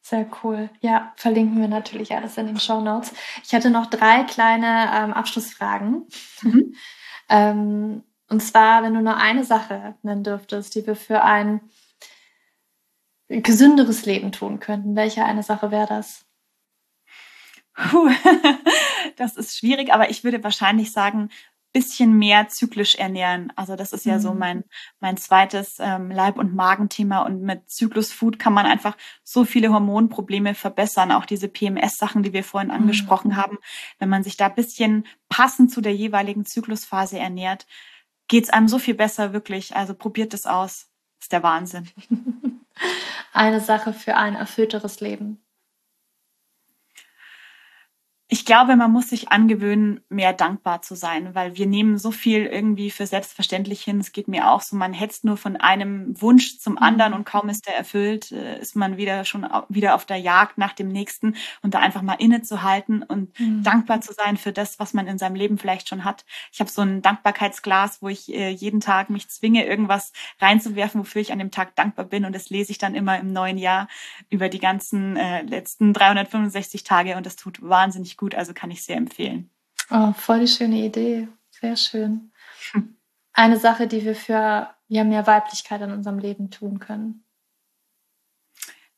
Sehr 0.10 0.26
cool. 0.42 0.70
Ja, 0.80 1.12
verlinken 1.18 1.60
wir 1.60 1.68
natürlich 1.68 2.16
alles 2.16 2.38
in 2.38 2.48
den 2.48 2.62
Show 2.62 2.80
Notes. 2.80 3.14
Ich 3.44 3.54
hatte 3.54 3.70
noch 3.70 3.88
drei 3.88 4.24
kleine 4.24 4.90
ähm, 4.94 5.12
Abschlussfragen. 5.12 6.08
Mhm. 6.44 6.76
ähm, 7.30 8.04
und 8.30 8.42
zwar, 8.42 8.84
wenn 8.84 8.94
du 8.94 9.02
nur 9.02 9.18
eine 9.18 9.44
Sache 9.44 9.96
nennen 10.04 10.24
dürftest, 10.24 10.76
die 10.76 10.88
wir 10.88 10.96
für 10.96 11.24
ein 11.24 11.60
gesünderes 13.28 14.06
Leben 14.06 14.32
tun 14.32 14.62
könnten, 14.62 14.96
welche 14.96 15.26
eine 15.26 15.44
Sache 15.44 15.72
wäre 15.72 15.88
das? 15.88 16.26
Puh, 17.74 18.10
das 19.18 19.36
ist 19.36 19.58
schwierig, 19.58 19.92
aber 19.92 20.10
ich 20.10 20.24
würde 20.24 20.42
wahrscheinlich 20.42 20.94
sagen, 20.94 21.32
bisschen 21.78 22.18
mehr 22.18 22.48
zyklisch 22.48 22.96
ernähren. 22.96 23.54
Also 23.56 23.76
das 23.76 23.94
ist 23.94 24.04
ja 24.04 24.16
mhm. 24.16 24.22
so 24.22 24.34
mein, 24.34 24.64
mein 25.00 25.16
zweites 25.16 25.78
ähm, 25.80 26.10
Leib- 26.10 26.40
und 26.40 26.56
Magenthema. 26.56 27.20
Und 27.20 27.44
mit 27.44 27.70
Zyklusfood 27.70 28.40
kann 28.40 28.52
man 28.52 28.66
einfach 28.66 28.98
so 29.24 29.46
viele 29.46 29.72
Hormonprobleme 29.72 30.56
verbessern. 30.56 31.12
Auch 31.12 31.26
diese 31.26 31.48
PMS-Sachen, 31.48 32.24
die 32.24 32.34
wir 32.34 32.44
vorhin 32.44 32.70
mhm. 32.70 32.78
angesprochen 32.78 33.36
haben. 33.36 33.60
Wenn 34.00 34.10
man 34.10 34.24
sich 34.24 34.38
da 34.38 34.50
bisschen 34.50 35.06
passend 35.30 35.72
zu 35.72 35.82
der 35.82 35.94
jeweiligen 35.94 36.46
Zyklusphase 36.46 37.20
ernährt, 37.20 37.68
geht's 38.28 38.50
einem 38.50 38.68
so 38.68 38.80
viel 38.80 38.96
besser, 38.96 39.34
wirklich. 39.34 39.76
Also 39.76 39.94
probiert 39.94 40.34
es 40.34 40.48
aus. 40.48 40.90
Ist 41.22 41.32
der 41.32 41.44
Wahnsinn. 41.44 41.88
Eine 43.34 43.62
Sache 43.62 43.94
für 43.94 44.18
ein 44.18 44.34
erfüllteres 44.34 45.00
Leben. 45.00 45.44
Ich 48.30 48.44
glaube, 48.44 48.76
man 48.76 48.92
muss 48.92 49.08
sich 49.08 49.32
angewöhnen, 49.32 50.02
mehr 50.10 50.34
dankbar 50.34 50.82
zu 50.82 50.96
sein, 50.96 51.34
weil 51.34 51.56
wir 51.56 51.66
nehmen 51.66 51.98
so 51.98 52.12
viel 52.12 52.46
irgendwie 52.46 52.92
für 52.92 53.08
selbstverständlich 53.08 53.82
hin. 53.84 54.02
Es 54.02 54.12
geht 54.12 54.28
mir 54.28 54.52
auch 54.52 54.60
so, 54.62 54.76
man 54.76 54.92
hetzt 54.92 55.24
nur 55.24 55.38
von 55.38 55.56
einem 55.56 56.22
Wunsch 56.22 56.60
zum 56.60 56.74
mhm. 56.74 56.80
anderen 56.80 57.14
und 57.14 57.24
kaum 57.24 57.48
ist 57.48 57.68
der 57.68 57.78
erfüllt, 57.78 58.34
äh, 58.34 58.60
ist 58.60 58.76
man 58.76 58.98
wieder 58.98 59.24
schon 59.24 59.48
wieder 59.70 59.96
auf 59.96 60.04
der 60.06 60.18
Jagd 60.18 60.58
nach 60.58 60.74
dem 60.74 60.90
nächsten 60.90 61.38
und 61.62 61.74
da 61.74 61.80
einfach 61.80 62.02
mal 62.02 62.16
innezuhalten 62.16 63.02
und 63.02 63.40
mhm. 63.40 63.64
dankbar 63.64 64.02
zu 64.02 64.12
sein 64.12 64.36
für 64.36 64.52
das, 64.52 64.78
was 64.78 64.94
man 64.94 65.08
in 65.08 65.18
seinem 65.18 65.36
Leben 65.36 65.58
vielleicht 65.58 65.88
schon 65.88 66.04
hat. 66.04 66.26
Ich 66.52 66.60
habe 66.60 66.70
so 66.70 66.82
ein 66.82 67.02
Dankbarkeitsglas, 67.02 68.02
wo 68.02 68.10
ich 68.10 68.34
äh, 68.34 68.50
jeden 68.50 68.82
Tag 68.82 69.10
mich 69.10 69.30
zwinge, 69.30 69.66
irgendwas 69.66 70.12
reinzuwerfen, 70.42 71.00
wofür 71.00 71.22
ich 71.22 71.32
an 71.32 71.40
dem 71.40 71.52
Tag 71.52 71.78
dankbar 71.78 72.04
bin 72.04 72.26
und 72.26 72.36
das 72.36 72.50
lese 72.50 72.74
ich 72.74 72.78
dann 72.78 72.94
immer 72.94 73.18
im 73.18 73.32
neuen 73.32 73.58
Jahr 73.58 73.88
über 74.30 74.50
die 74.50 74.60
ganzen 74.60 75.16
äh, 75.16 75.44
letzten 75.44 75.94
365 75.94 76.84
Tage 76.84 77.16
und 77.16 77.26
das 77.26 77.38
tut 77.38 77.62
wahnsinnig 77.62 78.17
gut, 78.18 78.36
also 78.36 78.54
kann 78.54 78.72
ich 78.72 78.84
sehr 78.84 78.98
empfehlen. 78.98 79.50
Oh, 79.90 80.12
voll 80.14 80.42
die 80.42 80.48
schöne 80.48 80.86
Idee. 80.86 81.28
Sehr 81.52 81.78
schön. 81.78 82.32
Hm. 82.72 82.98
Eine 83.34 83.58
Sache, 83.58 83.88
die 83.88 84.04
wir 84.04 84.16
für 84.16 84.70
ja, 84.88 85.04
mehr 85.04 85.28
Weiblichkeit 85.28 85.82
in 85.82 85.92
unserem 85.92 86.20
Leben 86.20 86.50
tun 86.50 86.80
können. 86.80 87.24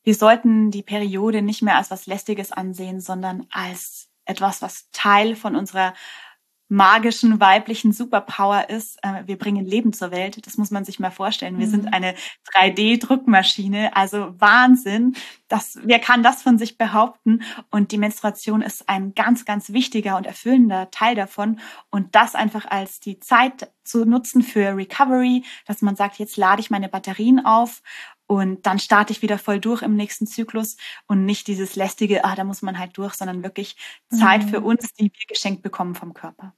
Wir 0.04 0.16
sollten 0.16 0.72
die 0.72 0.82
Periode 0.82 1.42
nicht 1.42 1.62
mehr 1.62 1.76
als 1.76 1.92
was 1.92 2.08
Lästiges 2.08 2.52
ansehen, 2.52 3.02
sondern 3.02 3.46
als 3.52 4.10
etwas, 4.26 4.62
was 4.62 4.90
Teil 4.92 5.36
von 5.36 5.56
unserer 5.56 5.94
magischen 6.70 7.40
weiblichen 7.40 7.92
Superpower 7.92 8.70
ist, 8.70 9.00
äh, 9.04 9.24
wir 9.26 9.38
bringen 9.38 9.66
Leben 9.66 9.92
zur 9.92 10.12
Welt. 10.12 10.46
Das 10.46 10.58
muss 10.58 10.70
man 10.70 10.86
sich 10.86 11.00
mal 11.00 11.10
vorstellen. 11.10 11.58
Wir 11.58 11.66
mhm. 11.66 11.72
sind 11.72 11.94
eine 11.94 12.14
3D-Druckmaschine, 12.54 13.96
also 13.96 14.40
Wahnsinn. 14.40 15.16
Das, 15.48 15.80
wer 15.84 16.00
kann 16.00 16.22
das 16.22 16.44
von 16.44 16.60
sich 16.60 16.78
behaupten? 16.78 17.42
Und 17.72 17.92
die 17.92 17.98
Menstruation 17.98 18.62
ist 18.62 18.88
ein 18.88 19.16
ganz, 19.16 19.46
ganz 19.46 19.74
wichtiger 19.74 20.16
und 20.16 20.28
erfüllender 20.28 20.92
Teil 20.92 21.16
davon. 21.16 21.60
Und 21.90 22.14
das 22.14 22.36
einfach 22.36 22.66
als 22.70 23.00
die 23.00 23.20
Zeit 23.20 23.72
zu 23.84 24.06
nutzen 24.06 24.44
für 24.44 24.78
Recovery, 24.78 25.44
dass 25.66 25.82
man 25.82 25.96
sagt, 25.96 26.20
jetzt 26.20 26.38
lade 26.38 26.62
ich 26.62 26.70
meine 26.70 26.88
Batterien 26.88 27.44
auf 27.44 27.82
und 28.30 28.68
dann 28.68 28.78
starte 28.78 29.12
ich 29.12 29.24
wieder 29.24 29.40
voll 29.40 29.60
durch 29.60 29.82
im 29.82 29.96
nächsten 29.96 30.28
Zyklus 30.28 30.78
und 31.08 31.26
nicht 31.26 31.48
dieses 31.48 31.76
lästige, 31.76 32.24
ah, 32.26 32.36
da 32.36 32.44
muss 32.44 32.62
man 32.62 32.78
halt 32.78 32.96
durch, 32.96 33.16
sondern 33.16 33.42
wirklich 33.42 33.76
Zeit 34.12 34.46
mhm. 34.46 34.50
für 34.50 34.62
uns, 34.62 34.94
die 34.94 35.06
wir 35.06 35.28
geschenkt 35.28 35.64
bekommen 35.64 35.96
vom 35.96 36.14
Körper. 36.14 36.54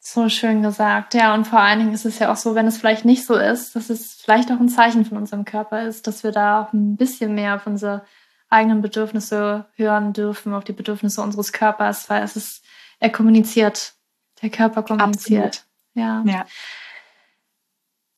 So 0.00 0.28
schön 0.28 0.60
gesagt. 0.60 1.14
Ja, 1.14 1.34
und 1.34 1.46
vor 1.46 1.60
allen 1.60 1.78
Dingen 1.78 1.94
ist 1.94 2.04
es 2.04 2.18
ja 2.18 2.32
auch 2.32 2.36
so, 2.36 2.56
wenn 2.56 2.66
es 2.66 2.78
vielleicht 2.78 3.04
nicht 3.04 3.24
so 3.24 3.36
ist, 3.36 3.76
dass 3.76 3.90
es 3.90 4.14
vielleicht 4.14 4.50
auch 4.50 4.58
ein 4.58 4.68
Zeichen 4.68 5.04
von 5.04 5.18
unserem 5.18 5.44
Körper 5.44 5.86
ist, 5.86 6.08
dass 6.08 6.24
wir 6.24 6.32
da 6.32 6.62
auch 6.62 6.72
ein 6.72 6.96
bisschen 6.96 7.36
mehr 7.36 7.54
auf 7.54 7.68
unsere 7.68 8.04
eigenen 8.48 8.82
Bedürfnisse 8.82 9.66
hören 9.76 10.12
dürfen, 10.12 10.52
auf 10.52 10.64
die 10.64 10.72
Bedürfnisse 10.72 11.22
unseres 11.22 11.52
Körpers, 11.52 12.10
weil 12.10 12.24
es 12.24 12.34
ist, 12.34 12.64
er 12.98 13.10
kommuniziert. 13.10 13.94
Der 14.42 14.50
Körper 14.50 14.82
kommuniziert. 14.82 15.64
Absolut. 15.94 16.24
Ja. 16.24 16.24
ja. 16.26 16.46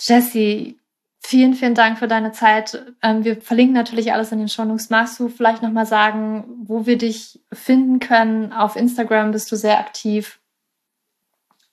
Jessie, 0.01 0.81
vielen, 1.25 1.55
vielen 1.55 1.75
Dank 1.75 1.99
für 1.99 2.07
deine 2.07 2.33
Zeit. 2.33 2.85
Ähm, 3.03 3.25
wir 3.25 3.41
verlinken 3.41 3.75
natürlich 3.75 4.13
alles 4.13 4.31
in 4.31 4.39
den 4.39 4.49
Shownotes. 4.49 4.91
Magst 4.91 5.19
du 5.19 5.29
vielleicht 5.29 5.63
nochmal 5.63 5.87
sagen, 5.87 6.45
wo 6.65 6.85
wir 6.85 6.99
dich 6.99 7.41
finden 7.51 7.99
können? 7.99 8.53
Auf 8.53 8.77
Instagram 8.77 9.33
bist 9.33 9.51
du 9.51 9.57
sehr 9.57 9.79
aktiv. 9.79 10.39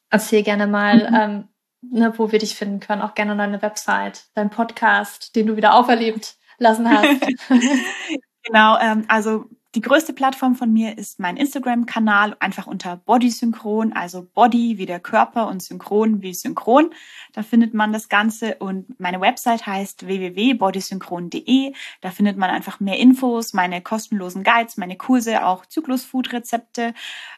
Erzähl 0.10 0.44
gerne 0.44 0.68
mal, 0.68 1.10
mhm. 1.10 1.16
ähm, 1.16 1.48
ne, 1.82 2.14
wo 2.18 2.32
wir 2.32 2.40
dich 2.40 2.56
finden 2.56 2.80
können. 2.80 3.02
Auch 3.02 3.14
gerne 3.14 3.36
deine 3.36 3.62
Website, 3.62 4.24
dein 4.36 4.50
Podcast, 4.50 5.36
den 5.36 5.48
du 5.48 5.58
wieder 5.58 5.76
auferlebt 5.76 6.36
lassen 6.58 6.90
hast. 6.90 7.22
genau, 8.44 8.80
ähm, 8.80 9.04
also 9.10 9.46
die 9.74 9.82
größte 9.82 10.12
Plattform 10.12 10.56
von 10.56 10.74
mir 10.74 10.98
ist 10.98 11.20
mein 11.20 11.38
Instagram-Kanal, 11.38 12.36
einfach 12.42 12.68
unter 12.68 12.98
Bodysynchron, 12.98 13.94
also 13.94 14.28
Body 14.34 14.78
wie 14.78 14.86
der 14.86 15.00
Körper 15.00 15.48
und 15.48 15.64
Synchron 15.64 16.22
wie 16.22 16.34
Synchron. 16.34 16.94
Da 17.32 17.42
findet 17.42 17.74
man 17.74 17.94
das 17.94 18.10
Ganze 18.10 18.56
und 18.56 19.00
meine 19.00 19.22
Website 19.22 19.66
heißt 19.66 20.06
www.bodysynchron.de. 20.06 21.74
Da 22.02 22.12
findet 22.12 22.36
man 22.36 22.50
einfach 22.50 22.82
mehr 22.82 23.00
Infos, 23.00 23.54
meine 23.54 23.82
kostenlosen 23.82 24.44
Guides, 24.44 24.76
meine 24.76 24.98
Kurse, 24.98 25.46
auch 25.46 25.66
Zyklus-Food-Rezepte. 25.66 26.94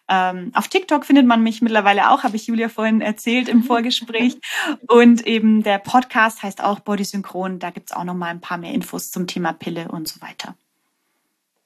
Ähm, 0.09 0.51
auf 0.55 0.67
TikTok 0.67 1.05
findet 1.05 1.27
man 1.27 1.43
mich 1.43 1.61
mittlerweile 1.61 2.09
auch, 2.09 2.23
habe 2.23 2.35
ich 2.35 2.47
Julia 2.47 2.69
vorhin 2.69 3.01
erzählt 3.01 3.47
im 3.47 3.63
Vorgespräch. 3.63 4.39
Und 4.87 5.27
eben 5.27 5.61
der 5.61 5.77
Podcast 5.77 6.41
heißt 6.41 6.63
auch 6.63 6.79
Bodysynchron. 6.79 7.59
Da 7.59 7.69
gibt's 7.69 7.91
auch 7.91 8.05
noch 8.05 8.15
mal 8.15 8.29
ein 8.29 8.41
paar 8.41 8.57
mehr 8.57 8.73
Infos 8.73 9.11
zum 9.11 9.27
Thema 9.27 9.53
Pille 9.53 9.89
und 9.89 10.07
so 10.07 10.19
weiter. 10.19 10.55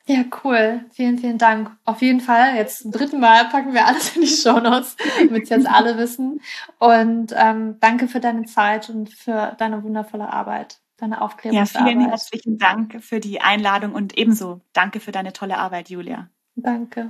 Ja, 0.08 0.24
cool. 0.44 0.86
Vielen, 0.92 1.18
vielen 1.18 1.38
Dank. 1.38 1.70
Auf 1.84 2.02
jeden 2.02 2.22
Fall. 2.22 2.56
Jetzt 2.56 2.80
zum 2.80 2.92
dritten 2.92 3.20
Mal 3.20 3.50
packen 3.50 3.74
wir 3.74 3.86
alles 3.86 4.16
in 4.16 4.22
die 4.22 4.28
Show 4.28 4.60
Notes, 4.60 4.96
damit 5.18 5.44
es 5.44 5.50
jetzt 5.50 5.68
alle 5.68 5.98
wissen. 5.98 6.42
Und 6.80 7.34
ähm, 7.36 7.78
danke 7.82 8.08
für 8.08 8.22
deine 8.22 8.46
Zeit 8.46 8.90
und 8.90 9.10
für 9.10 9.56
deine 9.58 9.84
wundervolle 9.84 10.32
Arbeit, 10.32 10.80
deine 10.96 11.22
Aufklärungsarbeit. 11.22 11.92
Ja, 11.92 12.00
vielen 12.00 12.10
herzlichen 12.10 12.58
Dank 12.58 13.04
für 13.04 13.20
die 13.20 13.42
Einladung 13.42 13.94
und 13.94 14.18
ebenso 14.18 14.62
danke 14.72 15.02
für 15.02 15.12
deine 15.12 15.34
tolle 15.34 15.58
Arbeit, 15.58 15.90
Julia. 15.90 16.30
Danke. 16.56 17.10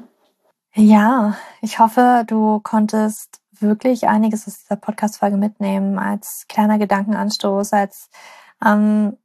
Ja, 0.74 1.38
ich 1.62 1.78
hoffe, 1.78 2.24
du 2.26 2.60
konntest 2.62 3.42
wirklich 3.60 4.08
einiges 4.08 4.48
aus 4.48 4.58
dieser 4.60 4.76
Podcast-Folge 4.76 5.38
mitnehmen 5.38 6.00
als 6.00 6.46
kleiner 6.50 6.80
Gedankenanstoß, 6.80 7.74
als 7.74 8.10
ähm, 8.66 9.18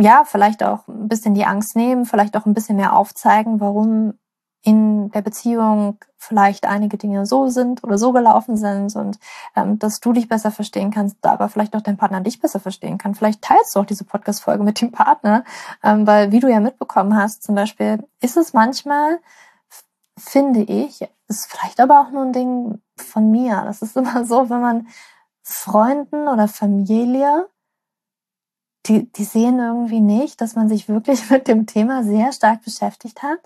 ja, 0.00 0.24
vielleicht 0.24 0.62
auch 0.62 0.86
ein 0.88 1.08
bisschen 1.08 1.34
die 1.34 1.44
Angst 1.44 1.76
nehmen, 1.76 2.04
vielleicht 2.04 2.36
auch 2.36 2.46
ein 2.46 2.54
bisschen 2.54 2.76
mehr 2.76 2.96
aufzeigen, 2.96 3.60
warum 3.60 4.14
in 4.62 5.10
der 5.10 5.22
Beziehung 5.22 5.98
vielleicht 6.18 6.66
einige 6.66 6.98
Dinge 6.98 7.24
so 7.24 7.48
sind 7.48 7.82
oder 7.82 7.96
so 7.96 8.12
gelaufen 8.12 8.56
sind 8.56 8.94
und 8.94 9.18
ähm, 9.56 9.78
dass 9.78 10.00
du 10.00 10.12
dich 10.12 10.28
besser 10.28 10.50
verstehen 10.50 10.90
kannst, 10.90 11.24
aber 11.24 11.48
vielleicht 11.48 11.74
auch 11.74 11.80
dein 11.80 11.96
Partner 11.96 12.20
dich 12.20 12.40
besser 12.40 12.60
verstehen 12.60 12.98
kann. 12.98 13.14
Vielleicht 13.14 13.40
teilst 13.40 13.74
du 13.74 13.80
auch 13.80 13.86
diese 13.86 14.04
Podcast-Folge 14.04 14.62
mit 14.62 14.80
dem 14.80 14.92
Partner, 14.92 15.44
ähm, 15.82 16.06
weil 16.06 16.30
wie 16.30 16.40
du 16.40 16.48
ja 16.48 16.60
mitbekommen 16.60 17.16
hast, 17.16 17.42
zum 17.42 17.54
Beispiel 17.54 18.06
ist 18.20 18.36
es 18.36 18.52
manchmal, 18.52 19.20
finde 20.18 20.60
ich, 20.60 21.08
ist 21.28 21.46
vielleicht 21.50 21.80
aber 21.80 22.00
auch 22.00 22.10
nur 22.10 22.24
ein 22.24 22.34
Ding 22.34 22.82
von 22.96 23.30
mir. 23.30 23.62
Das 23.64 23.80
ist 23.80 23.96
immer 23.96 24.26
so, 24.26 24.50
wenn 24.50 24.60
man 24.60 24.88
Freunden 25.42 26.28
oder 26.28 26.48
Familie 26.48 27.48
die, 28.86 29.10
die 29.12 29.24
sehen 29.24 29.58
irgendwie 29.58 30.00
nicht, 30.00 30.40
dass 30.40 30.54
man 30.54 30.68
sich 30.68 30.88
wirklich 30.88 31.30
mit 31.30 31.48
dem 31.48 31.66
Thema 31.66 32.04
sehr 32.04 32.32
stark 32.32 32.64
beschäftigt 32.64 33.22
hat 33.22 33.40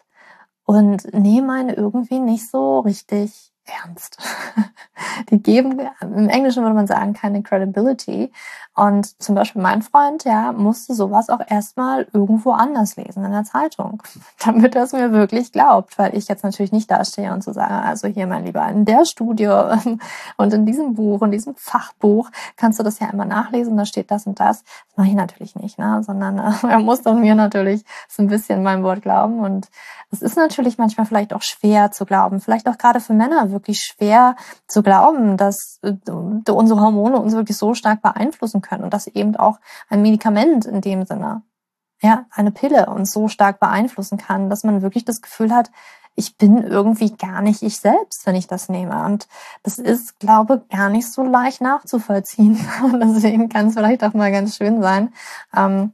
und 0.65 1.13
nehmen 1.13 1.51
einen 1.51 1.71
irgendwie 1.71 2.19
nicht 2.19 2.49
so 2.49 2.81
richtig 2.81 3.54
ernst. 3.67 4.19
Die 5.31 5.43
geben, 5.43 5.81
im 6.01 6.29
Englischen 6.29 6.63
würde 6.63 6.75
man 6.75 6.87
sagen, 6.87 7.15
keine 7.15 7.43
Credibility. 7.43 8.31
Und 8.77 9.23
zum 9.23 9.37
Beispiel 9.37 9.63
mein 9.63 9.83
Freund, 9.83 10.25
ja, 10.25 10.51
musste 10.51 10.95
sowas 10.95 11.31
auch 11.31 11.41
erstmal 11.47 12.09
irgendwo 12.13 12.51
anders 12.51 12.97
lesen 12.97 13.25
in 13.25 13.31
der 13.31 13.45
Zeitung, 13.45 14.03
damit 14.45 14.75
er 14.75 14.83
es 14.83 14.93
mir 14.93 15.13
wirklich 15.13 15.53
glaubt, 15.53 15.97
weil 15.97 16.17
ich 16.17 16.27
jetzt 16.27 16.43
natürlich 16.43 16.73
nicht 16.73 16.91
dastehe 16.91 17.33
und 17.33 17.45
so 17.45 17.53
sagen, 17.53 17.73
also 17.73 18.09
hier 18.09 18.27
mein 18.27 18.45
Lieber, 18.45 18.67
in 18.69 18.85
der 18.85 19.05
Studie 19.05 19.47
und 20.37 20.53
in 20.53 20.67
diesem 20.67 20.95
Buch, 20.95 21.23
in 21.23 21.31
diesem 21.31 21.55
Fachbuch 21.55 22.31
kannst 22.57 22.81
du 22.81 22.83
das 22.83 22.99
ja 22.99 23.09
immer 23.11 23.25
nachlesen, 23.25 23.77
da 23.77 23.87
steht 23.87 24.11
das 24.11 24.27
und 24.27 24.41
das. 24.41 24.65
Das 24.65 24.97
mache 24.97 25.09
ich 25.09 25.15
natürlich 25.15 25.55
nicht, 25.55 25.79
ne? 25.79 26.03
sondern 26.05 26.39
äh, 26.39 26.53
er 26.69 26.81
muss 26.81 27.03
dann 27.03 27.21
mir 27.21 27.37
natürlich 27.37 27.85
so 28.09 28.23
ein 28.23 28.29
bisschen 28.29 28.63
mein 28.65 28.83
Wort 28.83 29.03
glauben 29.03 29.39
und 29.39 29.69
es 30.11 30.23
ist 30.23 30.37
natürlich 30.37 30.79
manchmal 30.79 31.07
vielleicht 31.07 31.33
auch 31.33 31.43
schwer 31.43 31.91
zu 31.91 32.07
glauben, 32.07 32.41
vielleicht 32.41 32.69
auch 32.69 32.79
gerade 32.79 33.01
für 33.01 33.15
Männer 33.15 33.49
wirklich 33.55 33.81
schwer 33.81 34.37
zu 34.67 34.83
glauben, 34.83 35.39
dass 35.39 35.79
äh, 35.83 35.93
unsere 36.11 36.81
Hormone 36.81 37.19
uns 37.19 37.33
wirklich 37.33 37.57
so 37.57 37.73
stark 37.75 38.03
beeinflussen 38.03 38.61
können 38.61 38.85
und 38.85 38.93
dass 38.93 39.07
eben 39.07 39.37
auch 39.37 39.59
ein 39.89 40.03
Medikament 40.03 40.67
in 40.67 40.83
dem 40.83 41.07
Sinne, 41.07 41.43
ja, 42.03 42.27
eine 42.31 42.51
Pille 42.51 42.87
uns 42.87 43.13
so 43.13 43.29
stark 43.29 43.61
beeinflussen 43.61 44.19
kann, 44.19 44.51
dass 44.51 44.65
man 44.65 44.83
wirklich 44.83 45.07
das 45.07 45.23
Gefühl 45.23 45.55
hat, 45.55 45.71
ich 46.17 46.37
bin 46.37 46.63
irgendwie 46.63 47.11
gar 47.17 47.43
nicht 47.43 47.63
ich 47.63 47.79
selbst, 47.79 48.27
wenn 48.27 48.37
ich 48.37 48.47
das 48.47 48.69
nehme. 48.69 49.05
Und 49.05 49.27
das 49.63 49.79
ist, 49.79 50.19
glaube 50.21 50.65
gar 50.71 50.89
nicht 50.89 51.11
so 51.11 51.23
leicht 51.23 51.61
nachzuvollziehen. 51.61 52.59
Und 52.83 53.01
deswegen 53.01 53.49
kann 53.49 53.69
es 53.69 53.75
vielleicht 53.75 54.05
auch 54.05 54.15
mal 54.15 54.31
ganz 54.31 54.57
schön 54.57 54.81
sein, 54.81 55.13
ähm, 55.57 55.93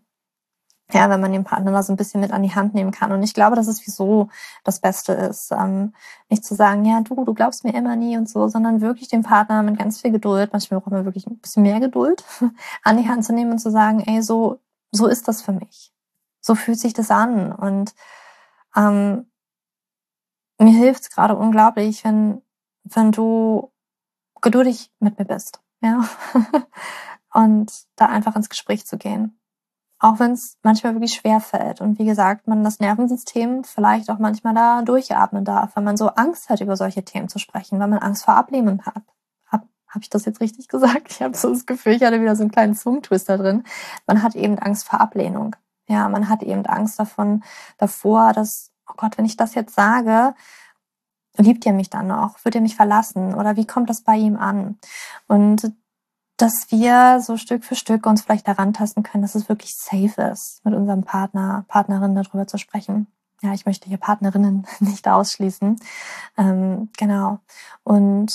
ja, 0.94 1.10
wenn 1.10 1.20
man 1.20 1.32
den 1.32 1.44
Partner 1.44 1.72
da 1.72 1.82
so 1.82 1.92
ein 1.92 1.96
bisschen 1.96 2.20
mit 2.20 2.32
an 2.32 2.42
die 2.42 2.54
Hand 2.54 2.74
nehmen 2.74 2.90
kann. 2.90 3.12
Und 3.12 3.22
ich 3.22 3.34
glaube, 3.34 3.56
dass 3.56 3.66
es 3.66 3.86
wieso 3.86 4.28
das 4.64 4.80
Beste 4.80 5.12
ist. 5.12 5.52
Ähm, 5.52 5.94
nicht 6.28 6.44
zu 6.44 6.54
sagen, 6.54 6.84
ja, 6.84 7.00
du, 7.00 7.24
du 7.24 7.34
glaubst 7.34 7.64
mir 7.64 7.74
immer 7.74 7.96
nie 7.96 8.16
und 8.16 8.28
so, 8.28 8.48
sondern 8.48 8.80
wirklich 8.80 9.08
den 9.08 9.22
Partner 9.22 9.62
mit 9.62 9.78
ganz 9.78 10.00
viel 10.00 10.12
Geduld, 10.12 10.50
manchmal 10.52 10.80
braucht 10.80 10.92
man 10.92 11.04
wirklich 11.04 11.26
ein 11.26 11.38
bisschen 11.38 11.62
mehr 11.62 11.80
Geduld, 11.80 12.24
an 12.84 12.96
die 12.96 13.08
Hand 13.08 13.24
zu 13.24 13.32
nehmen 13.32 13.52
und 13.52 13.58
zu 13.58 13.70
sagen, 13.70 14.00
ey, 14.00 14.22
so, 14.22 14.60
so 14.92 15.06
ist 15.06 15.28
das 15.28 15.42
für 15.42 15.52
mich. 15.52 15.92
So 16.40 16.54
fühlt 16.54 16.78
sich 16.78 16.92
das 16.92 17.10
an. 17.10 17.52
Und 17.52 17.94
ähm, 18.76 19.30
mir 20.58 20.72
hilft 20.72 21.02
es 21.02 21.10
gerade 21.10 21.36
unglaublich, 21.36 22.04
wenn, 22.04 22.42
wenn 22.84 23.12
du 23.12 23.72
geduldig 24.40 24.92
mit 25.00 25.18
mir 25.18 25.24
bist. 25.24 25.60
Ja. 25.82 26.08
und 27.32 27.72
da 27.96 28.06
einfach 28.06 28.36
ins 28.36 28.48
Gespräch 28.48 28.86
zu 28.86 28.98
gehen 28.98 29.39
auch 30.00 30.18
wenn 30.18 30.32
es 30.32 30.56
manchmal 30.62 30.94
wirklich 30.94 31.12
schwer 31.12 31.40
fällt. 31.40 31.82
Und 31.82 31.98
wie 31.98 32.06
gesagt, 32.06 32.48
man 32.48 32.64
das 32.64 32.80
Nervensystem 32.80 33.64
vielleicht 33.64 34.10
auch 34.10 34.18
manchmal 34.18 34.54
da 34.54 34.82
durchatmen 34.82 35.44
darf, 35.44 35.76
wenn 35.76 35.84
man 35.84 35.98
so 35.98 36.08
Angst 36.08 36.48
hat, 36.48 36.62
über 36.62 36.76
solche 36.76 37.04
Themen 37.04 37.28
zu 37.28 37.38
sprechen, 37.38 37.78
weil 37.78 37.88
man 37.88 37.98
Angst 37.98 38.24
vor 38.24 38.34
Ablehnung 38.34 38.82
hat. 38.86 39.02
Hab, 39.46 39.66
hab 39.86 40.02
ich 40.02 40.08
das 40.08 40.24
jetzt 40.24 40.40
richtig 40.40 40.68
gesagt? 40.68 41.10
Ich 41.10 41.22
habe 41.22 41.36
so 41.36 41.50
das 41.50 41.66
Gefühl, 41.66 41.92
ich 41.92 42.02
hatte 42.02 42.20
wieder 42.20 42.34
so 42.34 42.42
einen 42.42 42.50
kleinen 42.50 42.74
Zungentwister 42.74 43.36
drin. 43.36 43.64
Man 44.06 44.22
hat 44.22 44.34
eben 44.34 44.58
Angst 44.58 44.88
vor 44.88 45.00
Ablehnung. 45.00 45.54
Ja, 45.86 46.08
man 46.08 46.28
hat 46.30 46.42
eben 46.42 46.64
Angst 46.64 46.98
davon, 46.98 47.42
davor, 47.76 48.32
dass, 48.32 48.70
oh 48.88 48.94
Gott, 48.96 49.18
wenn 49.18 49.26
ich 49.26 49.36
das 49.36 49.54
jetzt 49.54 49.74
sage, 49.74 50.34
liebt 51.36 51.66
ihr 51.66 51.74
mich 51.74 51.90
dann 51.90 52.06
noch? 52.06 52.42
Wird 52.44 52.54
ihr 52.54 52.60
mich 52.62 52.76
verlassen? 52.76 53.34
Oder 53.34 53.56
wie 53.56 53.66
kommt 53.66 53.90
das 53.90 54.00
bei 54.00 54.16
ihm 54.16 54.36
an? 54.36 54.78
Und 55.26 55.72
dass 56.40 56.66
wir 56.70 57.20
so 57.20 57.36
Stück 57.36 57.64
für 57.64 57.74
Stück 57.74 58.06
uns 58.06 58.22
vielleicht 58.22 58.48
daran 58.48 58.72
tasten 58.72 59.02
können, 59.02 59.22
dass 59.22 59.34
es 59.34 59.48
wirklich 59.48 59.74
safe 59.76 60.22
ist, 60.32 60.60
mit 60.64 60.74
unserem 60.74 61.02
Partner, 61.02 61.64
Partnerin 61.68 62.14
darüber 62.14 62.46
zu 62.46 62.58
sprechen. 62.58 63.06
Ja, 63.42 63.52
ich 63.52 63.66
möchte 63.66 63.88
hier 63.88 63.98
Partnerinnen 63.98 64.66
nicht 64.80 65.06
ausschließen. 65.06 65.76
Ähm, 66.38 66.90
genau. 66.96 67.40
Und 67.84 68.32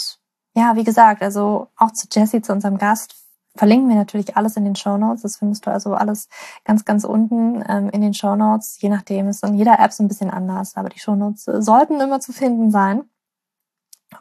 ja, 0.56 0.76
wie 0.76 0.84
gesagt, 0.84 1.22
also 1.22 1.68
auch 1.78 1.91
zu 1.91 2.08
Jessie, 2.12 2.41
zu 2.41 2.53
unserem 2.53 2.78
Gast, 2.78 3.16
verlinken 3.56 3.89
wir 3.89 3.95
natürlich 3.95 4.38
alles 4.38 4.58
in 4.58 4.66
den 4.66 4.76
Show 4.76 4.97
Notes. 4.97 5.22
Das 5.22 5.38
findest 5.38 5.66
du 5.66 5.72
also 5.72 5.93
alles 5.93 6.28
ganz, 6.64 6.86
ganz 6.86 7.06
unten 7.06 7.64
ähm, 7.68 7.89
in 7.89 8.01
den 8.01 8.14
Show 8.14 8.36
Notes. 8.36 8.78
Je 8.82 8.89
nachdem 8.89 9.30
ist 9.30 9.43
in 9.43 9.56
jeder 9.56 9.80
App 9.80 9.93
so 9.93 10.03
ein 10.03 10.08
bisschen 10.08 10.30
anders, 10.30 10.76
aber 10.76 10.89
die 10.89 10.99
Show 10.99 11.16
Notes 11.16 11.45
sollten 11.45 11.99
immer 11.99 12.20
zu 12.20 12.34
finden 12.34 12.72
sein. 12.72 13.03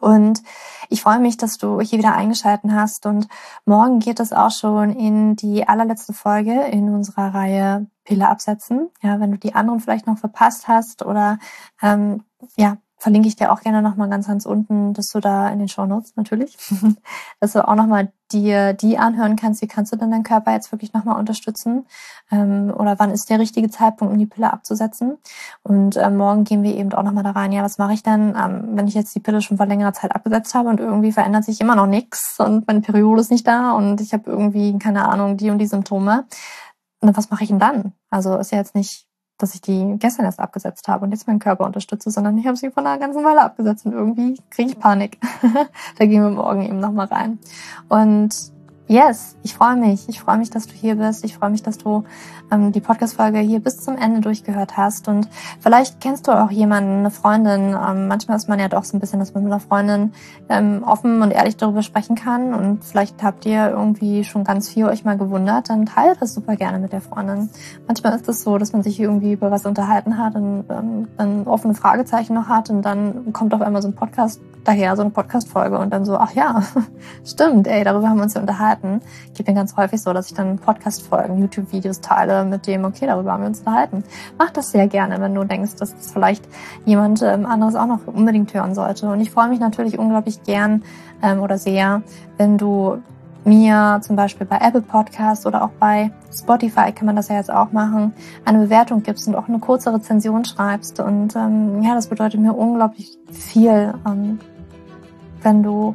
Und 0.00 0.42
ich 0.88 1.02
freue 1.02 1.18
mich, 1.18 1.36
dass 1.36 1.56
du 1.56 1.80
hier 1.80 1.98
wieder 1.98 2.14
eingeschaltet 2.14 2.70
hast. 2.72 3.06
Und 3.06 3.28
morgen 3.64 3.98
geht 3.98 4.20
es 4.20 4.32
auch 4.32 4.50
schon 4.50 4.90
in 4.90 5.36
die 5.36 5.66
allerletzte 5.66 6.12
Folge 6.12 6.62
in 6.64 6.92
unserer 6.92 7.34
Reihe 7.34 7.86
Pille 8.04 8.28
absetzen. 8.28 8.90
Ja, 9.02 9.20
wenn 9.20 9.32
du 9.32 9.38
die 9.38 9.54
anderen 9.54 9.80
vielleicht 9.80 10.06
noch 10.06 10.18
verpasst 10.18 10.68
hast 10.68 11.04
oder 11.04 11.38
ähm, 11.82 12.24
ja, 12.56 12.76
verlinke 13.04 13.28
ich 13.28 13.36
dir 13.36 13.52
auch 13.52 13.60
gerne 13.60 13.82
nochmal 13.82 14.08
ganz 14.08 14.28
ganz 14.28 14.46
unten, 14.46 14.94
dass 14.94 15.08
du 15.08 15.20
da 15.20 15.50
in 15.50 15.58
den 15.58 15.68
Show 15.68 15.84
Notes 15.84 16.16
natürlich, 16.16 16.56
dass 17.40 17.52
du 17.52 17.68
auch 17.68 17.74
nochmal 17.74 18.10
dir 18.32 18.72
die 18.72 18.96
anhören 18.96 19.36
kannst, 19.36 19.60
wie 19.60 19.66
kannst 19.66 19.92
du 19.92 19.96
denn 19.96 20.10
deinen 20.10 20.22
Körper 20.22 20.52
jetzt 20.52 20.72
wirklich 20.72 20.94
nochmal 20.94 21.18
unterstützen 21.18 21.84
ähm, 22.32 22.72
oder 22.74 22.98
wann 22.98 23.10
ist 23.10 23.28
der 23.28 23.38
richtige 23.38 23.68
Zeitpunkt, 23.68 24.10
um 24.10 24.18
die 24.18 24.24
Pille 24.24 24.50
abzusetzen. 24.50 25.18
Und 25.62 25.98
ähm, 25.98 26.16
morgen 26.16 26.44
gehen 26.44 26.62
wir 26.62 26.74
eben 26.74 26.94
auch 26.94 27.02
nochmal 27.02 27.24
da 27.24 27.32
rein, 27.32 27.52
ja, 27.52 27.62
was 27.62 27.76
mache 27.76 27.92
ich 27.92 28.02
denn, 28.02 28.34
ähm, 28.42 28.70
wenn 28.72 28.88
ich 28.88 28.94
jetzt 28.94 29.14
die 29.14 29.20
Pille 29.20 29.42
schon 29.42 29.58
vor 29.58 29.66
längerer 29.66 29.92
Zeit 29.92 30.14
abgesetzt 30.14 30.54
habe 30.54 30.70
und 30.70 30.80
irgendwie 30.80 31.12
verändert 31.12 31.44
sich 31.44 31.60
immer 31.60 31.76
noch 31.76 31.86
nichts 31.86 32.40
und 32.40 32.66
meine 32.66 32.80
Periode 32.80 33.20
ist 33.20 33.30
nicht 33.30 33.46
da 33.46 33.72
und 33.72 34.00
ich 34.00 34.14
habe 34.14 34.30
irgendwie, 34.30 34.78
keine 34.78 35.06
Ahnung, 35.06 35.36
die 35.36 35.50
und 35.50 35.58
die 35.58 35.66
Symptome. 35.66 36.24
Und 37.02 37.14
was 37.18 37.28
mache 37.28 37.42
ich 37.42 37.50
denn 37.50 37.58
dann? 37.58 37.92
Also 38.08 38.38
ist 38.38 38.50
ja 38.50 38.56
jetzt 38.56 38.74
nicht 38.74 39.06
dass 39.44 39.54
ich 39.54 39.60
die 39.60 39.96
gestern 39.98 40.24
erst 40.24 40.40
abgesetzt 40.40 40.88
habe 40.88 41.04
und 41.04 41.12
jetzt 41.12 41.26
meinen 41.26 41.38
Körper 41.38 41.66
unterstütze, 41.66 42.10
sondern 42.10 42.38
ich 42.38 42.46
habe 42.46 42.56
sie 42.56 42.70
von 42.70 42.86
einer 42.86 42.98
ganzen 42.98 43.22
Weile 43.24 43.42
abgesetzt 43.42 43.84
und 43.84 43.92
irgendwie 43.92 44.40
kriege 44.48 44.70
ich 44.70 44.78
Panik. 44.78 45.18
da 45.98 46.06
gehen 46.06 46.22
wir 46.22 46.30
morgen 46.30 46.62
eben 46.62 46.80
nochmal 46.80 47.08
rein. 47.08 47.38
Und 47.90 48.53
Yes, 48.86 49.34
ich 49.42 49.54
freue 49.54 49.76
mich. 49.76 50.10
Ich 50.10 50.20
freue 50.20 50.36
mich, 50.36 50.50
dass 50.50 50.66
du 50.66 50.74
hier 50.74 50.96
bist. 50.96 51.24
Ich 51.24 51.34
freue 51.38 51.48
mich, 51.48 51.62
dass 51.62 51.78
du 51.78 52.04
ähm, 52.52 52.70
die 52.70 52.82
Podcast-Folge 52.82 53.38
hier 53.38 53.60
bis 53.60 53.78
zum 53.78 53.96
Ende 53.96 54.20
durchgehört 54.20 54.76
hast. 54.76 55.08
Und 55.08 55.26
vielleicht 55.58 56.02
kennst 56.02 56.28
du 56.28 56.32
auch 56.32 56.50
jemanden, 56.50 56.98
eine 56.98 57.10
Freundin. 57.10 57.74
Ähm, 57.74 58.08
manchmal 58.08 58.36
ist 58.36 58.46
man 58.46 58.58
ja 58.58 58.68
doch 58.68 58.84
so 58.84 58.94
ein 58.94 59.00
bisschen, 59.00 59.20
dass 59.20 59.32
man 59.32 59.44
mit 59.44 59.52
einer 59.52 59.60
Freundin 59.60 60.12
ähm, 60.50 60.82
offen 60.84 61.22
und 61.22 61.30
ehrlich 61.30 61.56
darüber 61.56 61.82
sprechen 61.82 62.14
kann. 62.14 62.52
Und 62.52 62.84
vielleicht 62.84 63.22
habt 63.22 63.46
ihr 63.46 63.70
irgendwie 63.70 64.22
schon 64.22 64.44
ganz 64.44 64.68
viel 64.68 64.84
euch 64.84 65.02
mal 65.02 65.16
gewundert. 65.16 65.70
Dann 65.70 65.86
teilt 65.86 66.20
das 66.20 66.34
super 66.34 66.56
gerne 66.56 66.78
mit 66.78 66.92
der 66.92 67.00
Freundin. 67.00 67.48
Manchmal 67.86 68.12
ist 68.12 68.20
es 68.20 68.26
das 68.26 68.42
so, 68.42 68.58
dass 68.58 68.74
man 68.74 68.82
sich 68.82 69.00
irgendwie 69.00 69.32
über 69.32 69.50
was 69.50 69.64
unterhalten 69.64 70.18
hat 70.18 70.34
und 70.34 70.66
ähm, 70.68 71.08
dann 71.16 71.46
offene 71.46 71.72
Fragezeichen 71.72 72.34
noch 72.34 72.50
hat. 72.50 72.68
Und 72.68 72.82
dann 72.82 73.32
kommt 73.32 73.54
auf 73.54 73.62
einmal 73.62 73.80
so 73.80 73.88
ein 73.88 73.94
Podcast 73.94 74.42
daher, 74.64 74.94
so 74.94 75.02
eine 75.02 75.10
Podcast-Folge. 75.10 75.78
Und 75.78 75.90
dann 75.90 76.04
so, 76.04 76.18
ach 76.18 76.32
ja, 76.32 76.62
stimmt, 77.24 77.66
ey, 77.66 77.82
darüber 77.82 78.10
haben 78.10 78.16
wir 78.16 78.24
uns 78.24 78.34
ja 78.34 78.42
unterhalten 78.42 78.73
unterhalten. 78.74 79.00
Geht 79.34 79.46
mir 79.46 79.54
ganz 79.54 79.76
häufig 79.76 80.00
so, 80.02 80.12
dass 80.12 80.28
ich 80.28 80.34
dann 80.34 80.58
Podcast-Folgen, 80.58 81.38
YouTube-Videos 81.38 82.00
teile 82.00 82.44
mit 82.44 82.66
dem, 82.66 82.84
okay, 82.84 83.06
darüber 83.06 83.32
haben 83.32 83.42
wir 83.42 83.48
uns 83.48 83.60
unterhalten. 83.60 84.04
Mach 84.38 84.50
das 84.50 84.70
sehr 84.70 84.86
gerne, 84.88 85.20
wenn 85.20 85.34
du 85.34 85.44
denkst, 85.44 85.76
dass 85.76 85.94
das 85.94 86.12
vielleicht 86.12 86.44
jemand 86.84 87.22
ähm, 87.22 87.46
anderes 87.46 87.74
auch 87.74 87.86
noch 87.86 88.06
unbedingt 88.06 88.52
hören 88.54 88.74
sollte. 88.74 89.10
Und 89.10 89.20
ich 89.20 89.30
freue 89.30 89.48
mich 89.48 89.60
natürlich 89.60 89.98
unglaublich 89.98 90.42
gern 90.44 90.82
ähm, 91.22 91.40
oder 91.40 91.58
sehr, 91.58 92.02
wenn 92.36 92.58
du 92.58 92.98
mir 93.46 94.00
zum 94.02 94.16
Beispiel 94.16 94.46
bei 94.46 94.56
Apple 94.56 94.80
Podcasts 94.80 95.44
oder 95.44 95.64
auch 95.64 95.70
bei 95.78 96.10
Spotify 96.34 96.92
kann 96.92 97.04
man 97.04 97.14
das 97.14 97.28
ja 97.28 97.36
jetzt 97.36 97.52
auch 97.52 97.72
machen, 97.72 98.14
eine 98.46 98.58
Bewertung 98.58 99.02
gibst 99.02 99.28
und 99.28 99.34
auch 99.34 99.48
eine 99.48 99.58
kurze 99.58 99.92
Rezension 99.92 100.46
schreibst. 100.46 100.98
Und 100.98 101.36
ähm, 101.36 101.82
ja, 101.82 101.94
das 101.94 102.06
bedeutet 102.06 102.40
mir 102.40 102.54
unglaublich 102.54 103.18
viel, 103.30 103.92
ähm, 104.06 104.38
wenn 105.42 105.62
du 105.62 105.94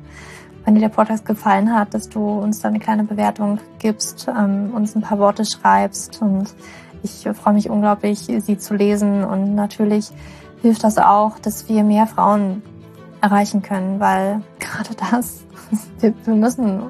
wenn 0.70 0.76
dir 0.76 0.82
der 0.82 0.90
Podcast 0.90 1.26
gefallen 1.26 1.74
hat, 1.74 1.96
dass 1.96 2.10
du 2.10 2.20
uns 2.20 2.60
da 2.60 2.68
eine 2.68 2.78
kleine 2.78 3.04
Bewertung 3.04 3.58
gibst, 3.80 4.28
ähm, 4.28 4.72
uns 4.76 4.96
ein 4.96 5.02
paar 5.02 5.18
Worte 5.18 5.44
schreibst. 5.44 6.22
Und 6.22 6.54
ich 7.02 7.28
freue 7.34 7.56
mich 7.56 7.72
unglaublich, 7.72 8.20
sie 8.20 8.56
zu 8.60 8.76
lesen. 8.76 9.24
Und 9.24 9.56
natürlich 9.56 10.12
hilft 10.62 10.84
das 10.84 11.00
auch, 11.00 11.40
dass 11.40 11.68
wir 11.70 11.84
mehr 11.84 12.06
Frauen 12.06 12.62
erreichen 13.20 13.64
können, 13.64 14.00
weil 14.00 14.44
gerade 14.60 14.90
das, 15.10 15.42
wir, 16.02 16.14
wir 16.24 16.36
müssen, 16.36 16.84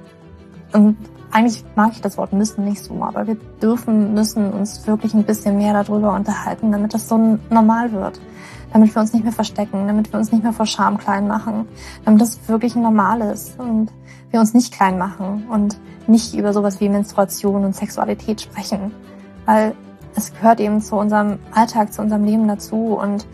und 0.73 0.97
eigentlich 1.31 1.63
mag 1.77 1.93
ich 1.93 2.01
das 2.01 2.17
Wort 2.17 2.33
müssen 2.33 2.65
nicht 2.65 2.83
so, 2.83 3.01
aber 3.01 3.27
wir 3.27 3.37
dürfen, 3.61 4.13
müssen 4.13 4.51
uns 4.51 4.87
wirklich 4.87 5.13
ein 5.13 5.23
bisschen 5.23 5.57
mehr 5.57 5.71
darüber 5.71 6.15
unterhalten, 6.15 6.73
damit 6.73 6.93
das 6.93 7.07
so 7.07 7.39
normal 7.49 7.93
wird 7.93 8.19
damit 8.71 8.93
wir 8.93 9.01
uns 9.01 9.13
nicht 9.13 9.23
mehr 9.23 9.33
verstecken, 9.33 9.87
damit 9.87 10.11
wir 10.11 10.19
uns 10.19 10.31
nicht 10.31 10.43
mehr 10.43 10.53
vor 10.53 10.65
Scham 10.65 10.97
klein 10.97 11.27
machen, 11.27 11.67
damit 12.05 12.21
das 12.21 12.47
wirklich 12.47 12.75
normal 12.75 13.21
ist 13.21 13.59
und 13.59 13.91
wir 14.31 14.39
uns 14.39 14.53
nicht 14.53 14.73
klein 14.73 14.97
machen 14.97 15.47
und 15.49 15.79
nicht 16.07 16.35
über 16.35 16.53
sowas 16.53 16.79
wie 16.79 16.89
Menstruation 16.89 17.65
und 17.65 17.75
Sexualität 17.75 18.41
sprechen, 18.41 18.91
weil 19.45 19.73
es 20.15 20.33
gehört 20.33 20.59
eben 20.59 20.81
zu 20.81 20.95
unserem 20.95 21.39
Alltag, 21.51 21.93
zu 21.93 22.01
unserem 22.01 22.23
Leben 22.23 22.47
dazu 22.47 22.97
und 23.01 23.25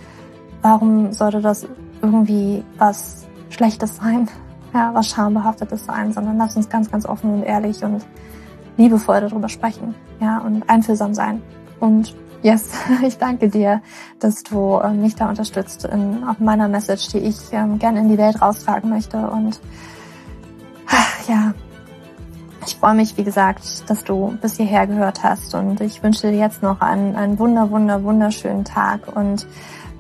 warum 0.62 1.12
sollte 1.12 1.42
das 1.42 1.68
irgendwie 2.02 2.64
was 2.78 3.26
Schlechtes 3.50 3.98
sein, 3.98 4.28
ja, 4.74 4.94
was 4.94 5.08
schambehaftetes 5.08 5.86
sein, 5.86 6.12
sondern 6.14 6.38
lass 6.38 6.56
uns 6.56 6.70
ganz, 6.70 6.92
ganz 6.92 7.06
offen 7.06 7.34
und 7.34 7.44
ehrlich 7.44 7.84
und 7.84 8.06
liebevoll 8.78 9.22
darüber 9.22 9.48
sprechen, 9.48 9.96
ja, 10.20 10.40
und 10.40 10.70
einfühlsam 10.70 11.14
sein 11.14 11.42
und 11.80 12.16
yes, 12.46 12.70
ich 13.06 13.18
danke 13.18 13.50
dir, 13.50 13.82
dass 14.20 14.44
du 14.44 14.78
äh, 14.78 14.92
mich 14.92 15.16
da 15.16 15.28
unterstützt 15.28 15.84
in 15.86 16.24
auch 16.24 16.40
meiner 16.40 16.68
Message, 16.68 17.08
die 17.10 17.18
ich 17.18 17.38
ähm, 17.52 17.80
gerne 17.80 18.00
in 18.00 18.10
die 18.10 18.18
Welt 18.18 18.42
raustragen 18.42 18.90
möchte. 18.90 19.18
Und 19.18 19.60
ach, 20.88 21.28
ja, 21.28 21.54
ich 22.66 22.76
freue 22.76 22.94
mich, 22.94 23.18
wie 23.18 23.24
gesagt, 23.24 23.90
dass 23.90 24.04
du 24.04 24.38
bis 24.42 24.58
hierher 24.58 24.88
gehört 24.88 25.24
hast. 25.24 25.56
Und 25.56 25.82
ich 25.82 26.02
wünsche 26.04 26.30
dir 26.30 26.38
jetzt 26.38 26.62
noch 26.62 26.82
einen, 26.82 27.16
einen 27.16 27.40
wunder, 27.40 27.72
wunder, 27.72 28.04
wunderschönen 28.04 28.64
Tag. 28.64 29.16
Und 29.16 29.48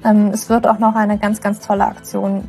ähm, 0.04 0.28
es 0.28 0.48
wird 0.48 0.68
auch 0.68 0.80
noch 0.80 0.96
eine 0.96 1.18
ganz, 1.18 1.41
ganz 1.41 1.66
tolle 1.66 1.86
Aktion 1.86 2.48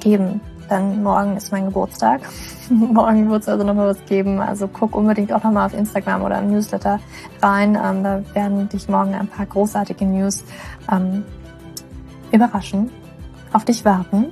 geben, 0.00 0.40
denn 0.70 1.02
morgen 1.02 1.36
ist 1.36 1.52
mein 1.52 1.66
Geburtstag. 1.66 2.22
morgen 2.70 3.28
wird 3.30 3.42
es 3.42 3.48
also 3.48 3.64
nochmal 3.64 3.88
was 3.88 4.04
geben. 4.06 4.40
Also 4.40 4.68
guck 4.68 4.94
unbedingt 4.94 5.32
auch 5.32 5.42
nochmal 5.42 5.66
auf 5.66 5.74
Instagram 5.74 6.22
oder 6.22 6.38
im 6.38 6.50
Newsletter 6.50 7.00
rein. 7.42 7.78
Ähm, 7.82 8.04
da 8.04 8.22
werden 8.34 8.68
dich 8.68 8.88
morgen 8.88 9.14
ein 9.14 9.28
paar 9.28 9.46
großartige 9.46 10.04
News 10.04 10.44
ähm, 10.90 11.24
überraschen, 12.32 12.90
auf 13.52 13.64
dich 13.64 13.84
warten 13.84 14.26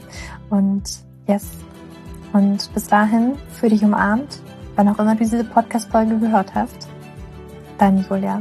und 0.51 0.85
yes. 1.27 1.49
Und 2.33 2.73
bis 2.75 2.87
dahin, 2.87 3.35
für 3.53 3.69
dich 3.69 3.83
umarmt 3.83 4.41
wann 4.79 4.89
auch 4.89 4.99
immer 5.01 5.17
du 5.17 5.25
diese 5.25 5.43
Podcast-Folge 5.43 6.19
gehört 6.19 6.55
hast. 6.55 6.89
Deine 7.79 8.05
Julia. 8.09 8.41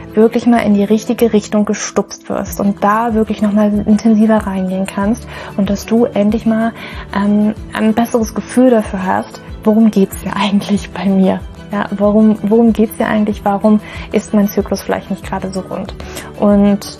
wirklich 0.15 0.45
mal 0.45 0.59
in 0.59 0.73
die 0.73 0.83
richtige 0.83 1.33
Richtung 1.33 1.65
gestupst 1.65 2.29
wirst 2.29 2.59
und 2.59 2.83
da 2.83 3.13
wirklich 3.13 3.41
nochmal 3.41 3.71
intensiver 3.85 4.37
reingehen 4.37 4.85
kannst 4.85 5.27
und 5.57 5.69
dass 5.69 5.85
du 5.85 6.05
endlich 6.05 6.45
mal 6.45 6.73
ähm, 7.15 7.53
ein 7.73 7.93
besseres 7.93 8.33
Gefühl 8.33 8.69
dafür 8.69 9.05
hast, 9.05 9.41
worum 9.63 9.91
geht's 9.91 10.17
ja 10.23 10.33
eigentlich 10.35 10.91
bei 10.91 11.05
mir? 11.05 11.39
Ja, 11.71 11.85
warum, 11.91 12.37
worum 12.43 12.73
geht's 12.73 12.97
ja 12.97 13.07
eigentlich? 13.07 13.45
Warum 13.45 13.79
ist 14.11 14.33
mein 14.33 14.49
Zyklus 14.49 14.81
vielleicht 14.81 15.09
nicht 15.09 15.23
gerade 15.25 15.51
so 15.53 15.61
rund? 15.61 15.95
Und 16.37 16.99